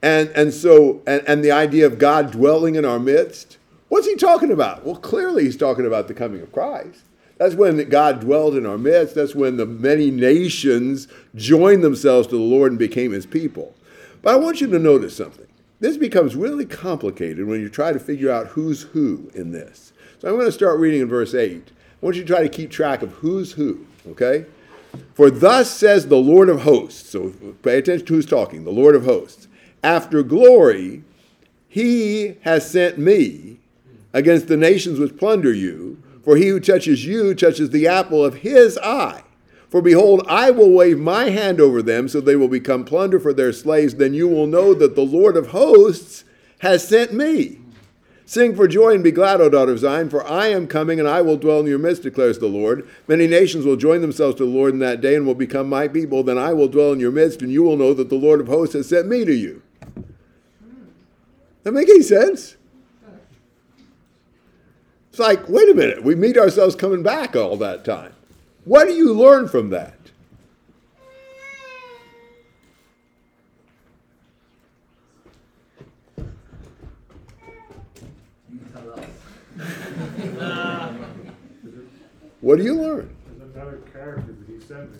and 0.03 0.29
and 0.31 0.53
so 0.53 1.03
and, 1.07 1.23
and 1.27 1.45
the 1.45 1.53
idea 1.53 1.87
of 1.87 1.99
god 1.99 2.31
dwelling 2.31 2.75
in 2.75 2.85
our 2.85 2.99
midst 2.99 3.57
what's 3.89 4.07
he 4.07 4.17
talking 4.17 4.51
about? 4.51 4.85
Well 4.85 4.97
clearly 4.97 5.45
he's 5.45 5.57
talking 5.57 5.87
about 5.87 6.09
the 6.09 6.15
coming 6.15 6.43
of 6.43 6.53
christ. 6.53 7.05
That's 7.39 7.55
when 7.55 7.89
God 7.89 8.21
dwelled 8.21 8.57
in 8.57 8.67
our 8.67 8.77
midst. 8.77 9.15
That's 9.15 9.35
when 9.35 9.57
the 9.57 9.67
many 9.67 10.11
nations 10.11 11.07
joined 11.37 11.85
themselves 11.85 12.27
to 12.29 12.37
the 12.37 12.43
Lord 12.43 12.73
and 12.73 12.79
became 12.79 13.13
his 13.13 13.27
people. 13.27 13.77
But 14.23 14.35
I 14.35 14.39
want 14.39 14.61
you 14.61 14.67
to 14.69 14.79
notice 14.79 15.17
something. 15.17 15.47
This 15.81 15.97
becomes 15.97 16.35
really 16.35 16.67
complicated 16.67 17.47
when 17.47 17.61
you 17.61 17.69
try 17.69 17.93
to 17.93 18.01
figure 18.01 18.31
out 18.31 18.49
who's 18.49 18.83
who 18.83 19.31
in 19.35 19.53
this. 19.53 19.93
So 20.19 20.29
I'm 20.29 20.35
going 20.35 20.47
to 20.47 20.53
start 20.53 20.81
reading 20.81 21.03
in 21.03 21.09
verse 21.09 21.35
8. 21.35 21.71
I 21.71 22.05
want 22.05 22.17
you 22.17 22.23
to 22.23 22.29
try 22.29 22.43
to 22.43 22.49
keep 22.49 22.71
track 22.71 23.03
of 23.03 23.13
who's 23.13 23.53
who, 23.53 23.87
okay? 24.09 24.47
For 25.15 25.31
thus 25.31 25.71
says 25.71 26.09
the 26.09 26.17
Lord 26.17 26.49
of 26.49 26.63
hosts. 26.63 27.11
So 27.11 27.31
pay 27.63 27.79
attention 27.79 28.07
to 28.07 28.15
who's 28.15 28.27
talking, 28.27 28.65
the 28.65 28.71
Lord 28.71 28.97
of 28.97 29.05
hosts. 29.05 29.47
After 29.85 30.23
glory, 30.25 31.05
he 31.69 32.37
has 32.43 32.69
sent 32.69 32.99
me 32.99 33.59
against 34.13 34.49
the 34.49 34.57
nations 34.57 34.99
which 34.99 35.17
plunder 35.17 35.53
you. 35.53 36.03
For 36.25 36.37
he 36.37 36.49
who 36.49 36.61
touches 36.61 37.07
you 37.07 37.35
touches 37.35 37.71
the 37.71 37.87
apple 37.87 38.25
of 38.25 38.37
his 38.37 38.77
eye. 38.79 39.23
For 39.69 39.83
behold, 39.83 40.25
I 40.27 40.51
will 40.51 40.71
wave 40.71 40.99
my 40.99 41.31
hand 41.31 41.61
over 41.61 41.83
them, 41.83 42.09
so 42.09 42.21
they 42.21 42.37
will 42.37 42.49
become 42.49 42.85
plunder 42.85 43.21
for 43.21 43.35
their 43.35 43.53
slaves. 43.53 43.97
Then 43.97 44.15
you 44.15 44.27
will 44.27 44.47
know 44.47 44.73
that 44.73 44.95
the 44.95 45.03
Lord 45.03 45.37
of 45.37 45.49
hosts 45.49 46.25
has 46.61 46.89
sent 46.89 47.13
me. 47.13 47.61
Sing 48.25 48.55
for 48.55 48.69
joy 48.69 48.95
and 48.95 49.03
be 49.03 49.11
glad, 49.11 49.41
O 49.41 49.49
daughter 49.49 49.73
of 49.73 49.79
Zion, 49.79 50.11
for 50.11 50.27
I 50.27 50.49
am 50.49 50.67
coming 50.67 50.99
and 50.99 51.09
I 51.09 51.23
will 51.23 51.39
dwell 51.39 51.61
in 51.61 51.67
your 51.67 51.79
midst, 51.79 52.03
declares 52.03 52.39
the 52.39 52.47
Lord. 52.47 52.87
Many 53.07 53.27
nations 53.27 53.65
will 53.65 53.77
join 53.77 54.03
themselves 54.03 54.37
to 54.37 54.45
the 54.45 54.51
Lord 54.51 54.75
in 54.75 54.81
that 54.81 55.01
day 55.01 55.15
and 55.15 55.27
will 55.27 55.35
become 55.35 55.69
my 55.69 55.89
people. 55.89 56.23
Then 56.23 56.37
I 56.37 56.53
will 56.53 56.69
dwell 56.69 56.93
in 56.93 57.01
your 57.01 57.11
midst, 57.11 57.41
and 57.41 57.51
you 57.51 57.63
will 57.63 57.79
know 57.79 57.95
that 57.95 58.11
the 58.11 58.17
Lord 58.17 58.41
of 58.41 58.49
hosts 58.49 58.75
has 58.75 58.89
sent 58.89 59.07
me 59.07 59.25
to 59.25 59.35
you. 59.35 59.63
That 61.63 61.73
make 61.73 61.89
any 61.89 62.03
sense? 62.03 62.57
It's 65.09 65.19
like, 65.19 65.49
wait 65.49 65.71
a 65.71 65.75
minute, 65.75 66.05
we 66.05 66.15
meet 66.15 66.37
ourselves 66.37 66.77
coming 66.77 67.03
back 67.03 67.35
all 67.35 67.57
that 67.57 67.85
time. 67.85 68.13
What 68.69 68.87
do 68.87 68.93
you 68.93 69.15
learn 69.15 69.49
from 69.49 69.71
that? 69.71 69.97
You 76.19 76.27
tell 78.71 78.93
us. 78.93 79.07
What 82.43 82.59
do 82.59 82.65
you 82.65 82.75
learn? 82.75 83.17
There's 83.39 83.55
another 83.55 83.79
character 83.91 84.33
that 84.33 84.47
he 84.47 84.61
sent 84.61 84.93
me. 84.93 84.99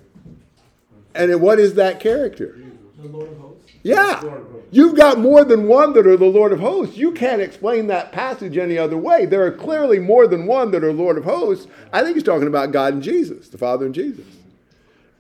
And 1.15 1.39
what 1.43 1.59
is 1.59 1.75
that 1.75 2.01
character? 2.01 2.57
Jesus. 2.57 2.73
The 2.97 3.09
Lord 3.09 3.31
of 3.31 3.37
hosts. 3.37 3.71
Yeah. 3.83 4.23
You've 4.71 4.97
got 4.97 5.19
more 5.19 5.45
than 5.45 5.67
one 5.67 5.95
that 5.95 6.07
are 6.07 6.17
the 6.17 6.27
Lord 6.27 6.53
of 6.53 6.61
hosts. 6.61 6.97
You 6.97 7.13
can't 7.13 7.41
explain 7.41 7.87
that 7.87 8.13
passage 8.13 8.59
any 8.59 8.77
other 8.77 8.99
way. 8.99 9.25
There 9.25 9.45
are 9.45 9.51
clearly 9.51 9.99
more 9.99 10.27
than 10.27 10.47
one 10.47 10.71
that 10.73 10.85
are 10.85 10.93
Lord 10.93 11.17
of 11.17 11.25
hosts. 11.25 11.67
I 11.93 12.03
think 12.03 12.17
he's 12.17 12.25
talking 12.25 12.49
about 12.49 12.73
God 12.73 12.95
and 12.95 13.03
Jesus, 13.03 13.49
the 13.49 13.57
Father 13.57 13.87
and 13.87 13.95
Jesus. 13.95 14.27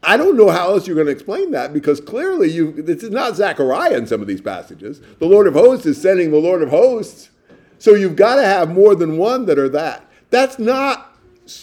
I 0.02 0.16
don't 0.16 0.36
know 0.36 0.50
how 0.50 0.70
else 0.70 0.86
you're 0.86 0.94
going 0.94 1.06
to 1.06 1.12
explain 1.12 1.50
that 1.52 1.72
because 1.72 2.00
clearly 2.00 2.50
you 2.50 2.70
this 2.72 3.02
is 3.02 3.10
not 3.10 3.36
Zechariah 3.36 3.96
in 3.96 4.06
some 4.06 4.20
of 4.20 4.28
these 4.28 4.40
passages. 4.40 5.00
The 5.18 5.26
Lord 5.26 5.46
of 5.46 5.54
hosts 5.54 5.86
is 5.86 6.00
sending 6.00 6.30
the 6.30 6.38
Lord 6.38 6.62
of 6.62 6.68
hosts. 6.68 7.30
So 7.78 7.94
you've 7.94 8.16
got 8.16 8.36
to 8.36 8.44
have 8.44 8.70
more 8.70 8.94
than 8.94 9.16
one 9.16 9.46
that 9.46 9.58
are 9.58 9.68
that. 9.70 10.04
That's 10.30 10.58
not 10.58 11.16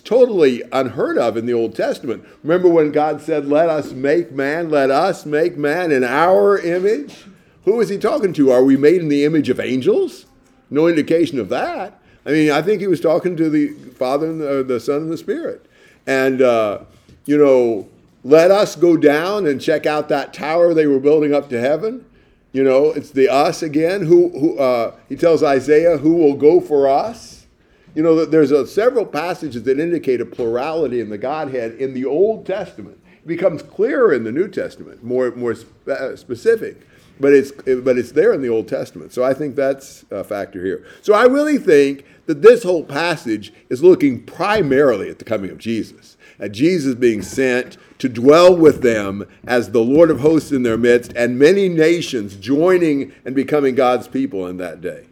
totally 0.03 0.63
unheard 0.71 1.17
of 1.17 1.37
in 1.37 1.45
the 1.45 1.53
Old 1.53 1.75
Testament. 1.75 2.25
Remember 2.43 2.67
when 2.67 2.91
God 2.91 3.21
said, 3.21 3.47
Let 3.47 3.69
us 3.69 3.91
make 3.91 4.31
man, 4.31 4.69
let 4.69 4.91
us 4.91 5.25
make 5.25 5.55
man 5.55 5.91
in 5.91 6.03
our 6.03 6.57
image? 6.57 7.25
Who 7.65 7.81
is 7.81 7.89
he 7.89 7.97
talking 7.97 8.33
to? 8.33 8.51
Are 8.51 8.63
we 8.63 8.77
made 8.77 9.01
in 9.01 9.09
the 9.09 9.25
image 9.25 9.49
of 9.49 9.59
angels? 9.59 10.25
No 10.69 10.87
indication 10.87 11.39
of 11.39 11.49
that. 11.49 11.99
I 12.25 12.31
mean, 12.31 12.51
I 12.51 12.61
think 12.61 12.81
he 12.81 12.87
was 12.87 13.01
talking 13.01 13.35
to 13.37 13.49
the 13.49 13.73
Father 13.91 14.27
and 14.27 14.41
the, 14.41 14.63
the 14.63 14.79
Son 14.79 14.97
and 14.97 15.11
the 15.11 15.17
Spirit. 15.17 15.65
And, 16.07 16.41
uh, 16.41 16.79
you 17.25 17.37
know, 17.37 17.87
let 18.23 18.49
us 18.49 18.75
go 18.75 18.97
down 18.97 19.45
and 19.45 19.61
check 19.61 19.85
out 19.85 20.09
that 20.09 20.33
tower 20.33 20.73
they 20.73 20.87
were 20.87 20.99
building 20.99 21.33
up 21.33 21.49
to 21.49 21.59
heaven. 21.59 22.05
You 22.53 22.63
know, 22.63 22.91
it's 22.91 23.11
the 23.11 23.29
us 23.29 23.61
again. 23.61 24.05
Who, 24.05 24.29
who 24.29 24.57
uh, 24.57 24.95
he 25.09 25.15
tells 25.15 25.43
Isaiah, 25.43 25.97
who 25.97 26.15
will 26.15 26.35
go 26.35 26.61
for 26.61 26.87
us? 26.87 27.45
You 27.93 28.03
know, 28.03 28.25
there's 28.25 28.51
a, 28.51 28.65
several 28.65 29.05
passages 29.05 29.63
that 29.63 29.79
indicate 29.79 30.21
a 30.21 30.25
plurality 30.25 30.99
in 30.99 31.09
the 31.09 31.17
Godhead 31.17 31.73
in 31.73 31.93
the 31.93 32.05
Old 32.05 32.45
Testament. 32.45 32.99
It 33.23 33.27
becomes 33.27 33.61
clearer 33.61 34.13
in 34.13 34.23
the 34.23 34.31
New 34.31 34.47
Testament, 34.47 35.03
more 35.03 35.31
more 35.31 35.55
spe- 35.55 35.87
uh, 35.87 36.15
specific, 36.15 36.87
but 37.19 37.33
it's 37.33 37.51
but 37.51 37.97
it's 37.97 38.11
there 38.11 38.33
in 38.33 38.41
the 38.41 38.49
Old 38.49 38.67
Testament. 38.67 39.13
So 39.13 39.23
I 39.23 39.33
think 39.33 39.55
that's 39.55 40.05
a 40.11 40.23
factor 40.23 40.63
here. 40.63 40.85
So 41.01 41.13
I 41.13 41.25
really 41.25 41.57
think 41.57 42.05
that 42.25 42.41
this 42.41 42.63
whole 42.63 42.83
passage 42.83 43.53
is 43.69 43.83
looking 43.83 44.23
primarily 44.23 45.09
at 45.09 45.19
the 45.19 45.25
coming 45.25 45.51
of 45.51 45.57
Jesus, 45.57 46.17
at 46.39 46.51
Jesus 46.51 46.95
being 46.95 47.21
sent 47.21 47.77
to 47.99 48.09
dwell 48.09 48.55
with 48.55 48.81
them 48.81 49.27
as 49.45 49.71
the 49.71 49.83
Lord 49.83 50.09
of 50.09 50.19
hosts 50.19 50.51
in 50.51 50.63
their 50.63 50.77
midst, 50.77 51.13
and 51.15 51.39
many 51.39 51.69
nations 51.69 52.35
joining 52.35 53.13
and 53.23 53.35
becoming 53.35 53.75
God's 53.75 54.07
people 54.07 54.47
in 54.47 54.57
that 54.57 54.81
day. 54.81 55.05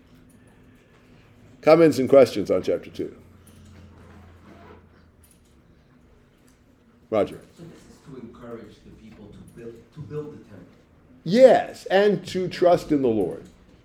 Comments 1.61 1.97
and 1.97 2.09
questions 2.09 2.51
on 2.51 2.61
chapter 2.61 2.89
2? 2.89 3.15
Roger. 7.09 7.39
So 7.55 7.63
this 7.63 7.71
is 7.71 7.97
to 8.07 8.19
encourage 8.19 8.75
the 8.83 8.91
people 9.01 9.27
to 9.27 9.37
build 9.55 9.75
to 9.93 9.99
build 10.01 10.33
the 10.33 10.43
temple. 10.43 10.65
Yes, 11.23 11.85
and 11.85 12.25
to 12.27 12.49
trust 12.49 12.91
in 12.91 13.01
the 13.01 13.07
Lord. 13.07 13.43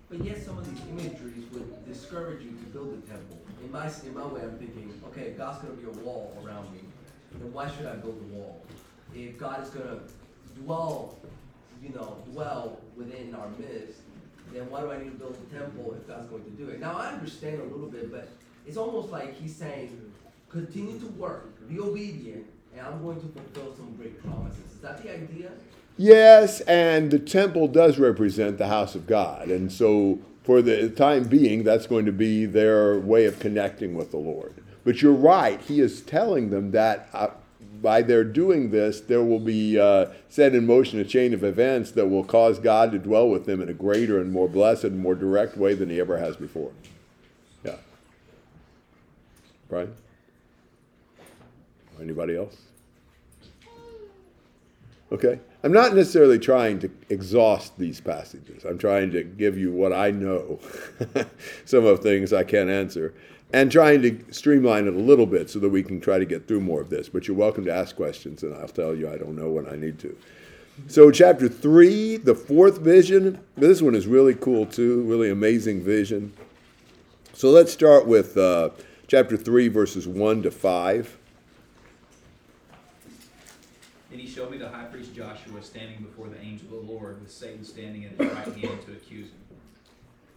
But 0.09 0.23
yet 0.25 0.43
some 0.43 0.57
of 0.57 0.69
these 0.69 0.81
imageries 0.89 1.45
would 1.53 1.87
discourage 1.87 2.43
you 2.43 2.49
to 2.49 2.65
build 2.73 3.01
the 3.01 3.07
temple. 3.07 3.37
In 3.63 3.71
my 3.71 3.89
in 4.05 4.13
my 4.13 4.25
way, 4.25 4.41
I'm 4.41 4.57
thinking, 4.57 5.01
okay, 5.07 5.33
God's 5.37 5.59
gonna 5.59 5.75
be 5.75 5.85
a 5.85 6.03
wall 6.03 6.37
around 6.43 6.71
me. 6.73 6.79
Then 7.39 7.53
why 7.53 7.69
should 7.69 7.85
I 7.85 7.95
build 7.95 8.19
a 8.29 8.35
wall? 8.35 8.61
If 9.15 9.37
God 9.37 9.63
is 9.63 9.69
gonna 9.69 9.99
dwell, 10.63 11.17
you 11.81 11.89
know, 11.89 12.17
dwell 12.31 12.81
within 12.97 13.33
our 13.33 13.47
midst, 13.57 14.01
then 14.51 14.69
why 14.69 14.81
do 14.81 14.91
I 14.91 14.97
need 14.97 15.11
to 15.11 15.17
build 15.17 15.37
a 15.37 15.55
temple 15.55 15.95
if 15.97 16.07
God's 16.07 16.27
going 16.27 16.43
to 16.43 16.49
do 16.51 16.69
it? 16.69 16.81
Now 16.81 16.97
I 16.97 17.07
understand 17.13 17.61
a 17.61 17.63
little 17.63 17.87
bit, 17.87 18.11
but 18.11 18.27
it's 18.67 18.77
almost 18.77 19.11
like 19.11 19.39
He's 19.39 19.55
saying, 19.55 20.11
continue 20.49 20.99
to 20.99 21.07
work, 21.07 21.69
be 21.69 21.79
obedient, 21.79 22.45
and 22.75 22.85
I'm 22.85 23.01
going 23.01 23.21
to 23.21 23.27
fulfill 23.27 23.75
some 23.75 23.95
great 23.95 24.21
promises. 24.23 24.59
Is 24.73 24.79
that 24.81 25.01
the 25.03 25.13
idea? 25.13 25.51
Yes, 25.99 26.61
and 26.61 27.11
the 27.11 27.19
temple 27.19 27.67
does 27.67 27.99
represent 27.99 28.57
the 28.57 28.67
house 28.67 28.95
of 28.95 29.05
God. 29.05 29.49
And 29.49 29.69
so, 29.69 30.19
for 30.43 30.61
the 30.61 30.89
time 30.89 31.25
being, 31.25 31.65
that's 31.65 31.87
going 31.87 32.05
to 32.05 32.13
be 32.13 32.45
their 32.45 32.97
way 32.97 33.25
of 33.25 33.37
connecting 33.41 33.95
with 33.95 34.11
the 34.11 34.17
Lord. 34.17 34.53
But 34.85 35.01
you're 35.01 35.11
right, 35.11 35.59
he 35.59 35.81
is 35.81 35.99
telling 35.99 36.51
them 36.51 36.71
that 36.71 37.09
uh, 37.11 37.31
by 37.81 38.01
their 38.01 38.23
doing 38.23 38.71
this, 38.71 39.01
there 39.01 39.21
will 39.21 39.41
be 39.41 39.77
uh, 39.77 40.05
set 40.29 40.55
in 40.55 40.65
motion 40.65 41.01
a 41.01 41.03
chain 41.03 41.33
of 41.33 41.43
events 41.43 41.91
that 41.91 42.07
will 42.07 42.23
cause 42.23 42.59
God 42.59 42.93
to 42.93 42.97
dwell 42.97 43.27
with 43.27 43.45
them 43.45 43.59
in 43.61 43.67
a 43.67 43.73
greater 43.73 44.21
and 44.21 44.31
more 44.31 44.47
blessed 44.47 44.85
and 44.85 44.99
more 44.99 45.15
direct 45.15 45.57
way 45.57 45.73
than 45.73 45.89
he 45.89 45.99
ever 45.99 46.17
has 46.17 46.37
before. 46.37 46.71
Yeah. 47.65 47.75
Brian? 49.67 49.93
Anybody 51.99 52.37
else? 52.37 52.55
Okay. 55.11 55.41
I'm 55.61 55.73
not 55.73 55.93
necessarily 55.93 56.39
trying 56.39 56.79
to 56.79 56.91
exhaust 57.09 57.77
these 57.77 57.99
passages. 57.99 58.63
I'm 58.63 58.77
trying 58.77 59.11
to 59.11 59.23
give 59.23 59.57
you 59.57 59.73
what 59.73 59.91
I 59.91 60.09
know, 60.11 60.59
some 61.65 61.85
of 61.85 61.99
things 61.99 62.31
I 62.31 62.43
can't 62.43 62.69
answer, 62.69 63.13
and 63.51 63.69
trying 63.69 64.01
to 64.03 64.23
streamline 64.31 64.87
it 64.87 64.93
a 64.93 64.99
little 64.99 65.25
bit 65.25 65.49
so 65.49 65.59
that 65.59 65.69
we 65.69 65.83
can 65.83 65.99
try 65.99 66.17
to 66.17 66.25
get 66.25 66.47
through 66.47 66.61
more 66.61 66.79
of 66.79 66.89
this. 66.89 67.09
But 67.09 67.27
you're 67.27 67.35
welcome 67.35 67.65
to 67.65 67.73
ask 67.73 67.95
questions, 67.95 68.43
and 68.43 68.55
I'll 68.55 68.69
tell 68.69 68.95
you 68.95 69.09
I 69.09 69.17
don't 69.17 69.35
know 69.35 69.49
when 69.49 69.67
I 69.67 69.75
need 69.75 69.99
to. 69.99 70.15
So, 70.87 71.11
chapter 71.11 71.49
three, 71.49 72.15
the 72.15 72.35
fourth 72.35 72.77
vision. 72.77 73.41
This 73.57 73.81
one 73.81 73.95
is 73.95 74.07
really 74.07 74.35
cool 74.35 74.65
too, 74.65 75.01
really 75.03 75.29
amazing 75.29 75.83
vision. 75.83 76.31
So, 77.33 77.49
let's 77.49 77.73
start 77.73 78.07
with 78.07 78.37
uh, 78.37 78.69
chapter 79.07 79.35
three, 79.35 79.67
verses 79.67 80.07
one 80.07 80.41
to 80.43 80.51
five. 80.51 81.18
Then 84.09 84.19
he 84.19 84.27
showed 84.27 84.51
me 84.51 84.57
the 84.57 84.69
high 84.69 84.85
priest 84.85 85.13
Joshua 85.13 85.61
standing 85.61 86.01
before 86.01 86.27
the 86.27 86.39
angel 86.41 86.67
of 86.79 86.85
the 86.85 86.91
Lord, 86.91 87.21
with 87.21 87.31
Satan 87.31 87.63
standing 87.63 88.05
at 88.05 88.11
his 88.11 88.19
right 88.19 88.57
hand 88.57 88.81
to 88.85 88.93
accuse 88.93 89.27
him. 89.27 89.39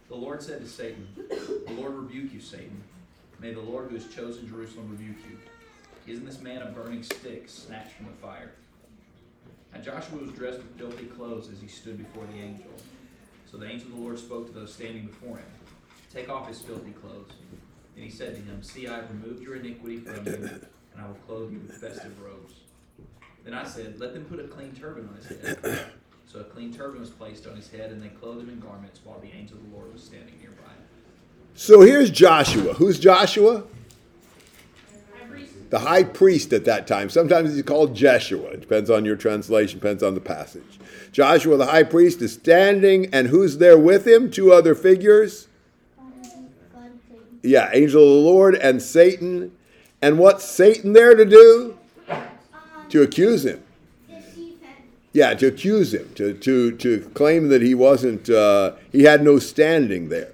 The 0.09 0.15
Lord 0.15 0.43
said 0.43 0.61
to 0.61 0.67
Satan, 0.67 1.07
The 1.17 1.73
Lord 1.73 1.95
rebuke 1.95 2.33
you, 2.33 2.39
Satan. 2.39 2.83
May 3.39 3.53
the 3.53 3.61
Lord 3.61 3.89
who 3.89 3.95
has 3.95 4.07
chosen 4.07 4.47
Jerusalem 4.47 4.89
rebuke 4.91 5.17
you. 5.27 5.37
Isn't 6.05 6.25
this 6.25 6.39
man 6.39 6.61
a 6.61 6.67
burning 6.67 7.01
stick 7.01 7.49
snatched 7.49 7.93
from 7.93 8.05
the 8.07 8.11
fire? 8.13 8.51
Now 9.73 9.81
Joshua 9.81 10.19
was 10.19 10.31
dressed 10.31 10.57
with 10.57 10.77
filthy 10.77 11.05
clothes 11.05 11.49
as 11.51 11.59
he 11.59 11.67
stood 11.67 11.97
before 11.97 12.25
the 12.31 12.39
angel. 12.39 12.71
So 13.49 13.57
the 13.57 13.67
angel 13.67 13.87
of 13.87 13.95
the 13.95 14.01
Lord 14.01 14.19
spoke 14.19 14.47
to 14.47 14.53
those 14.53 14.73
standing 14.73 15.07
before 15.07 15.37
him, 15.37 15.45
Take 16.13 16.29
off 16.29 16.47
his 16.47 16.59
filthy 16.59 16.91
clothes. 16.91 17.31
And 17.95 18.03
he 18.03 18.11
said 18.11 18.35
to 18.35 18.41
him, 18.41 18.61
See, 18.61 18.87
I 18.87 18.95
have 18.95 19.09
removed 19.09 19.41
your 19.41 19.55
iniquity 19.55 19.97
from 19.99 20.25
you, 20.25 20.33
and 20.33 21.01
I 21.01 21.07
will 21.07 21.15
clothe 21.27 21.51
you 21.51 21.59
with 21.59 21.77
festive 21.77 22.21
robes. 22.21 22.53
Then 23.43 23.53
I 23.53 23.63
said, 23.63 23.99
Let 23.99 24.13
them 24.13 24.25
put 24.25 24.39
a 24.39 24.47
clean 24.47 24.73
turban 24.73 25.09
on 25.09 25.15
his 25.15 25.27
head. 25.27 25.85
So 26.33 26.39
a 26.39 26.43
clean 26.43 26.73
turban 26.73 26.99
was 26.99 27.11
placed 27.11 27.45
on 27.45 27.55
his 27.55 27.69
head, 27.69 27.91
and 27.91 28.01
they 28.01 28.07
clothed 28.07 28.41
him 28.41 28.49
in 28.49 28.59
garments 28.59 28.99
while 29.03 29.19
the 29.19 29.31
angel 29.37 29.55
of 29.55 29.69
the 29.69 29.77
Lord 29.77 29.93
was 29.93 30.01
standing 30.01 30.33
nearby. 30.39 30.71
So 31.53 31.81
here's 31.81 32.09
Joshua. 32.09 32.73
Who's 32.73 32.97
Joshua? 32.99 33.65
High. 35.21 35.43
The 35.69 35.79
high 35.79 36.03
priest 36.05 36.51
at 36.51 36.65
that 36.65 36.87
time. 36.87 37.11
Sometimes 37.11 37.53
he's 37.53 37.61
called 37.61 37.95
Jeshua. 37.95 38.47
It 38.49 38.61
depends 38.61 38.89
on 38.89 39.05
your 39.05 39.15
translation, 39.15 39.77
depends 39.77 40.01
on 40.01 40.15
the 40.15 40.21
passage. 40.21 40.79
Joshua, 41.11 41.55
the 41.57 41.67
high 41.67 41.83
priest, 41.83 42.19
is 42.23 42.33
standing, 42.33 43.13
and 43.13 43.27
who's 43.27 43.59
there 43.59 43.77
with 43.77 44.07
him? 44.07 44.31
Two 44.31 44.51
other 44.51 44.73
figures. 44.73 45.47
God 45.95 46.11
and 46.15 46.99
Satan. 47.07 47.39
Yeah, 47.43 47.69
angel 47.71 48.01
of 48.01 48.09
the 48.09 48.27
Lord 48.27 48.55
and 48.55 48.81
Satan. 48.81 49.51
And 50.01 50.17
what's 50.17 50.43
Satan 50.43 50.93
there 50.93 51.13
to 51.13 51.25
do? 51.25 51.77
To 52.93 53.01
accuse 53.01 53.43
him. 53.43 53.59
Yeah, 55.13 55.33
to 55.33 55.47
accuse 55.47 55.95
him, 55.95 56.13
to, 56.13 56.35
to, 56.35 56.77
to 56.77 56.99
claim 57.15 57.47
that 57.47 57.63
he 57.63 57.73
wasn't, 57.73 58.29
uh, 58.29 58.73
he 58.91 59.01
had 59.01 59.23
no 59.23 59.39
standing 59.39 60.09
there. 60.09 60.31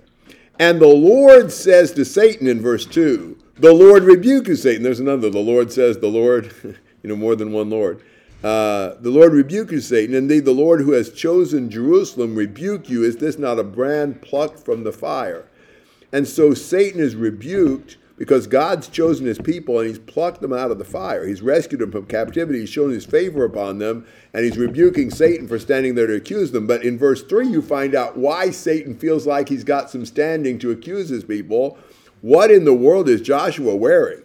And 0.60 0.82
the 0.82 0.88
Lord 0.88 1.54
says 1.54 1.94
to 1.94 2.04
Satan 2.04 2.48
in 2.48 2.62
verse 2.62 2.86
2, 2.86 3.38
the 3.60 3.72
Lord 3.72 4.04
rebukes 4.04 4.62
Satan. 4.62 4.84
There's 4.84 5.00
another. 5.00 5.30
The 5.30 5.40
Lord 5.40 5.72
says, 5.72 6.00
the 6.00 6.10
Lord, 6.10 6.54
you 7.02 7.08
know, 7.10 7.16
more 7.16 7.38
than 7.38 7.54
one 7.54 7.70
Lord. 7.70 8.02
Uh, 8.44 8.96
the 9.00 9.10
Lord 9.10 9.32
rebukes 9.32 9.86
Satan. 9.86 10.14
Indeed, 10.14 10.44
the 10.44 10.52
Lord 10.52 10.82
who 10.82 10.92
has 10.92 11.14
chosen 11.14 11.70
Jerusalem 11.70 12.36
rebuke 12.36 12.90
you. 12.90 13.06
Is 13.06 13.16
this 13.16 13.40
not 13.40 13.58
a 13.58 13.64
brand 13.64 14.22
plucked 14.22 14.66
from 14.66 14.84
the 14.84 14.92
fire? 14.92 15.46
And 16.12 16.28
so 16.28 16.54
Satan 16.54 17.00
is 17.00 17.16
rebuked 17.16 17.96
because 18.20 18.48
God's 18.48 18.90
chosen 18.90 19.26
his 19.26 19.40
people 19.40 19.80
and 19.80 19.88
he's 19.88 19.98
plucked 19.98 20.42
them 20.42 20.52
out 20.52 20.72
of 20.72 20.78
the 20.78 20.84
fire. 20.84 21.26
He's 21.26 21.42
rescued 21.42 21.80
them 21.80 21.90
from 21.90 22.06
captivity. 22.06 22.60
He's 22.60 22.70
shown 22.70 22.92
his 22.92 23.06
favor 23.06 23.46
upon 23.46 23.80
them, 23.80 24.06
and 24.34 24.44
he's 24.44 24.58
rebuking 24.58 25.10
Satan 25.10 25.48
for 25.48 25.58
standing 25.58 25.96
there 25.96 26.06
to 26.06 26.18
accuse 26.18 26.52
them. 26.52 26.68
But 26.68 26.84
in 26.84 26.98
verse 26.98 27.24
3, 27.24 27.48
you 27.48 27.62
find 27.62 27.96
out 27.96 28.18
why 28.18 28.50
Satan 28.52 28.94
feels 28.94 29.26
like 29.26 29.48
he's 29.48 29.64
got 29.64 29.90
some 29.90 30.06
standing 30.06 30.60
to 30.60 30.70
accuse 30.70 31.08
his 31.08 31.24
people. 31.24 31.78
What 32.20 32.52
in 32.52 32.66
the 32.66 32.74
world 32.74 33.08
is 33.08 33.22
Joshua 33.22 33.74
wearing? 33.74 34.24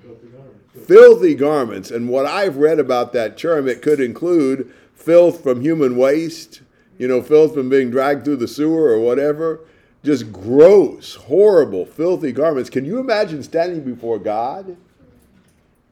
Filthy 0.00 0.28
garment. 0.28 0.86
Filthy 0.86 1.34
garments. 1.34 1.90
And 1.90 2.08
what 2.08 2.26
I've 2.26 2.58
read 2.58 2.78
about 2.78 3.12
that 3.14 3.36
term, 3.36 3.66
it 3.66 3.82
could 3.82 3.98
include 3.98 4.72
filth 4.94 5.42
from 5.42 5.62
human 5.62 5.96
waste, 5.96 6.60
you 6.96 7.08
know, 7.08 7.20
filth 7.20 7.54
from 7.54 7.68
being 7.68 7.90
dragged 7.90 8.24
through 8.24 8.36
the 8.36 8.46
sewer 8.46 8.90
or 8.90 9.00
whatever. 9.00 9.58
Just 10.04 10.30
gross, 10.30 11.14
horrible, 11.14 11.86
filthy 11.86 12.30
garments. 12.30 12.68
Can 12.68 12.84
you 12.84 12.98
imagine 12.98 13.42
standing 13.42 13.82
before 13.82 14.18
God 14.18 14.76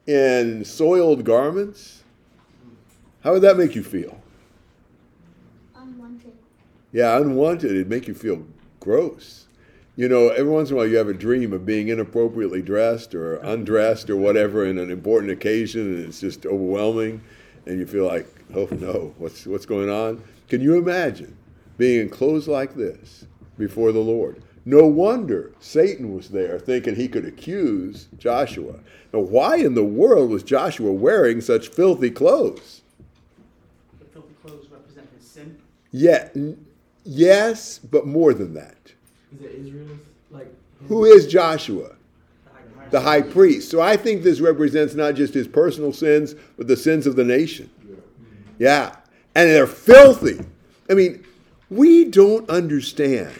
in 0.05 0.63
soiled 0.63 1.23
garments? 1.23 2.03
How 3.23 3.33
would 3.33 3.41
that 3.41 3.57
make 3.57 3.73
you 3.73 3.81
feel? 3.81 4.21
Unwanted. 5.75 6.33
Yeah, 6.91 7.17
unwanted. 7.17 7.71
It'd 7.71 7.89
make 7.89 8.07
you 8.07 8.13
feel 8.13 8.45
gross. 8.79 9.47
You 9.95 10.07
know, 10.07 10.29
every 10.29 10.51
once 10.51 10.69
in 10.69 10.75
a 10.75 10.77
while 10.77 10.87
you 10.87 10.97
have 10.97 11.07
a 11.07 11.13
dream 11.13 11.51
of 11.51 11.65
being 11.65 11.87
inappropriately 11.87 12.61
dressed 12.61 13.15
or 13.15 13.37
undressed 13.37 14.11
or 14.11 14.17
whatever 14.17 14.63
in 14.63 14.77
an 14.77 14.91
important 14.91 15.31
occasion, 15.31 15.81
and 15.81 16.05
it's 16.05 16.19
just 16.19 16.45
overwhelming, 16.45 17.21
and 17.65 17.79
you 17.79 17.87
feel 17.87 18.05
like, 18.05 18.27
oh 18.55 18.67
no, 18.71 19.13
what's 19.17 19.45
what's 19.47 19.65
going 19.65 19.89
on? 19.89 20.23
Can 20.49 20.61
you 20.61 20.77
imagine 20.77 21.35
being 21.77 22.01
in 22.01 22.09
clothes 22.09 22.47
like 22.47 22.75
this 22.75 23.25
before 23.57 23.91
the 23.91 23.99
Lord? 23.99 24.41
No 24.65 24.85
wonder 24.85 25.51
Satan 25.59 26.13
was 26.13 26.29
there 26.29 26.57
thinking 26.57 26.95
he 26.95 27.07
could 27.07 27.25
accuse 27.25 28.07
Joshua. 28.17 28.75
Now, 29.11 29.19
why 29.19 29.57
in 29.57 29.75
the 29.75 29.83
world 29.83 30.29
was 30.29 30.41
Joshua 30.41 30.91
wearing 30.91 31.41
such 31.41 31.67
filthy 31.67 32.09
clothes? 32.09 32.81
The 33.99 34.05
filthy 34.05 34.33
clothes 34.41 34.67
represent 34.71 35.09
his 35.17 35.27
sin. 35.27 35.57
Yeah, 35.91 36.29
n- 36.35 36.65
yes, 37.03 37.77
but 37.77 38.07
more 38.07 38.33
than 38.33 38.53
that. 38.53 38.93
Is 39.35 39.41
it 39.41 39.51
Israel's 39.51 39.99
like? 40.31 40.47
Who 40.87 41.05
is 41.05 41.27
Joshua? 41.27 41.95
The 42.45 42.51
high 42.53 42.61
priest. 42.61 42.91
The 42.91 43.01
high 43.01 43.21
priest. 43.21 43.69
So 43.69 43.81
I 43.81 43.97
think 43.97 44.23
this 44.23 44.39
represents 44.39 44.95
not 44.95 45.15
just 45.15 45.33
his 45.33 45.47
personal 45.47 45.91
sins, 45.91 46.35
but 46.57 46.67
the 46.67 46.77
sins 46.77 47.05
of 47.05 47.15
the 47.17 47.23
nation. 47.23 47.69
Yeah. 48.57 48.95
And 49.35 49.49
they're 49.49 49.67
filthy. 49.67 50.39
I 50.89 50.93
mean, 50.93 51.25
we 51.69 52.05
don't 52.05 52.49
understand 52.49 53.33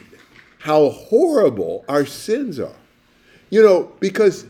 how 0.64 0.90
horrible 0.92 1.84
our 1.90 2.06
sins 2.06 2.58
are. 2.58 2.76
You 3.50 3.62
know, 3.62 3.92
because 4.00 4.46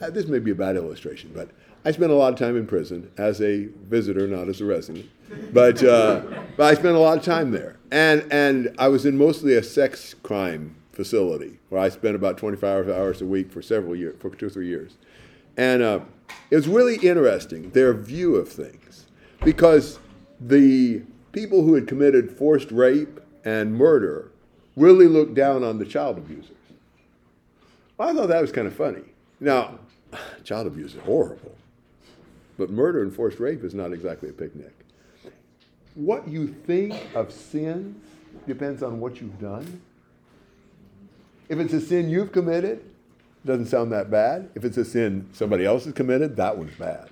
uh, 0.00 0.10
this 0.10 0.26
may 0.26 0.38
be 0.38 0.52
a 0.52 0.54
bad 0.54 0.76
illustration, 0.76 1.32
but 1.34 1.50
I 1.84 1.90
spent 1.90 2.12
a 2.12 2.14
lot 2.14 2.32
of 2.32 2.38
time 2.38 2.56
in 2.56 2.68
prison 2.68 3.10
as 3.18 3.42
a 3.42 3.64
visitor, 3.88 4.28
not 4.28 4.48
as 4.48 4.60
a 4.60 4.64
resident. 4.64 5.10
But, 5.52 5.82
uh, 5.82 6.22
but 6.56 6.66
I 6.66 6.74
spent 6.74 6.94
a 6.94 7.00
lot 7.00 7.18
of 7.18 7.24
time 7.24 7.50
there. 7.50 7.78
And, 7.90 8.32
and 8.32 8.76
I 8.78 8.86
was 8.86 9.04
in 9.06 9.18
mostly 9.18 9.54
a 9.54 9.62
sex 9.62 10.14
crime 10.22 10.76
facility 10.92 11.58
where 11.68 11.80
I 11.80 11.88
spent 11.88 12.14
about 12.14 12.38
25 12.38 12.88
hours 12.88 13.20
a 13.20 13.26
week 13.26 13.50
for 13.50 13.62
several 13.62 13.96
years, 13.96 14.14
for 14.20 14.30
two 14.30 14.46
or 14.46 14.50
three 14.50 14.68
years. 14.68 14.98
And 15.56 15.82
uh, 15.82 16.00
it 16.50 16.54
was 16.54 16.68
really 16.68 16.96
interesting, 16.98 17.70
their 17.70 17.92
view 17.92 18.36
of 18.36 18.48
things. 18.48 19.06
Because 19.44 19.98
the 20.40 21.02
people 21.32 21.64
who 21.64 21.74
had 21.74 21.88
committed 21.88 22.30
forced 22.30 22.70
rape 22.70 23.20
and 23.44 23.74
murder 23.74 24.30
really 24.76 25.06
looked 25.06 25.34
down 25.34 25.64
on 25.64 25.78
the 25.78 25.84
child 25.84 26.18
abusers. 26.18 26.50
Well, 27.96 28.10
I 28.10 28.12
thought 28.12 28.28
that 28.28 28.42
was 28.42 28.52
kind 28.52 28.66
of 28.66 28.74
funny. 28.74 29.02
Now, 29.40 29.78
child 30.44 30.66
abuse 30.66 30.94
is 30.94 31.00
horrible, 31.02 31.56
but 32.58 32.70
murder 32.70 33.02
and 33.02 33.14
forced 33.14 33.40
rape 33.40 33.64
is 33.64 33.74
not 33.74 33.92
exactly 33.92 34.28
a 34.28 34.32
picnic. 34.32 34.72
What 35.94 36.28
you 36.28 36.48
think 36.48 36.94
of 37.14 37.32
sins 37.32 37.96
depends 38.46 38.82
on 38.82 39.00
what 39.00 39.20
you've 39.20 39.40
done. 39.40 39.80
If 41.48 41.58
it's 41.58 41.72
a 41.72 41.80
sin 41.80 42.10
you've 42.10 42.32
committed, 42.32 42.84
doesn't 43.46 43.66
sound 43.66 43.92
that 43.92 44.10
bad. 44.10 44.50
If 44.54 44.64
it's 44.64 44.76
a 44.76 44.84
sin 44.84 45.28
somebody 45.32 45.64
else 45.64 45.84
has 45.84 45.94
committed, 45.94 46.36
that 46.36 46.58
one's 46.58 46.74
bad. 46.74 47.08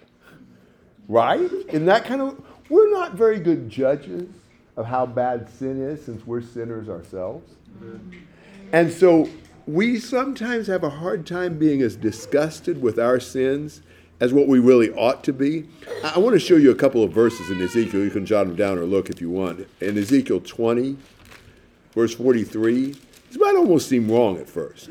Right? 1.08 1.50
In 1.68 1.86
that 1.86 2.04
kind 2.04 2.20
of, 2.20 2.44
we're 2.68 2.90
not 2.90 3.14
very 3.14 3.38
good 3.38 3.70
judges 3.70 4.28
of 4.76 4.86
how 4.86 5.06
bad 5.06 5.48
sin 5.48 5.80
is 5.80 6.04
since 6.04 6.26
we're 6.26 6.42
sinners 6.42 6.88
ourselves. 6.88 7.54
And 8.72 8.90
so 8.90 9.28
we 9.66 9.98
sometimes 9.98 10.66
have 10.66 10.82
a 10.82 10.90
hard 10.90 11.26
time 11.26 11.58
being 11.58 11.80
as 11.80 11.96
disgusted 11.96 12.82
with 12.82 12.98
our 12.98 13.20
sins 13.20 13.82
as 14.20 14.32
what 14.32 14.46
we 14.46 14.58
really 14.58 14.90
ought 14.92 15.24
to 15.24 15.32
be. 15.32 15.68
I, 16.02 16.14
I 16.16 16.18
want 16.18 16.34
to 16.34 16.40
show 16.40 16.56
you 16.56 16.70
a 16.70 16.74
couple 16.74 17.02
of 17.02 17.12
verses 17.12 17.50
in 17.50 17.60
Ezekiel. 17.60 18.02
You 18.02 18.10
can 18.10 18.26
jot 18.26 18.46
them 18.46 18.56
down 18.56 18.78
or 18.78 18.84
look 18.84 19.10
if 19.10 19.20
you 19.20 19.30
want. 19.30 19.66
In 19.80 19.98
Ezekiel 19.98 20.40
20, 20.40 20.96
verse 21.92 22.14
43, 22.14 22.94
this 23.28 23.38
might 23.38 23.56
almost 23.56 23.88
seem 23.88 24.10
wrong 24.10 24.38
at 24.38 24.48
first. 24.48 24.90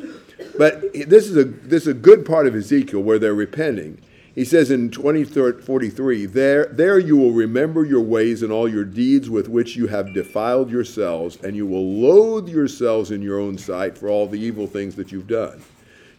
But 0.58 0.94
this 0.94 1.30
is 1.30 1.38
a 1.38 1.46
this 1.46 1.84
is 1.84 1.88
a 1.88 1.94
good 1.94 2.26
part 2.26 2.46
of 2.46 2.56
Ezekiel 2.56 3.02
where 3.02 3.18
they're 3.18 3.34
repenting. 3.34 4.02
He 4.36 4.46
says 4.46 4.72
in 4.72 4.90
2043, 4.90 6.26
there, 6.26 6.66
there 6.66 6.98
you 6.98 7.16
will 7.16 7.34
remember 7.34 7.86
your 7.86 8.02
ways 8.02 8.42
and 8.42 8.52
all 8.52 8.68
your 8.68 8.84
deeds 8.84 9.30
with 9.30 9.48
which 9.48 9.76
you 9.76 9.88
have 9.88 10.14
defiled 10.14 10.72
yourselves, 10.72 11.38
and 11.44 11.56
you 11.56 11.68
will 11.68 11.86
loathe 11.86 12.50
yourselves 12.50 13.12
in 13.12 13.22
your 13.22 13.40
own 13.40 13.60
sight 13.60 13.96
for 13.96 14.10
all 14.10 14.28
the 14.28 14.40
evil 14.40 14.66
things 14.66 14.96
that 14.96 15.12
you've 15.12 15.28
done. 15.28 15.62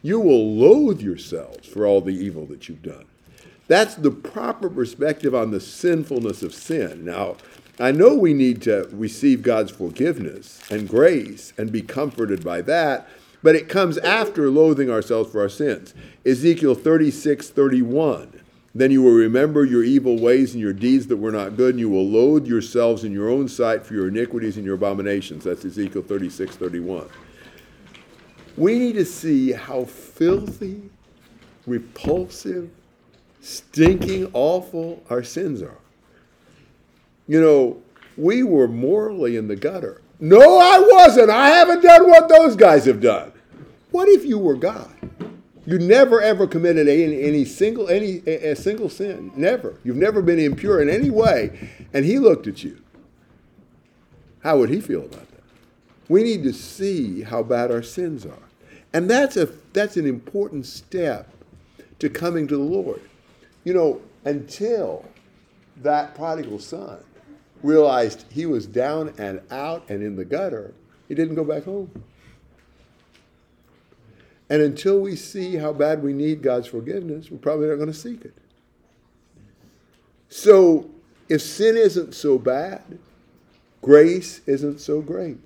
You 0.01 0.21
will 0.21 0.55
loathe 0.55 1.01
yourselves 1.01 1.67
for 1.67 1.87
all 1.87 2.01
the 2.01 2.15
evil 2.15 2.47
that 2.47 2.69
you've 2.69 2.83
done. 2.83 3.07
That's 3.67 3.97
the 3.97 4.11
proper 4.11 4.69
perspective 4.69 5.35
on 5.35 5.51
the 5.51 5.61
sinfulness 5.61 6.43
of 6.43 6.55
sin. 6.55 7.05
Now, 7.05 7.37
I 7.81 7.91
know 7.91 8.15
we 8.15 8.35
need 8.35 8.63
to 8.63 8.89
receive 8.93 9.43
God's 9.43 9.73
forgiveness 9.73 10.61
and 10.71 10.89
grace 10.89 11.53
and 11.59 11.73
be 11.73 11.83
comforted 11.83 12.45
by 12.45 12.63
that, 12.63 13.09
but 13.45 13.55
it 13.55 13.69
comes 13.69 13.99
after 13.99 14.49
loathing 14.49 14.91
ourselves 14.91 15.31
for 15.31 15.43
our 15.43 15.51
sins. 15.51 15.93
Ezekiel 16.25 16.75
36, 16.75 17.51
31. 17.51 18.41
Then 18.75 18.91
you 18.91 19.03
will 19.03 19.13
remember 19.13 19.67
your 19.67 19.85
evil 19.85 20.19
ways 20.19 20.55
and 20.55 20.63
your 20.63 20.73
deeds 20.73 21.09
that 21.09 21.19
were 21.19 21.31
not 21.31 21.55
good, 21.55 21.75
and 21.75 21.79
you 21.79 21.91
will 21.91 22.09
loathe 22.09 22.47
yourselves 22.47 23.05
in 23.05 23.13
your 23.13 23.29
own 23.29 23.47
sight 23.47 23.85
for 23.85 23.93
your 23.93 24.09
iniquities 24.09 24.57
and 24.57 24.65
your 24.65 24.77
abominations. 24.77 25.45
That's 25.45 25.63
Ezekiel 25.63 26.01
36, 26.01 26.57
31. 26.57 27.07
We 28.57 28.79
need 28.79 28.95
to 28.95 29.05
see 29.05 29.53
how 29.53 29.85
filthy, 29.85 30.81
repulsive, 31.67 32.71
stinking, 33.43 34.31
awful 34.33 35.05
our 35.11 35.23
sins 35.23 35.61
are. 35.61 35.79
You 37.29 37.43
know, 37.43 37.83
we 38.17 38.43
were 38.43 38.69
morally 38.69 39.37
in 39.37 39.49
the 39.49 39.57
gutter. 39.57 40.01
No, 40.25 40.59
I 40.59 40.79
wasn't. 40.79 41.29
I 41.29 41.51
haven't 41.51 41.83
done 41.83 42.09
what 42.09 42.31
those 42.31 42.57
guys 42.57 42.87
have 42.87 43.03
done. 43.03 43.31
What 43.91 44.09
if 44.09 44.25
you 44.25 44.39
were 44.39 44.55
God? 44.55 44.91
You 45.67 45.79
never 45.79 46.23
ever 46.23 46.47
committed 46.47 46.89
any, 46.89 47.23
any 47.23 47.45
single 47.45 47.91
any 47.91 48.23
a, 48.27 48.57
single 48.57 48.89
sin. 48.89 49.33
Never. 49.37 49.75
You've 49.85 49.99
never 49.99 50.23
been 50.23 50.39
impure 50.39 50.81
in 50.81 50.89
any 50.89 51.11
way, 51.11 51.69
and 51.93 52.07
He 52.07 52.19
looked 52.19 52.47
at 52.47 52.65
you. 52.65 52.81
How 54.43 54.57
would 54.57 54.71
He 54.71 54.81
feel 54.81 55.05
about 55.05 55.31
that? 55.31 55.43
We 56.09 56.23
need 56.23 56.43
to 56.45 56.55
see 56.55 57.21
how 57.21 57.43
bad 57.43 57.71
our 57.71 57.83
sins 57.83 58.25
are, 58.25 58.49
and 58.95 59.11
that's 59.11 59.37
a 59.37 59.51
that's 59.75 59.99
an 59.99 60.07
important 60.07 60.65
step 60.65 61.29
to 61.99 62.09
coming 62.09 62.49
to 62.49 62.57
the 62.57 62.63
Lord. 62.63 63.03
You 63.63 63.75
know, 63.75 64.01
until 64.25 65.05
that 65.83 66.15
prodigal 66.15 66.61
son 66.61 67.05
realized 67.65 68.27
he 68.31 68.47
was 68.47 68.67
down 68.67 69.15
and 69.19 69.41
out 69.51 69.89
and 69.89 70.03
in 70.03 70.17
the 70.17 70.25
gutter, 70.25 70.75
he 71.09 71.15
didn't 71.15 71.35
go 71.35 71.45
back 71.45 71.65
home. 71.65 71.91
And 74.51 74.61
until 74.61 75.01
we 75.01 75.17
see 75.17 75.57
how 75.57 75.73
bad 75.73 76.03
we 76.03 76.13
need 76.13 76.43
God's 76.43 76.67
forgiveness, 76.67 77.31
we're 77.31 77.39
probably 77.39 77.67
not 77.69 77.77
going 77.77 77.89
to 77.89 77.95
seek 77.95 78.25
it. 78.25 78.35
So, 80.29 80.91
if 81.29 81.41
sin 81.41 81.77
isn't 81.77 82.15
so 82.15 82.39
bad, 82.39 82.99
grace 83.81 84.43
isn't 84.47 84.81
so 84.81 85.01
great. 85.01 85.39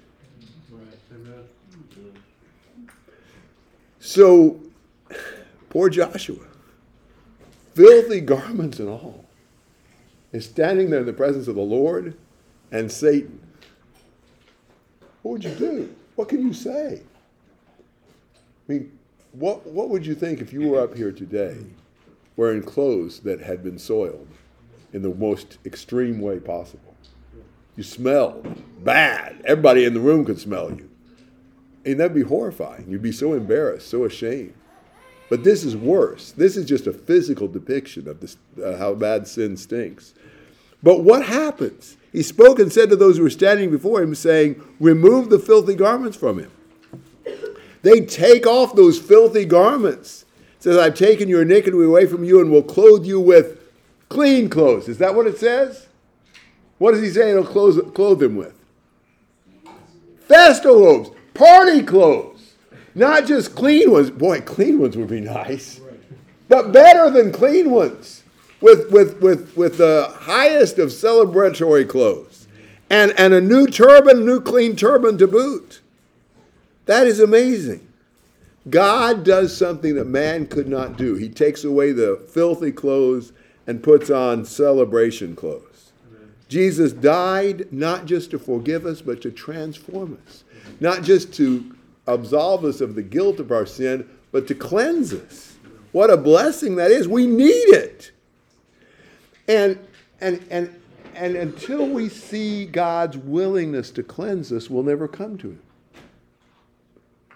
So, 4.01 4.61
poor 5.69 5.91
Joshua, 5.91 6.45
filthy 7.75 8.21
garments 8.21 8.79
and 8.81 8.89
all, 8.89 9.28
is 10.33 10.45
standing 10.45 10.91
there 10.91 11.01
in 11.01 11.07
the 11.07 11.13
presence 11.13 11.49
of 11.49 11.55
the 11.55 11.61
Lord 11.61 12.17
and 12.71 12.91
Satan. 12.91 13.41
What 15.23 15.33
would 15.33 15.45
you 15.45 15.55
do? 15.55 15.95
What 16.17 16.29
can 16.29 16.47
you 16.47 16.53
say? 16.53 17.03
I 18.69 18.73
mean, 18.73 18.99
what, 19.33 19.67
what 19.67 19.89
would 19.89 20.07
you 20.07 20.15
think 20.15 20.41
if 20.41 20.53
you 20.53 20.69
were 20.69 20.81
up 20.81 20.97
here 20.97 21.13
today 21.13 21.57
wearing 22.37 22.63
clothes 22.63 23.21
that 23.21 23.41
had 23.41 23.63
been 23.63 23.79
soiled 23.79 24.29
in 24.93 25.03
the 25.03 25.15
most 25.15 25.59
extreme 25.65 26.21
way 26.21 26.39
possible? 26.39 26.95
You 27.77 27.85
smelled 27.85 28.61
bad. 28.83 29.41
Everybody 29.45 29.85
in 29.85 29.95
the 29.95 30.01
room 30.01 30.25
could 30.25 30.41
smell 30.41 30.73
you. 30.73 30.91
And 31.85 32.01
that'd 32.01 32.13
be 32.13 32.23
horrifying. 32.23 32.87
You'd 32.89 33.03
be 33.03 33.13
so 33.13 33.35
embarrassed, 33.35 33.89
so 33.89 34.05
ashamed. 34.05 34.55
But 35.29 35.45
this 35.45 35.65
is 35.65 35.77
worse. 35.77 36.33
This 36.33 36.57
is 36.57 36.65
just 36.65 36.87
a 36.87 36.93
physical 36.93 37.49
depiction 37.49 38.09
of 38.09 38.21
this, 38.21 38.37
uh, 38.63 38.77
how 38.77 38.95
bad 38.95 39.27
sin 39.29 39.57
stinks. 39.57 40.15
But 40.83 41.03
what 41.03 41.25
happens? 41.25 41.97
He 42.13 42.23
spoke 42.23 42.59
and 42.59 42.73
said 42.73 42.89
to 42.91 42.97
those 42.97 43.19
who 43.19 43.25
were 43.25 43.31
standing 43.31 43.71
before 43.71 44.03
him, 44.03 44.15
saying, 44.15 44.63
Remove 44.81 45.29
the 45.29 45.39
filthy 45.39 45.75
garments 45.75 46.17
from 46.17 46.39
him. 46.39 46.51
They 47.83 48.01
take 48.01 48.47
off 48.47 48.75
those 48.75 48.99
filthy 48.99 49.45
garments. 49.45 50.25
It 50.57 50.63
says, 50.63 50.79
I've 50.79 50.95
taken 50.95 51.29
your 51.29 51.43
iniquity 51.43 51.79
away 51.85 52.07
from 52.07 52.25
you 52.25 52.41
and 52.41 52.51
will 52.51 52.63
clothe 52.63 53.05
you 53.05 53.21
with 53.21 53.61
clean 54.09 54.49
clothes. 54.49 54.89
Is 54.89 54.99
that 54.99 55.15
what 55.15 55.27
it 55.27 55.39
says? 55.39 55.87
What 56.79 56.93
does 56.93 57.03
he 57.03 57.11
say 57.11 57.31
it'll 57.31 57.45
clothe, 57.45 57.95
clothe 57.95 58.23
him 58.23 58.37
with? 58.37 58.55
Festal 60.27 60.81
robes, 60.81 61.11
party 61.35 61.83
clothes, 61.83 62.38
not 62.95 63.27
just 63.27 63.55
clean 63.55 63.91
ones. 63.91 64.11
Boy, 64.11 64.41
clean 64.41 64.79
ones 64.79 64.97
would 64.97 65.09
be 65.09 65.21
nice, 65.21 65.81
but 66.49 66.73
better 66.73 67.11
than 67.11 67.33
clean 67.33 67.71
ones, 67.71 68.23
with 68.61 68.91
with 68.91 69.21
with 69.21 69.57
with 69.57 69.79
the 69.79 70.13
highest 70.15 70.79
of 70.79 70.89
celebratory 70.89 71.89
clothes, 71.89 72.49
and 72.91 73.13
and 73.19 73.35
a 73.35 73.41
new 73.41 73.67
turban, 73.67 74.25
new 74.25 74.41
clean 74.41 74.77
turban 74.77 75.19
to 75.19 75.27
boot. 75.27 75.81
That 76.87 77.07
is 77.07 77.21
amazing. 77.21 77.87
God 78.71 79.25
does 79.25 79.57
something 79.57 79.95
that 79.95 80.07
man 80.07 80.47
could 80.47 80.69
not 80.69 80.97
do. 80.97 81.15
He 81.15 81.29
takes 81.29 81.65
away 81.65 81.93
the 81.93 82.23
filthy 82.31 82.73
clothes 82.73 83.33
and 83.67 83.83
puts 83.83 84.11
on 84.11 84.45
celebration 84.45 85.37
clothes. 85.37 85.93
Jesus 86.49 86.93
died 86.93 87.71
not 87.71 88.07
just 88.07 88.31
to 88.31 88.39
forgive 88.39 88.87
us, 88.87 89.03
but 89.03 89.21
to 89.23 89.31
transform 89.31 90.19
us. 90.27 90.45
Not 90.81 91.03
just 91.03 91.33
to 91.35 91.77
absolve 92.09 92.65
us 92.65 92.81
of 92.81 92.95
the 92.95 93.03
guilt 93.03 93.39
of 93.39 93.53
our 93.53 93.67
sin, 93.67 94.09
but 94.33 94.47
to 94.49 94.55
cleanse 94.55 95.13
us. 95.13 95.57
What 95.93 96.11
a 96.11 96.17
blessing 96.17 96.77
that 96.77 96.91
is. 96.91 97.07
We 97.07 97.27
need 97.27 97.69
it. 97.75 98.11
And 99.47 99.79
and 100.21 100.45
and 100.51 100.75
and 101.15 101.37
until 101.37 101.87
we 101.87 102.09
see 102.09 102.67
God's 102.67 103.17
willingness 103.17 103.91
to 103.93 104.03
cleanse 104.03 104.53
us, 104.53 104.69
we'll 104.71 104.83
never 104.83 105.09
come 105.09 105.39
to 105.39 105.49
him. 105.49 105.63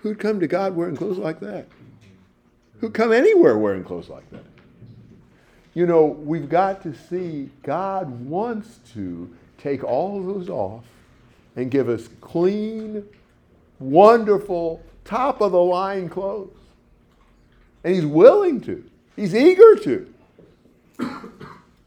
Who'd 0.02 0.18
come 0.18 0.40
to 0.40 0.46
God 0.46 0.74
wearing 0.74 0.96
clothes 0.96 1.18
like 1.18 1.40
that? 1.40 1.66
Who'd 2.80 2.94
come 2.94 3.12
anywhere 3.12 3.56
wearing 3.56 3.84
clothes 3.84 4.08
like 4.08 4.28
that? 4.30 4.44
You 5.74 5.86
know, 5.86 6.04
we've 6.04 6.48
got 6.48 6.82
to 6.82 6.94
see 6.94 7.50
God 7.62 8.10
wants 8.26 8.80
to 8.94 9.32
take 9.58 9.82
all 9.84 10.18
of 10.18 10.26
those 10.26 10.48
off 10.50 10.84
and 11.56 11.70
give 11.70 11.88
us 11.88 12.08
clean, 12.20 13.04
wonderful, 13.82 14.82
top 15.04 15.40
of 15.40 15.52
the 15.52 15.60
line 15.60 16.08
clothes. 16.08 16.56
And 17.84 17.94
He's 17.94 18.06
willing 18.06 18.60
to, 18.62 18.84
He's 19.16 19.34
eager 19.34 19.76
to. 19.76 20.14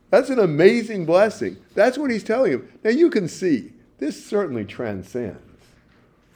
That's 0.09 0.29
an 0.29 0.39
amazing 0.39 1.05
blessing. 1.05 1.57
That's 1.73 1.97
what 1.97 2.11
He's 2.11 2.23
telling 2.23 2.53
him. 2.53 2.79
Now 2.83 2.91
you 2.91 3.09
can 3.09 3.27
see, 3.27 3.73
this 3.97 4.25
certainly 4.25 4.65
transcends 4.65 5.39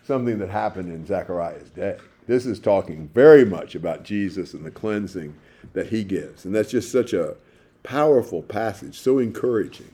something 0.05 0.39
that 0.39 0.49
happened 0.49 0.91
in 0.91 1.05
Zechariah's 1.05 1.70
day. 1.70 1.97
This 2.26 2.45
is 2.45 2.60
talking 2.60 3.10
very 3.14 3.45
much 3.45 3.76
about 3.76 4.03
Jesus 4.03 4.53
and 4.53 4.66
the 4.66 4.72
cleansing 4.72 5.36
that 5.74 5.88
he 5.88 6.03
gives. 6.03 6.45
And 6.45 6.53
that's 6.53 6.72
just 6.72 6.91
such 6.91 7.14
a 7.14 7.36
powerful 7.84 8.41
passage, 8.41 8.99
so 8.99 9.20
encouraging. 9.20 9.89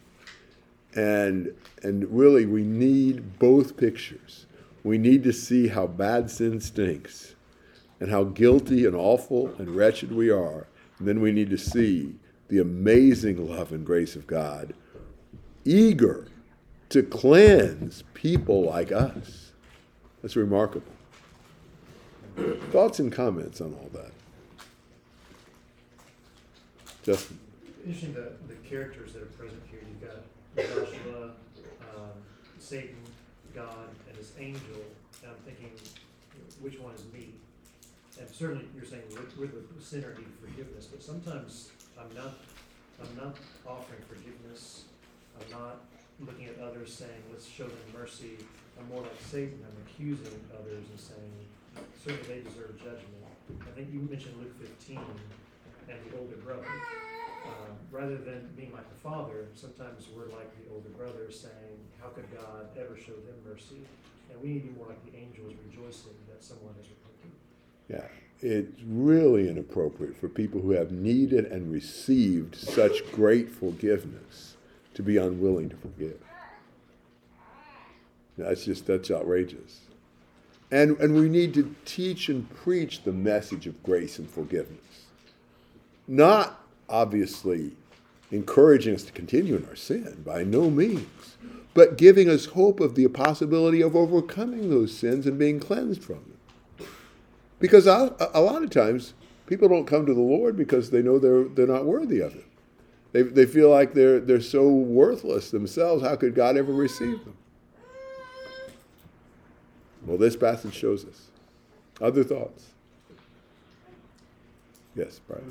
And, 0.96 1.54
and 1.84 2.06
really, 2.12 2.46
we 2.46 2.64
need 2.64 3.40
both 3.40 3.78
pictures. 3.78 4.45
We 4.86 5.00
need 5.00 5.24
to 5.24 5.34
see 5.34 5.70
how 5.70 5.88
bad 5.88 6.30
sin 6.30 6.62
stinks 6.62 7.34
and 8.00 8.12
how 8.12 8.26
guilty 8.26 8.86
and 8.86 8.96
awful 8.96 9.48
and 9.58 9.76
wretched 9.76 10.12
we 10.12 10.30
are. 10.30 10.68
And 11.00 11.08
then 11.08 11.22
we 11.22 11.32
need 11.32 11.50
to 11.50 11.58
see 11.58 12.14
the 12.50 12.60
amazing 12.60 13.50
love 13.50 13.72
and 13.72 13.84
grace 13.84 14.16
of 14.16 14.28
God, 14.28 14.76
eager 15.66 16.28
to 16.90 17.02
cleanse 17.02 18.04
people 18.14 18.62
like 18.62 18.92
us. 18.92 19.54
That's 20.22 20.36
remarkable. 20.36 20.86
Thoughts 22.70 23.00
and 23.00 23.12
comments 23.12 23.62
on 23.62 23.74
all 23.74 23.90
that? 23.94 24.12
Justin? 27.02 27.40
Interesting 27.84 28.14
the, 28.14 28.34
the 28.48 28.56
characters 28.70 29.14
that 29.14 29.24
are 29.24 29.26
present 29.26 29.64
here. 29.72 29.80
You've 29.90 30.08
got 30.08 30.86
Joshua, 30.86 31.32
um, 31.96 32.12
Satan, 32.60 32.98
God, 33.56 33.88
and 34.08 34.18
this 34.18 34.34
angel. 34.38 34.84
And 35.24 35.32
I'm 35.32 35.42
thinking, 35.46 35.72
which 36.62 36.80
one 36.80 36.94
is 36.94 37.04
me? 37.14 37.34
And 38.20 38.30
certainly 38.30 38.66
you're 38.76 38.86
saying 38.86 39.04
we're, 39.38 39.48
the 39.48 39.82
sinner 39.82 40.14
need 40.18 40.28
forgiveness, 40.40 40.86
but 40.86 41.02
sometimes 41.02 41.72
I'm 42.00 42.14
not, 42.16 42.36
I'm 43.02 43.16
not 43.16 43.36
offering 43.68 44.02
forgiveness. 44.08 44.84
I'm 45.40 45.50
not 45.52 45.82
looking 46.20 46.46
at 46.46 46.60
others 46.60 46.94
saying, 46.94 47.24
let's 47.32 47.46
show 47.48 47.68
them 47.68 47.78
mercy. 47.94 48.38
I'm 48.80 48.88
more 48.90 49.02
like 49.02 49.20
Satan. 49.32 49.60
I'm 49.64 49.78
accusing 49.88 50.40
others 50.54 50.84
and 50.90 51.00
saying, 51.00 51.34
certainly 52.04 52.40
they 52.40 52.50
deserve 52.50 52.78
judgment. 52.78 53.24
I 53.62 53.72
think 53.76 53.92
you 53.92 54.00
mentioned 54.10 54.36
Luke 54.40 54.56
fifteen 54.60 55.00
and 55.90 56.00
the 56.12 56.18
older 56.18 56.38
brother. 56.38 56.66
Uh, 57.46 57.72
rather 57.92 58.18
than 58.18 58.50
being 58.56 58.72
like 58.74 58.90
the 58.90 59.10
father, 59.10 59.48
sometimes 59.54 60.08
we're 60.16 60.30
like 60.36 60.52
the 60.64 60.74
older 60.74 60.90
brother 60.90 61.32
saying, 61.32 61.78
how 62.02 62.08
could 62.10 62.26
God 62.34 62.68
ever 62.78 62.98
show 62.98 63.14
them 63.14 63.36
mercy? 63.48 63.82
And 64.32 64.42
we 64.42 64.50
need 64.50 64.62
to 64.62 64.68
be 64.68 64.78
more 64.78 64.88
like 64.88 65.04
the 65.06 65.18
angels 65.18 65.54
rejoicing 65.68 66.14
that 66.30 66.44
someone 66.44 66.74
is 66.82 66.88
repenting. 66.90 67.32
Yeah, 67.88 68.08
it's 68.42 68.82
really 68.86 69.48
inappropriate 69.48 70.18
for 70.18 70.28
people 70.28 70.62
who 70.62 70.72
have 70.72 70.92
needed 70.92 71.46
and 71.46 71.72
received 71.72 72.56
such 72.56 73.10
great 73.12 73.50
forgiveness 73.50 74.56
to 74.96 75.04
be 75.04 75.18
unwilling 75.18 75.70
to 75.70 75.76
forgive. 75.76 76.20
That's 78.38 78.66
just, 78.66 78.86
that's 78.86 79.12
outrageous. 79.12 79.82
And, 80.72 80.98
and 81.00 81.16
we 81.16 81.30
need 81.30 81.54
to 81.54 81.76
teach 81.86 82.28
and 82.28 82.50
preach 82.56 83.04
the 83.04 83.14
message 83.14 83.68
of 83.68 83.82
grace 83.84 84.20
and 84.20 84.30
forgiveness. 84.30 85.06
Not 86.08 86.65
obviously 86.90 87.74
encouraging 88.32 88.96
us 88.96 89.04
to 89.04 89.12
continue 89.12 89.56
in 89.56 89.66
our 89.66 89.76
sin, 89.76 90.22
by 90.26 90.44
no 90.44 90.70
means, 90.70 91.38
but 91.74 91.98
giving 91.98 92.30
us 92.30 92.46
hope 92.46 92.80
of 92.80 92.96
the 92.96 93.08
possibility 93.08 93.82
of 93.82 93.96
overcoming 93.96 94.70
those 94.70 94.96
sins 94.96 95.26
and 95.26 95.38
being 95.38 95.60
cleansed 95.60 96.04
from 96.04 96.16
them. 96.80 96.88
Because 97.60 97.88
a, 97.88 98.16
a 98.34 98.42
lot 98.42 98.64
of 98.64 98.70
times, 98.70 99.14
people 99.46 99.70
don't 99.70 99.86
come 99.86 100.06
to 100.06 100.14
the 100.14 100.22
Lord 100.22 100.58
because 100.58 100.90
they 100.90 101.02
know 101.02 101.20
they're, 101.20 101.44
they're 101.44 101.68
not 101.68 101.86
worthy 101.86 102.20
of 102.20 102.36
it. 102.36 102.46
They, 103.12 103.22
they 103.22 103.46
feel 103.46 103.70
like 103.70 103.94
they're, 103.94 104.20
they're 104.20 104.42
so 104.42 104.68
worthless 104.68 105.52
themselves. 105.52 106.04
How 106.04 106.16
could 106.16 106.36
God 106.36 106.58
ever 106.58 106.74
receive 106.74 107.24
them? 107.24 107.38
Well, 110.06 110.18
this 110.18 110.36
passage 110.36 110.74
shows 110.74 111.06
us. 111.06 111.28
Other 112.02 112.24
thoughts? 112.24 112.72
Yes, 114.96 115.20
Brian. 115.28 115.50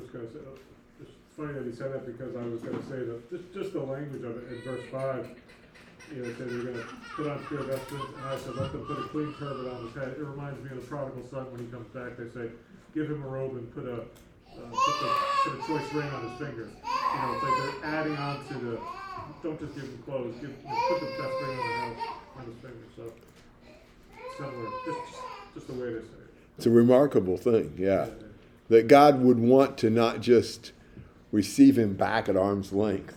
Funny 1.37 1.53
that 1.53 1.65
he 1.65 1.75
said 1.75 1.93
that 1.93 2.05
because 2.05 2.35
I 2.35 2.43
was 2.47 2.61
gonna 2.61 2.83
say 2.89 3.03
that, 3.03 3.29
just, 3.29 3.53
just 3.53 3.73
the 3.73 3.81
language 3.81 4.23
of 4.23 4.37
it 4.39 4.51
in 4.51 4.61
verse 4.63 4.83
five. 4.91 5.27
You 6.13 6.21
know, 6.21 6.29
it 6.29 6.37
said 6.37 6.49
you're 6.51 6.65
gonna 6.65 6.85
put 7.15 7.27
on 7.27 7.43
pure 7.45 7.63
vestments, 7.63 8.13
and 8.15 8.25
I 8.25 8.37
said, 8.37 8.55
let 8.55 8.71
them 8.71 8.85
put 8.85 8.99
a 8.99 9.07
clean 9.09 9.33
turban 9.39 9.67
on 9.67 9.87
his 9.87 9.95
head. 9.95 10.15
It 10.19 10.23
reminds 10.23 10.63
me 10.63 10.69
of 10.69 10.81
the 10.81 10.87
prodigal 10.87 11.25
son 11.29 11.51
when 11.51 11.65
he 11.65 11.67
comes 11.71 11.87
back, 11.97 12.17
they 12.17 12.29
say, 12.29 12.51
give 12.93 13.09
him 13.09 13.23
a 13.23 13.27
robe 13.27 13.57
and 13.57 13.73
put 13.73 13.85
a, 13.85 14.05
uh, 14.05 14.69
put 14.69 14.95
the, 15.01 15.09
put 15.43 15.53
a 15.57 15.61
choice 15.65 15.93
ring 15.93 16.09
on 16.13 16.29
his 16.29 16.37
finger. 16.37 16.69
You 16.69 17.17
know, 17.19 17.33
it's 17.33 17.43
like 17.43 17.57
they're 17.57 17.89
adding 17.89 18.17
on 18.17 18.45
to 18.47 18.53
the, 18.53 18.79
don't 19.41 19.59
just 19.59 19.73
give 19.73 19.83
him 19.83 20.03
clothes, 20.05 20.35
give, 20.39 20.53
you 20.53 20.69
know, 20.69 20.85
put 20.89 20.99
the 21.01 21.09
best 21.17 21.35
ring 21.41 21.57
on, 21.57 21.65
the 21.65 21.95
house, 21.95 22.07
on 22.37 22.45
his 22.45 22.57
finger, 22.61 22.85
so. 22.95 23.03
Similar, 24.37 24.69
just, 24.85 24.99
just 25.53 25.67
the 25.67 25.73
way 25.73 25.93
they 25.93 25.99
say 25.99 26.21
it. 26.21 26.33
It's 26.57 26.65
a 26.65 26.69
remarkable 26.69 27.37
thing, 27.37 27.73
yeah. 27.77 28.09
That 28.67 28.87
God 28.87 29.21
would 29.21 29.39
want 29.39 29.77
to 29.79 29.89
not 29.89 30.19
just 30.19 30.71
receive 31.35 31.77
him 31.77 31.93
back 31.93 32.29
at 32.29 32.37
arm's 32.37 32.71
length, 32.71 33.13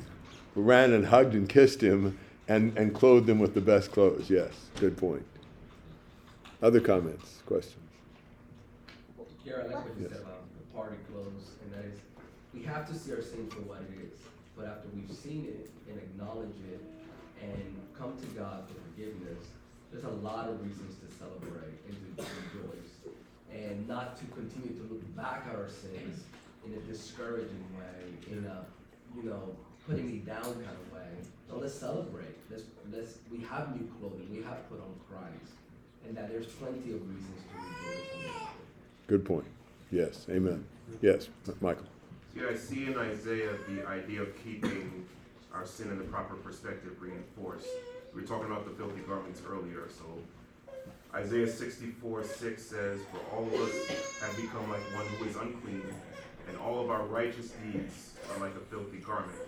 but 0.54 0.62
ran 0.62 0.92
and 0.92 1.06
hugged 1.06 1.34
and 1.34 1.48
kissed 1.48 1.80
him 1.80 2.18
and, 2.48 2.76
and 2.76 2.92
clothed 2.92 3.28
him 3.28 3.38
with 3.38 3.54
the 3.54 3.60
best 3.60 3.92
clothes. 3.92 4.28
Yes, 4.28 4.52
good 4.80 4.96
point. 4.96 5.24
Other 6.60 6.80
comments, 6.80 7.42
questions? 7.46 7.76
Gary, 9.44 9.62
I 9.62 9.66
like 9.66 9.84
what 9.84 9.96
you 9.96 10.02
Yes. 10.02 10.12
said 10.12 10.22
about 10.22 10.42
the 10.58 10.76
party 10.76 10.96
clothes, 11.10 11.54
and 11.62 11.72
that 11.72 11.84
is, 11.86 11.98
we 12.52 12.62
have 12.64 12.88
to 12.88 12.94
see 12.98 13.12
our 13.14 13.22
sin 13.22 13.48
for 13.48 13.62
what 13.62 13.80
it 13.86 13.94
is. 14.02 14.18
But 14.56 14.66
after 14.66 14.88
we've 14.92 15.16
seen 15.16 15.46
it 15.46 15.70
and 15.88 15.96
acknowledge 15.96 16.58
it 16.74 16.82
and 17.40 17.62
come 17.96 18.18
to 18.18 18.26
God 18.34 18.66
for 18.66 18.74
forgiveness, 18.90 19.46
there's 19.92 20.04
a 20.04 20.18
lot 20.26 20.48
of 20.48 20.60
reasons 20.60 20.98
to 20.98 21.06
celebrate 21.14 21.78
and 21.86 21.94
to 22.18 22.22
rejoice. 22.26 22.92
And 23.54 23.86
not 23.86 24.18
to 24.18 24.24
continue 24.34 24.76
to 24.76 24.82
look 24.92 25.16
back 25.16 25.46
at 25.48 25.54
our 25.54 25.68
sins 25.68 26.24
in 26.66 26.74
a 26.74 26.80
discouraging 26.80 27.64
way, 27.76 28.32
in 28.32 28.44
a, 28.44 28.64
you 29.16 29.28
know, 29.28 29.56
putting 29.86 30.06
me 30.10 30.18
down 30.18 30.42
kind 30.42 30.66
of 30.66 30.92
way. 30.92 31.08
No, 31.48 31.58
let's 31.58 31.74
celebrate. 31.74 32.36
Let's, 32.50 32.64
let's, 32.92 33.18
we 33.30 33.42
have 33.44 33.74
new 33.74 33.88
clothing, 33.98 34.28
we 34.30 34.42
have 34.42 34.68
put 34.68 34.80
on 34.80 34.94
Christ. 35.08 35.52
And 36.06 36.16
that 36.16 36.30
there's 36.30 36.46
plenty 36.46 36.92
of 36.92 37.00
reasons 37.08 37.42
to 37.50 37.56
rejoice 37.56 38.26
in. 38.26 38.30
Good 39.06 39.24
point. 39.24 39.44
Yes, 39.90 40.26
amen. 40.30 40.64
Yes, 41.00 41.28
M- 41.46 41.54
Michael. 41.60 41.86
See, 42.34 42.40
I 42.44 42.54
see 42.54 42.86
in 42.86 42.98
Isaiah 42.98 43.54
the 43.68 43.86
idea 43.86 44.22
of 44.22 44.44
keeping 44.44 45.06
our 45.52 45.66
sin 45.66 45.90
in 45.90 45.98
the 45.98 46.04
proper 46.04 46.34
perspective 46.36 46.92
reinforced. 47.00 47.66
We 48.14 48.20
were 48.22 48.26
talking 48.26 48.46
about 48.50 48.64
the 48.64 48.70
filthy 48.72 49.00
garments 49.02 49.42
earlier, 49.48 49.88
so 49.88 50.04
Isaiah 51.14 51.48
64 51.48 52.24
6 52.24 52.62
says, 52.62 53.00
For 53.10 53.34
all 53.34 53.46
of 53.46 53.54
us 53.54 54.18
have 54.20 54.36
become 54.36 54.68
like 54.70 54.82
one 54.94 55.06
who 55.06 55.24
is 55.24 55.36
unclean, 55.36 55.82
and 56.48 56.56
all 56.58 56.80
of 56.80 56.90
our 56.90 57.04
righteous 57.04 57.52
deeds 57.62 58.14
are 58.32 58.40
like 58.40 58.54
a 58.56 58.60
filthy 58.70 58.98
garment. 58.98 59.38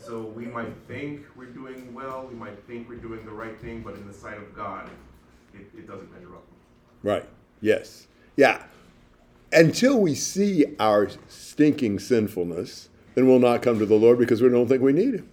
So 0.00 0.22
we 0.22 0.46
might 0.46 0.72
think 0.86 1.26
we're 1.36 1.46
doing 1.46 1.92
well, 1.92 2.26
we 2.28 2.34
might 2.34 2.58
think 2.66 2.88
we're 2.88 2.96
doing 2.96 3.24
the 3.24 3.30
right 3.30 3.60
thing, 3.60 3.82
but 3.82 3.94
in 3.94 4.06
the 4.06 4.14
sight 4.14 4.38
of 4.38 4.54
God, 4.54 4.88
it, 5.52 5.68
it 5.76 5.86
doesn't 5.86 6.10
measure 6.12 6.34
up. 6.34 6.44
Right. 7.02 7.24
Yes. 7.60 8.06
Yeah. 8.36 8.62
Until 9.52 9.98
we 10.00 10.14
see 10.14 10.64
our 10.78 11.08
stinking 11.28 11.98
sinfulness, 11.98 12.88
then 13.14 13.26
we'll 13.26 13.38
not 13.38 13.62
come 13.62 13.78
to 13.78 13.86
the 13.86 13.96
Lord 13.96 14.18
because 14.18 14.40
we 14.40 14.48
don't 14.48 14.68
think 14.68 14.82
we 14.82 14.92
need 14.92 15.14
Him. 15.14 15.28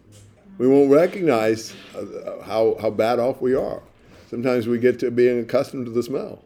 We 0.57 0.67
won't 0.67 0.89
recognize 0.89 1.73
uh, 1.95 2.41
how, 2.43 2.77
how 2.81 2.89
bad 2.89 3.19
off 3.19 3.41
we 3.41 3.53
are. 3.55 3.81
Sometimes 4.29 4.67
we 4.67 4.79
get 4.79 4.99
to 4.99 5.11
being 5.11 5.39
accustomed 5.39 5.85
to 5.85 5.91
the 5.91 6.01
smell. 6.01 6.44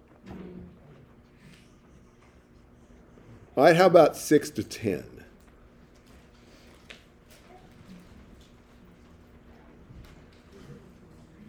All 3.59 3.65
right, 3.65 3.75
how 3.75 3.87
about 3.87 4.15
6 4.15 4.51
to 4.51 4.63
10? 4.63 5.03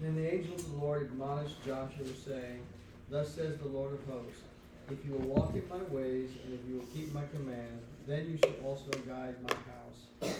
Then 0.02 0.16
the 0.16 0.34
angel 0.34 0.56
of 0.56 0.72
the 0.72 0.84
Lord 0.84 1.02
admonished 1.02 1.64
Joshua, 1.64 2.06
saying, 2.26 2.62
Thus 3.10 3.32
says 3.32 3.58
the 3.58 3.68
Lord 3.68 3.92
of 3.92 4.04
hosts, 4.12 4.42
If 4.90 4.98
you 5.06 5.12
will 5.12 5.28
walk 5.28 5.54
in 5.54 5.62
my 5.68 5.84
ways, 5.94 6.30
and 6.44 6.52
if 6.52 6.58
you 6.68 6.78
will 6.78 6.86
keep 6.86 7.14
my 7.14 7.22
command, 7.32 7.78
then 8.08 8.28
you 8.28 8.38
shall 8.42 8.66
also 8.66 8.90
guide 9.06 9.36
my 9.44 9.54
house, 9.70 10.34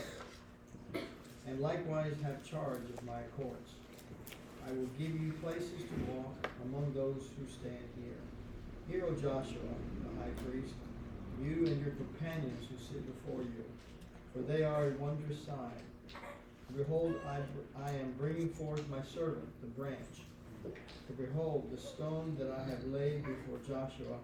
and 1.46 1.60
likewise 1.60 2.14
have 2.24 2.42
charge 2.42 2.82
of 2.98 3.04
my 3.06 3.20
courts. 3.36 3.74
I 4.68 4.72
will 4.72 4.88
give 4.98 5.12
you 5.22 5.34
places 5.40 5.84
to 5.84 6.12
walk 6.14 6.48
among 6.64 6.92
those 6.94 7.28
who 7.38 7.46
stand 7.46 7.86
here. 7.96 8.18
Hear, 8.88 9.06
O 9.06 9.12
Joshua, 9.12 9.70
the 10.02 10.20
high 10.20 10.34
priest, 10.50 10.74
you 11.42 11.66
and 11.66 11.80
your 11.80 11.94
companions 11.94 12.66
who 12.68 12.76
sit 12.78 13.04
before 13.06 13.42
you, 13.42 13.64
for 14.32 14.40
they 14.40 14.62
are 14.62 14.88
a 14.88 14.94
wondrous 14.94 15.38
sign. 15.44 15.82
Behold, 16.76 17.14
I, 17.26 17.38
I 17.82 17.90
am 17.90 18.12
bringing 18.18 18.50
forth 18.50 18.86
my 18.88 19.02
servant, 19.02 19.48
the 19.60 19.66
branch. 19.68 20.22
For 20.62 21.12
behold, 21.14 21.70
the 21.72 21.80
stone 21.80 22.36
that 22.38 22.50
I 22.50 22.62
have 22.70 22.84
laid 22.84 23.24
before 23.24 23.58
Joshua, 23.66 24.18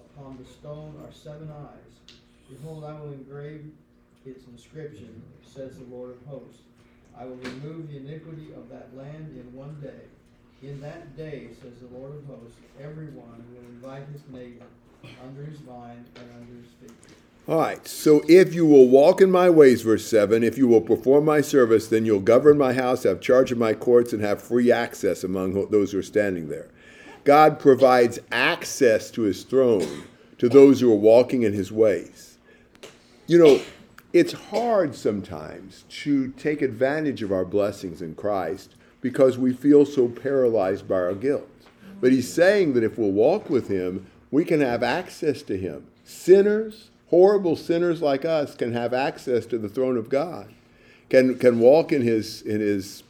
upon 0.00 0.36
the 0.36 0.44
stone 0.44 0.94
are 1.04 1.12
seven 1.12 1.50
eyes. 1.50 2.16
Behold, 2.50 2.84
I 2.84 3.00
will 3.00 3.12
engrave 3.12 3.64
its 4.24 4.44
inscription, 4.46 5.22
says 5.42 5.78
the 5.78 5.84
Lord 5.84 6.10
of 6.10 6.26
hosts. 6.26 6.62
I 7.18 7.24
will 7.24 7.36
remove 7.36 7.88
the 7.88 7.96
iniquity 7.96 8.52
of 8.54 8.68
that 8.68 8.94
land 8.94 9.38
in 9.38 9.54
one 9.54 9.80
day. 9.80 10.04
In 10.62 10.80
that 10.80 11.16
day, 11.16 11.48
says 11.62 11.80
the 11.80 11.96
Lord 11.96 12.14
of 12.16 12.24
hosts, 12.26 12.58
everyone 12.80 13.44
will 13.54 13.68
invite 13.68 14.06
his 14.12 14.22
neighbor 14.28 14.66
under 15.24 15.44
his 15.44 15.60
vine 15.60 16.04
and 16.16 16.30
under 16.40 16.54
his 16.62 16.70
fig 16.80 16.88
tree. 16.88 17.16
All 17.48 17.58
right, 17.58 17.86
so 17.86 18.22
if 18.28 18.54
you 18.54 18.66
will 18.66 18.88
walk 18.88 19.20
in 19.20 19.30
my 19.30 19.48
ways, 19.48 19.82
verse 19.82 20.06
7, 20.06 20.42
if 20.42 20.58
you 20.58 20.66
will 20.66 20.80
perform 20.80 21.24
my 21.24 21.40
service, 21.40 21.88
then 21.88 22.04
you'll 22.04 22.20
govern 22.20 22.58
my 22.58 22.72
house, 22.72 23.04
have 23.04 23.20
charge 23.20 23.52
of 23.52 23.58
my 23.58 23.72
courts, 23.72 24.12
and 24.12 24.22
have 24.22 24.42
free 24.42 24.72
access 24.72 25.22
among 25.22 25.70
those 25.70 25.92
who 25.92 25.98
are 25.98 26.02
standing 26.02 26.48
there. 26.48 26.68
God 27.24 27.58
provides 27.58 28.18
access 28.30 29.10
to 29.12 29.22
his 29.22 29.42
throne 29.42 30.04
to 30.38 30.48
those 30.48 30.80
who 30.80 30.92
are 30.92 30.96
walking 30.96 31.42
in 31.42 31.52
his 31.52 31.72
ways. 31.72 32.38
You 33.26 33.38
know, 33.38 33.60
it's 34.12 34.32
hard 34.32 34.94
sometimes 34.94 35.84
to 35.88 36.28
take 36.32 36.62
advantage 36.62 37.22
of 37.22 37.32
our 37.32 37.44
blessings 37.44 38.00
in 38.00 38.14
Christ 38.14 38.74
because 39.00 39.38
we 39.38 39.52
feel 39.52 39.84
so 39.84 40.08
paralyzed 40.08 40.88
by 40.88 40.96
our 40.96 41.14
guilt. 41.14 41.48
But 42.00 42.12
he's 42.12 42.32
saying 42.32 42.74
that 42.74 42.84
if 42.84 42.98
we'll 42.98 43.12
walk 43.12 43.50
with 43.50 43.68
him, 43.68 44.06
we 44.30 44.44
can 44.44 44.60
have 44.60 44.82
access 44.82 45.42
to 45.42 45.56
him. 45.56 45.86
Sinners, 46.04 46.90
horrible 47.08 47.56
sinners 47.56 48.02
like 48.02 48.24
us 48.24 48.54
can 48.54 48.72
have 48.72 48.92
access 48.92 49.46
to 49.46 49.58
the 49.58 49.68
throne 49.68 49.96
of 49.96 50.08
God, 50.08 50.52
can, 51.08 51.38
can 51.38 51.58
walk 51.58 51.92
in 51.92 52.02
his, 52.02 52.42
in 52.42 52.60
his 52.60 53.02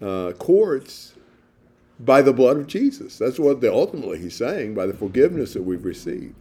uh, 0.00 0.32
courts 0.32 1.14
by 1.98 2.22
the 2.22 2.32
blood 2.32 2.56
of 2.56 2.66
Jesus. 2.66 3.18
That's 3.18 3.38
what 3.38 3.60
the, 3.60 3.72
ultimately 3.72 4.18
he's 4.18 4.36
saying, 4.36 4.74
by 4.74 4.86
the 4.86 4.94
forgiveness 4.94 5.54
that 5.54 5.62
we've 5.62 5.84
received. 5.84 6.34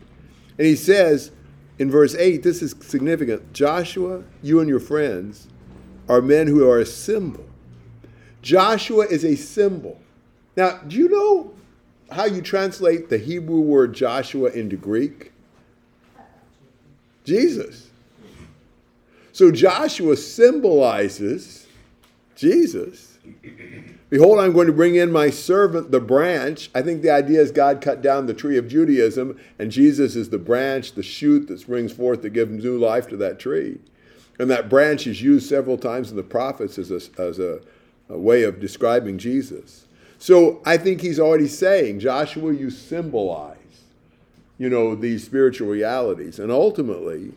And 0.58 0.68
he 0.68 0.76
says 0.76 1.32
in 1.78 1.90
verse 1.90 2.16
8, 2.16 2.44
this 2.44 2.62
is 2.62 2.76
significant 2.82 3.54
Joshua, 3.54 4.24
you 4.42 4.60
and 4.60 4.70
your 4.70 4.80
friends 4.80 5.48
are 6.08 6.22
men 6.22 6.48
who 6.48 6.68
are 6.70 6.80
a 6.80 6.86
symbol. 6.86 7.46
Joshua 8.42 9.06
is 9.06 9.24
a 9.24 9.36
symbol. 9.36 10.00
Now, 10.56 10.80
do 10.88 10.96
you 10.96 11.10
know 11.10 11.54
how 12.12 12.26
you 12.26 12.42
translate 12.42 13.10
the 13.10 13.18
Hebrew 13.18 13.62
word 13.62 13.94
Joshua 13.94 14.50
into 14.52 14.76
Greek? 14.76 15.32
Jesus. 17.24 17.90
So 19.32 19.52
Joshua 19.52 20.18
symbolizes 20.18 21.68
Jesus. 22.36 23.18
Behold, 24.10 24.40
I'm 24.40 24.54
going 24.54 24.68
to 24.68 24.74
bring 24.74 24.96
in 24.96 25.12
my 25.12 25.30
servant, 25.30 25.92
the 25.92 26.00
branch. 26.00 26.72
I 26.74 26.82
think 26.82 27.02
the 27.04 27.12
idea 27.12 27.40
is 27.40 27.52
God 27.52 27.80
cut 27.82 28.02
down 28.02 28.26
the 28.26 28.34
tree 28.34 28.58
of 28.58 28.68
Judaism, 28.68 29.40
and 29.60 29.72
Jesus 29.72 30.16
is 30.16 30.30
the 30.30 30.40
branch, 30.40 30.94
the 30.94 31.04
shoot 31.04 31.48
that 31.48 31.60
springs 31.60 31.94
forth 31.94 32.22
to 32.24 32.30
give 32.30 32.50
new 32.50 32.78
life 32.78 33.08
to 33.10 33.18
that 33.18 33.40
tree. 33.40 33.78
And 34.40 34.50
that 34.50 34.70
branch 34.70 35.06
is 35.06 35.22
used 35.22 35.48
several 35.48 35.78
times 35.78 36.10
in 36.10 36.18
the 36.18 36.24
prophets 36.24 36.80
as 36.80 36.90
a, 36.90 37.22
as 37.22 37.38
a, 37.38 37.60
a 38.08 38.18
way 38.18 38.44
of 38.44 38.60
describing 38.60 39.20
Jesus. 39.20 39.86
So 40.20 40.62
I 40.66 40.76
think 40.78 41.00
he's 41.00 41.20
already 41.20 41.48
saying, 41.48 42.02
Joshua, 42.02 42.54
you 42.54 42.70
symbolize, 42.70 43.56
you 44.58 44.70
know, 44.70 44.94
these 44.94 45.24
spiritual 45.24 45.70
realities. 45.70 46.40
And 46.40 46.52
ultimately, 46.52 47.32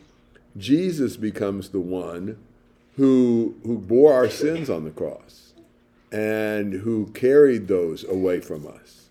Jesus 0.57 1.15
becomes 1.15 1.69
the 1.69 1.79
one 1.79 2.37
who, 2.97 3.55
who 3.63 3.77
bore 3.77 4.13
our 4.13 4.29
sins 4.29 4.69
on 4.69 4.83
the 4.83 4.91
cross 4.91 5.53
and 6.11 6.73
who 6.73 7.07
carried 7.13 7.69
those 7.69 8.03
away 8.03 8.41
from 8.41 8.67
us. 8.67 9.07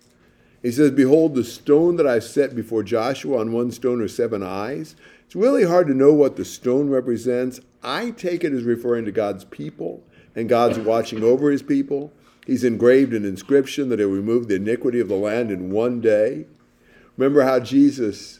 He 0.61 0.71
says, 0.71 0.91
Behold, 0.91 1.33
the 1.33 1.43
stone 1.43 1.97
that 1.97 2.07
I've 2.07 2.23
set 2.23 2.55
before 2.55 2.83
Joshua, 2.83 3.39
on 3.39 3.51
one 3.51 3.71
stone 3.71 4.01
are 4.01 4.07
seven 4.07 4.43
eyes. 4.43 4.95
It's 5.25 5.35
really 5.35 5.65
hard 5.65 5.87
to 5.87 5.95
know 5.95 6.13
what 6.13 6.35
the 6.35 6.45
stone 6.45 6.89
represents. 6.89 7.59
I 7.81 8.11
take 8.11 8.43
it 8.43 8.53
as 8.53 8.63
referring 8.63 9.05
to 9.05 9.11
God's 9.11 9.45
people 9.45 10.03
and 10.35 10.47
God's 10.47 10.77
watching 10.77 11.23
over 11.23 11.49
his 11.49 11.63
people. 11.63 12.13
He's 12.45 12.63
engraved 12.63 13.13
an 13.13 13.25
inscription 13.25 13.89
that 13.89 13.99
he'll 13.99 14.09
remove 14.09 14.47
the 14.47 14.55
iniquity 14.55 14.99
of 14.99 15.07
the 15.07 15.15
land 15.15 15.51
in 15.51 15.71
one 15.71 16.01
day. 16.01 16.45
Remember 17.17 17.43
how 17.43 17.59
Jesus 17.59 18.39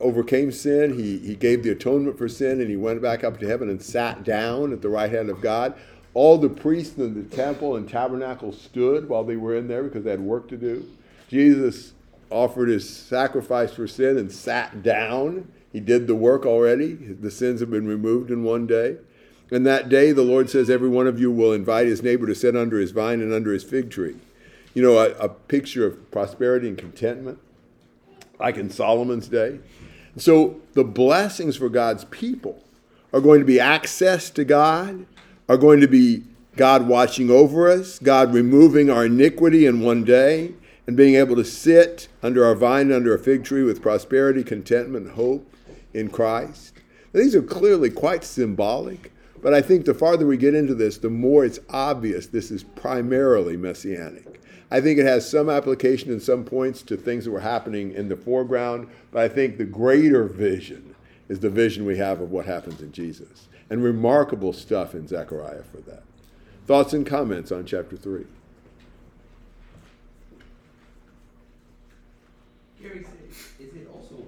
overcame 0.00 0.52
sin? 0.52 0.98
He, 0.98 1.18
he 1.18 1.34
gave 1.34 1.62
the 1.62 1.70
atonement 1.70 2.16
for 2.16 2.28
sin 2.28 2.60
and 2.60 2.70
he 2.70 2.76
went 2.76 3.02
back 3.02 3.24
up 3.24 3.38
to 3.40 3.46
heaven 3.46 3.68
and 3.68 3.82
sat 3.82 4.24
down 4.24 4.72
at 4.72 4.80
the 4.80 4.88
right 4.88 5.10
hand 5.10 5.28
of 5.28 5.40
God. 5.40 5.74
All 6.14 6.38
the 6.38 6.48
priests 6.48 6.96
in 6.96 7.14
the 7.14 7.36
temple 7.36 7.76
and 7.76 7.86
tabernacle 7.86 8.52
stood 8.52 9.08
while 9.08 9.24
they 9.24 9.36
were 9.36 9.54
in 9.54 9.68
there 9.68 9.82
because 9.82 10.04
they 10.04 10.12
had 10.12 10.20
work 10.20 10.48
to 10.48 10.56
do. 10.56 10.88
Jesus 11.28 11.92
offered 12.30 12.68
his 12.68 12.88
sacrifice 12.88 13.72
for 13.72 13.86
sin 13.86 14.16
and 14.16 14.32
sat 14.32 14.82
down. 14.82 15.52
He 15.72 15.80
did 15.80 16.06
the 16.06 16.14
work 16.14 16.46
already. 16.46 16.94
The 16.94 17.30
sins 17.30 17.60
have 17.60 17.70
been 17.70 17.86
removed 17.86 18.30
in 18.30 18.44
one 18.44 18.66
day. 18.66 18.96
And 19.50 19.64
that 19.66 19.88
day, 19.88 20.12
the 20.12 20.22
Lord 20.22 20.50
says, 20.50 20.68
every 20.68 20.88
one 20.88 21.06
of 21.06 21.20
you 21.20 21.30
will 21.30 21.52
invite 21.52 21.86
his 21.86 22.02
neighbor 22.02 22.26
to 22.26 22.34
sit 22.34 22.56
under 22.56 22.78
his 22.78 22.90
vine 22.90 23.20
and 23.20 23.32
under 23.32 23.52
his 23.52 23.62
fig 23.62 23.90
tree. 23.90 24.16
You 24.74 24.82
know, 24.82 24.98
a, 24.98 25.10
a 25.12 25.28
picture 25.28 25.86
of 25.86 26.10
prosperity 26.10 26.68
and 26.68 26.76
contentment, 26.76 27.38
like 28.40 28.56
in 28.56 28.70
Solomon's 28.70 29.28
day. 29.28 29.60
So 30.16 30.60
the 30.72 30.84
blessings 30.84 31.56
for 31.56 31.68
God's 31.68 32.04
people 32.06 32.62
are 33.12 33.20
going 33.20 33.40
to 33.40 33.46
be 33.46 33.60
access 33.60 34.30
to 34.30 34.44
God, 34.44 35.06
are 35.48 35.56
going 35.56 35.80
to 35.80 35.88
be 35.88 36.24
God 36.56 36.88
watching 36.88 37.30
over 37.30 37.70
us, 37.70 37.98
God 37.98 38.34
removing 38.34 38.90
our 38.90 39.06
iniquity 39.06 39.66
in 39.66 39.80
one 39.80 40.04
day, 40.04 40.54
and 40.86 40.96
being 40.96 41.14
able 41.14 41.36
to 41.36 41.44
sit 41.44 42.08
under 42.22 42.44
our 42.44 42.54
vine, 42.54 42.86
and 42.86 42.94
under 42.94 43.14
a 43.14 43.18
fig 43.18 43.44
tree 43.44 43.62
with 43.62 43.82
prosperity, 43.82 44.42
contentment, 44.42 45.10
hope 45.12 45.50
in 45.92 46.08
Christ. 46.08 46.74
Now, 47.12 47.20
these 47.20 47.34
are 47.34 47.42
clearly 47.42 47.90
quite 47.90 48.24
symbolic, 48.24 49.12
but 49.46 49.54
I 49.54 49.62
think 49.62 49.84
the 49.84 49.94
farther 49.94 50.26
we 50.26 50.36
get 50.36 50.56
into 50.56 50.74
this, 50.74 50.98
the 50.98 51.08
more 51.08 51.44
it's 51.44 51.60
obvious 51.70 52.26
this 52.26 52.50
is 52.50 52.64
primarily 52.64 53.56
messianic. 53.56 54.40
I 54.72 54.80
think 54.80 54.98
it 54.98 55.06
has 55.06 55.30
some 55.30 55.48
application 55.48 56.10
in 56.10 56.18
some 56.18 56.42
points 56.42 56.82
to 56.82 56.96
things 56.96 57.24
that 57.24 57.30
were 57.30 57.38
happening 57.38 57.92
in 57.92 58.08
the 58.08 58.16
foreground, 58.16 58.88
but 59.12 59.22
I 59.22 59.28
think 59.28 59.56
the 59.56 59.64
greater 59.64 60.24
vision 60.24 60.96
is 61.28 61.38
the 61.38 61.48
vision 61.48 61.86
we 61.86 61.96
have 61.96 62.20
of 62.20 62.32
what 62.32 62.46
happens 62.46 62.80
in 62.80 62.90
Jesus. 62.90 63.46
And 63.70 63.84
remarkable 63.84 64.52
stuff 64.52 64.96
in 64.96 65.06
Zechariah 65.06 65.62
for 65.62 65.80
that. 65.82 66.02
Thoughts 66.66 66.92
and 66.92 67.06
comments 67.06 67.52
on 67.52 67.66
chapter 67.66 67.96
3? 67.96 68.24
Gary, 72.82 73.06
is 73.60 73.74
it 73.76 73.88
also 73.94 74.24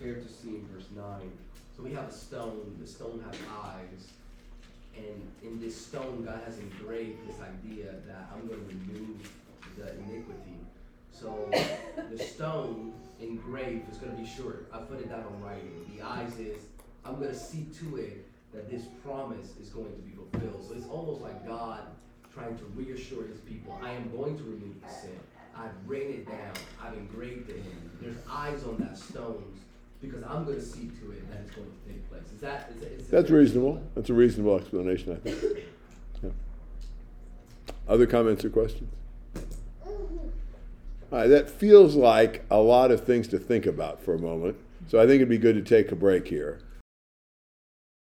fair 0.00 0.14
to 0.14 0.28
see 0.28 0.50
in 0.50 0.68
verse 0.72 0.86
nine, 0.94 1.32
so 1.76 1.82
we 1.82 1.92
have 1.94 2.10
a 2.10 2.12
stone, 2.12 2.76
the 2.80 2.86
stone 2.86 3.24
has 3.26 3.36
eyes, 3.60 4.12
and 4.96 5.30
in 5.42 5.60
this 5.60 5.76
stone, 5.76 6.24
God 6.24 6.40
has 6.44 6.58
engraved 6.58 7.26
this 7.28 7.36
idea 7.40 7.94
that 8.06 8.30
I'm 8.32 8.46
gonna 8.46 8.60
remove 8.68 9.30
the 9.76 9.90
iniquity. 9.92 10.58
So 11.10 11.50
the 12.10 12.18
stone 12.18 12.92
engraved 13.20 13.90
is 13.90 13.98
gonna 13.98 14.16
be 14.16 14.26
short, 14.26 14.68
I 14.72 14.78
put 14.78 15.00
it 15.00 15.08
down 15.08 15.24
on 15.24 15.40
writing, 15.42 15.84
the 15.96 16.04
eyes 16.04 16.38
is, 16.38 16.62
I'm 17.04 17.14
gonna 17.14 17.34
see 17.34 17.66
to 17.80 17.96
it 17.96 18.26
that 18.52 18.70
this 18.70 18.82
promise 19.04 19.54
is 19.60 19.70
going 19.70 19.92
to 19.92 20.00
be 20.00 20.12
fulfilled. 20.12 20.64
So 20.68 20.74
it's 20.74 20.86
almost 20.86 21.22
like 21.22 21.46
God 21.46 21.80
trying 22.32 22.56
to 22.58 22.64
reassure 22.74 23.26
his 23.26 23.40
people, 23.40 23.78
I 23.82 23.92
am 23.92 24.10
going 24.10 24.36
to 24.36 24.44
remove 24.44 24.80
the 24.82 24.88
sin. 24.88 25.18
I've 25.56 25.70
written 25.86 26.12
it 26.12 26.26
down. 26.26 26.52
I've 26.82 26.94
engraved 26.94 27.50
it 27.50 27.56
in. 27.56 27.90
There's 28.00 28.16
eyes 28.30 28.64
on 28.64 28.78
that 28.78 28.96
stones 28.96 29.60
because 30.02 30.22
I'm 30.24 30.44
going 30.44 30.58
to 30.58 30.62
see 30.62 30.90
to 31.00 31.12
it 31.12 31.30
that 31.30 31.40
it's 31.46 31.54
going 31.54 31.68
to 31.68 31.88
take 31.88 32.10
place. 32.10 32.22
Is 32.34 32.40
that? 32.40 32.72
Is, 32.76 33.02
is 33.02 33.08
That's 33.08 33.30
reasonable. 33.30 33.80
That's 33.94 34.10
a 34.10 34.14
reasonable 34.14 34.56
explanation, 34.56 35.12
I 35.12 35.16
think. 35.16 35.64
Yeah. 36.22 36.30
Other 37.88 38.06
comments 38.06 38.44
or 38.44 38.50
questions? 38.50 38.92
All 39.84 41.18
right, 41.18 41.26
that 41.26 41.50
feels 41.50 41.96
like 41.96 42.44
a 42.48 42.58
lot 42.58 42.92
of 42.92 43.04
things 43.04 43.26
to 43.28 43.38
think 43.38 43.66
about 43.66 44.00
for 44.00 44.14
a 44.14 44.18
moment. 44.18 44.56
So 44.88 45.00
I 45.00 45.02
think 45.02 45.16
it'd 45.16 45.28
be 45.28 45.38
good 45.38 45.56
to 45.56 45.62
take 45.62 45.90
a 45.90 45.96
break 45.96 46.28
here. 46.28 46.60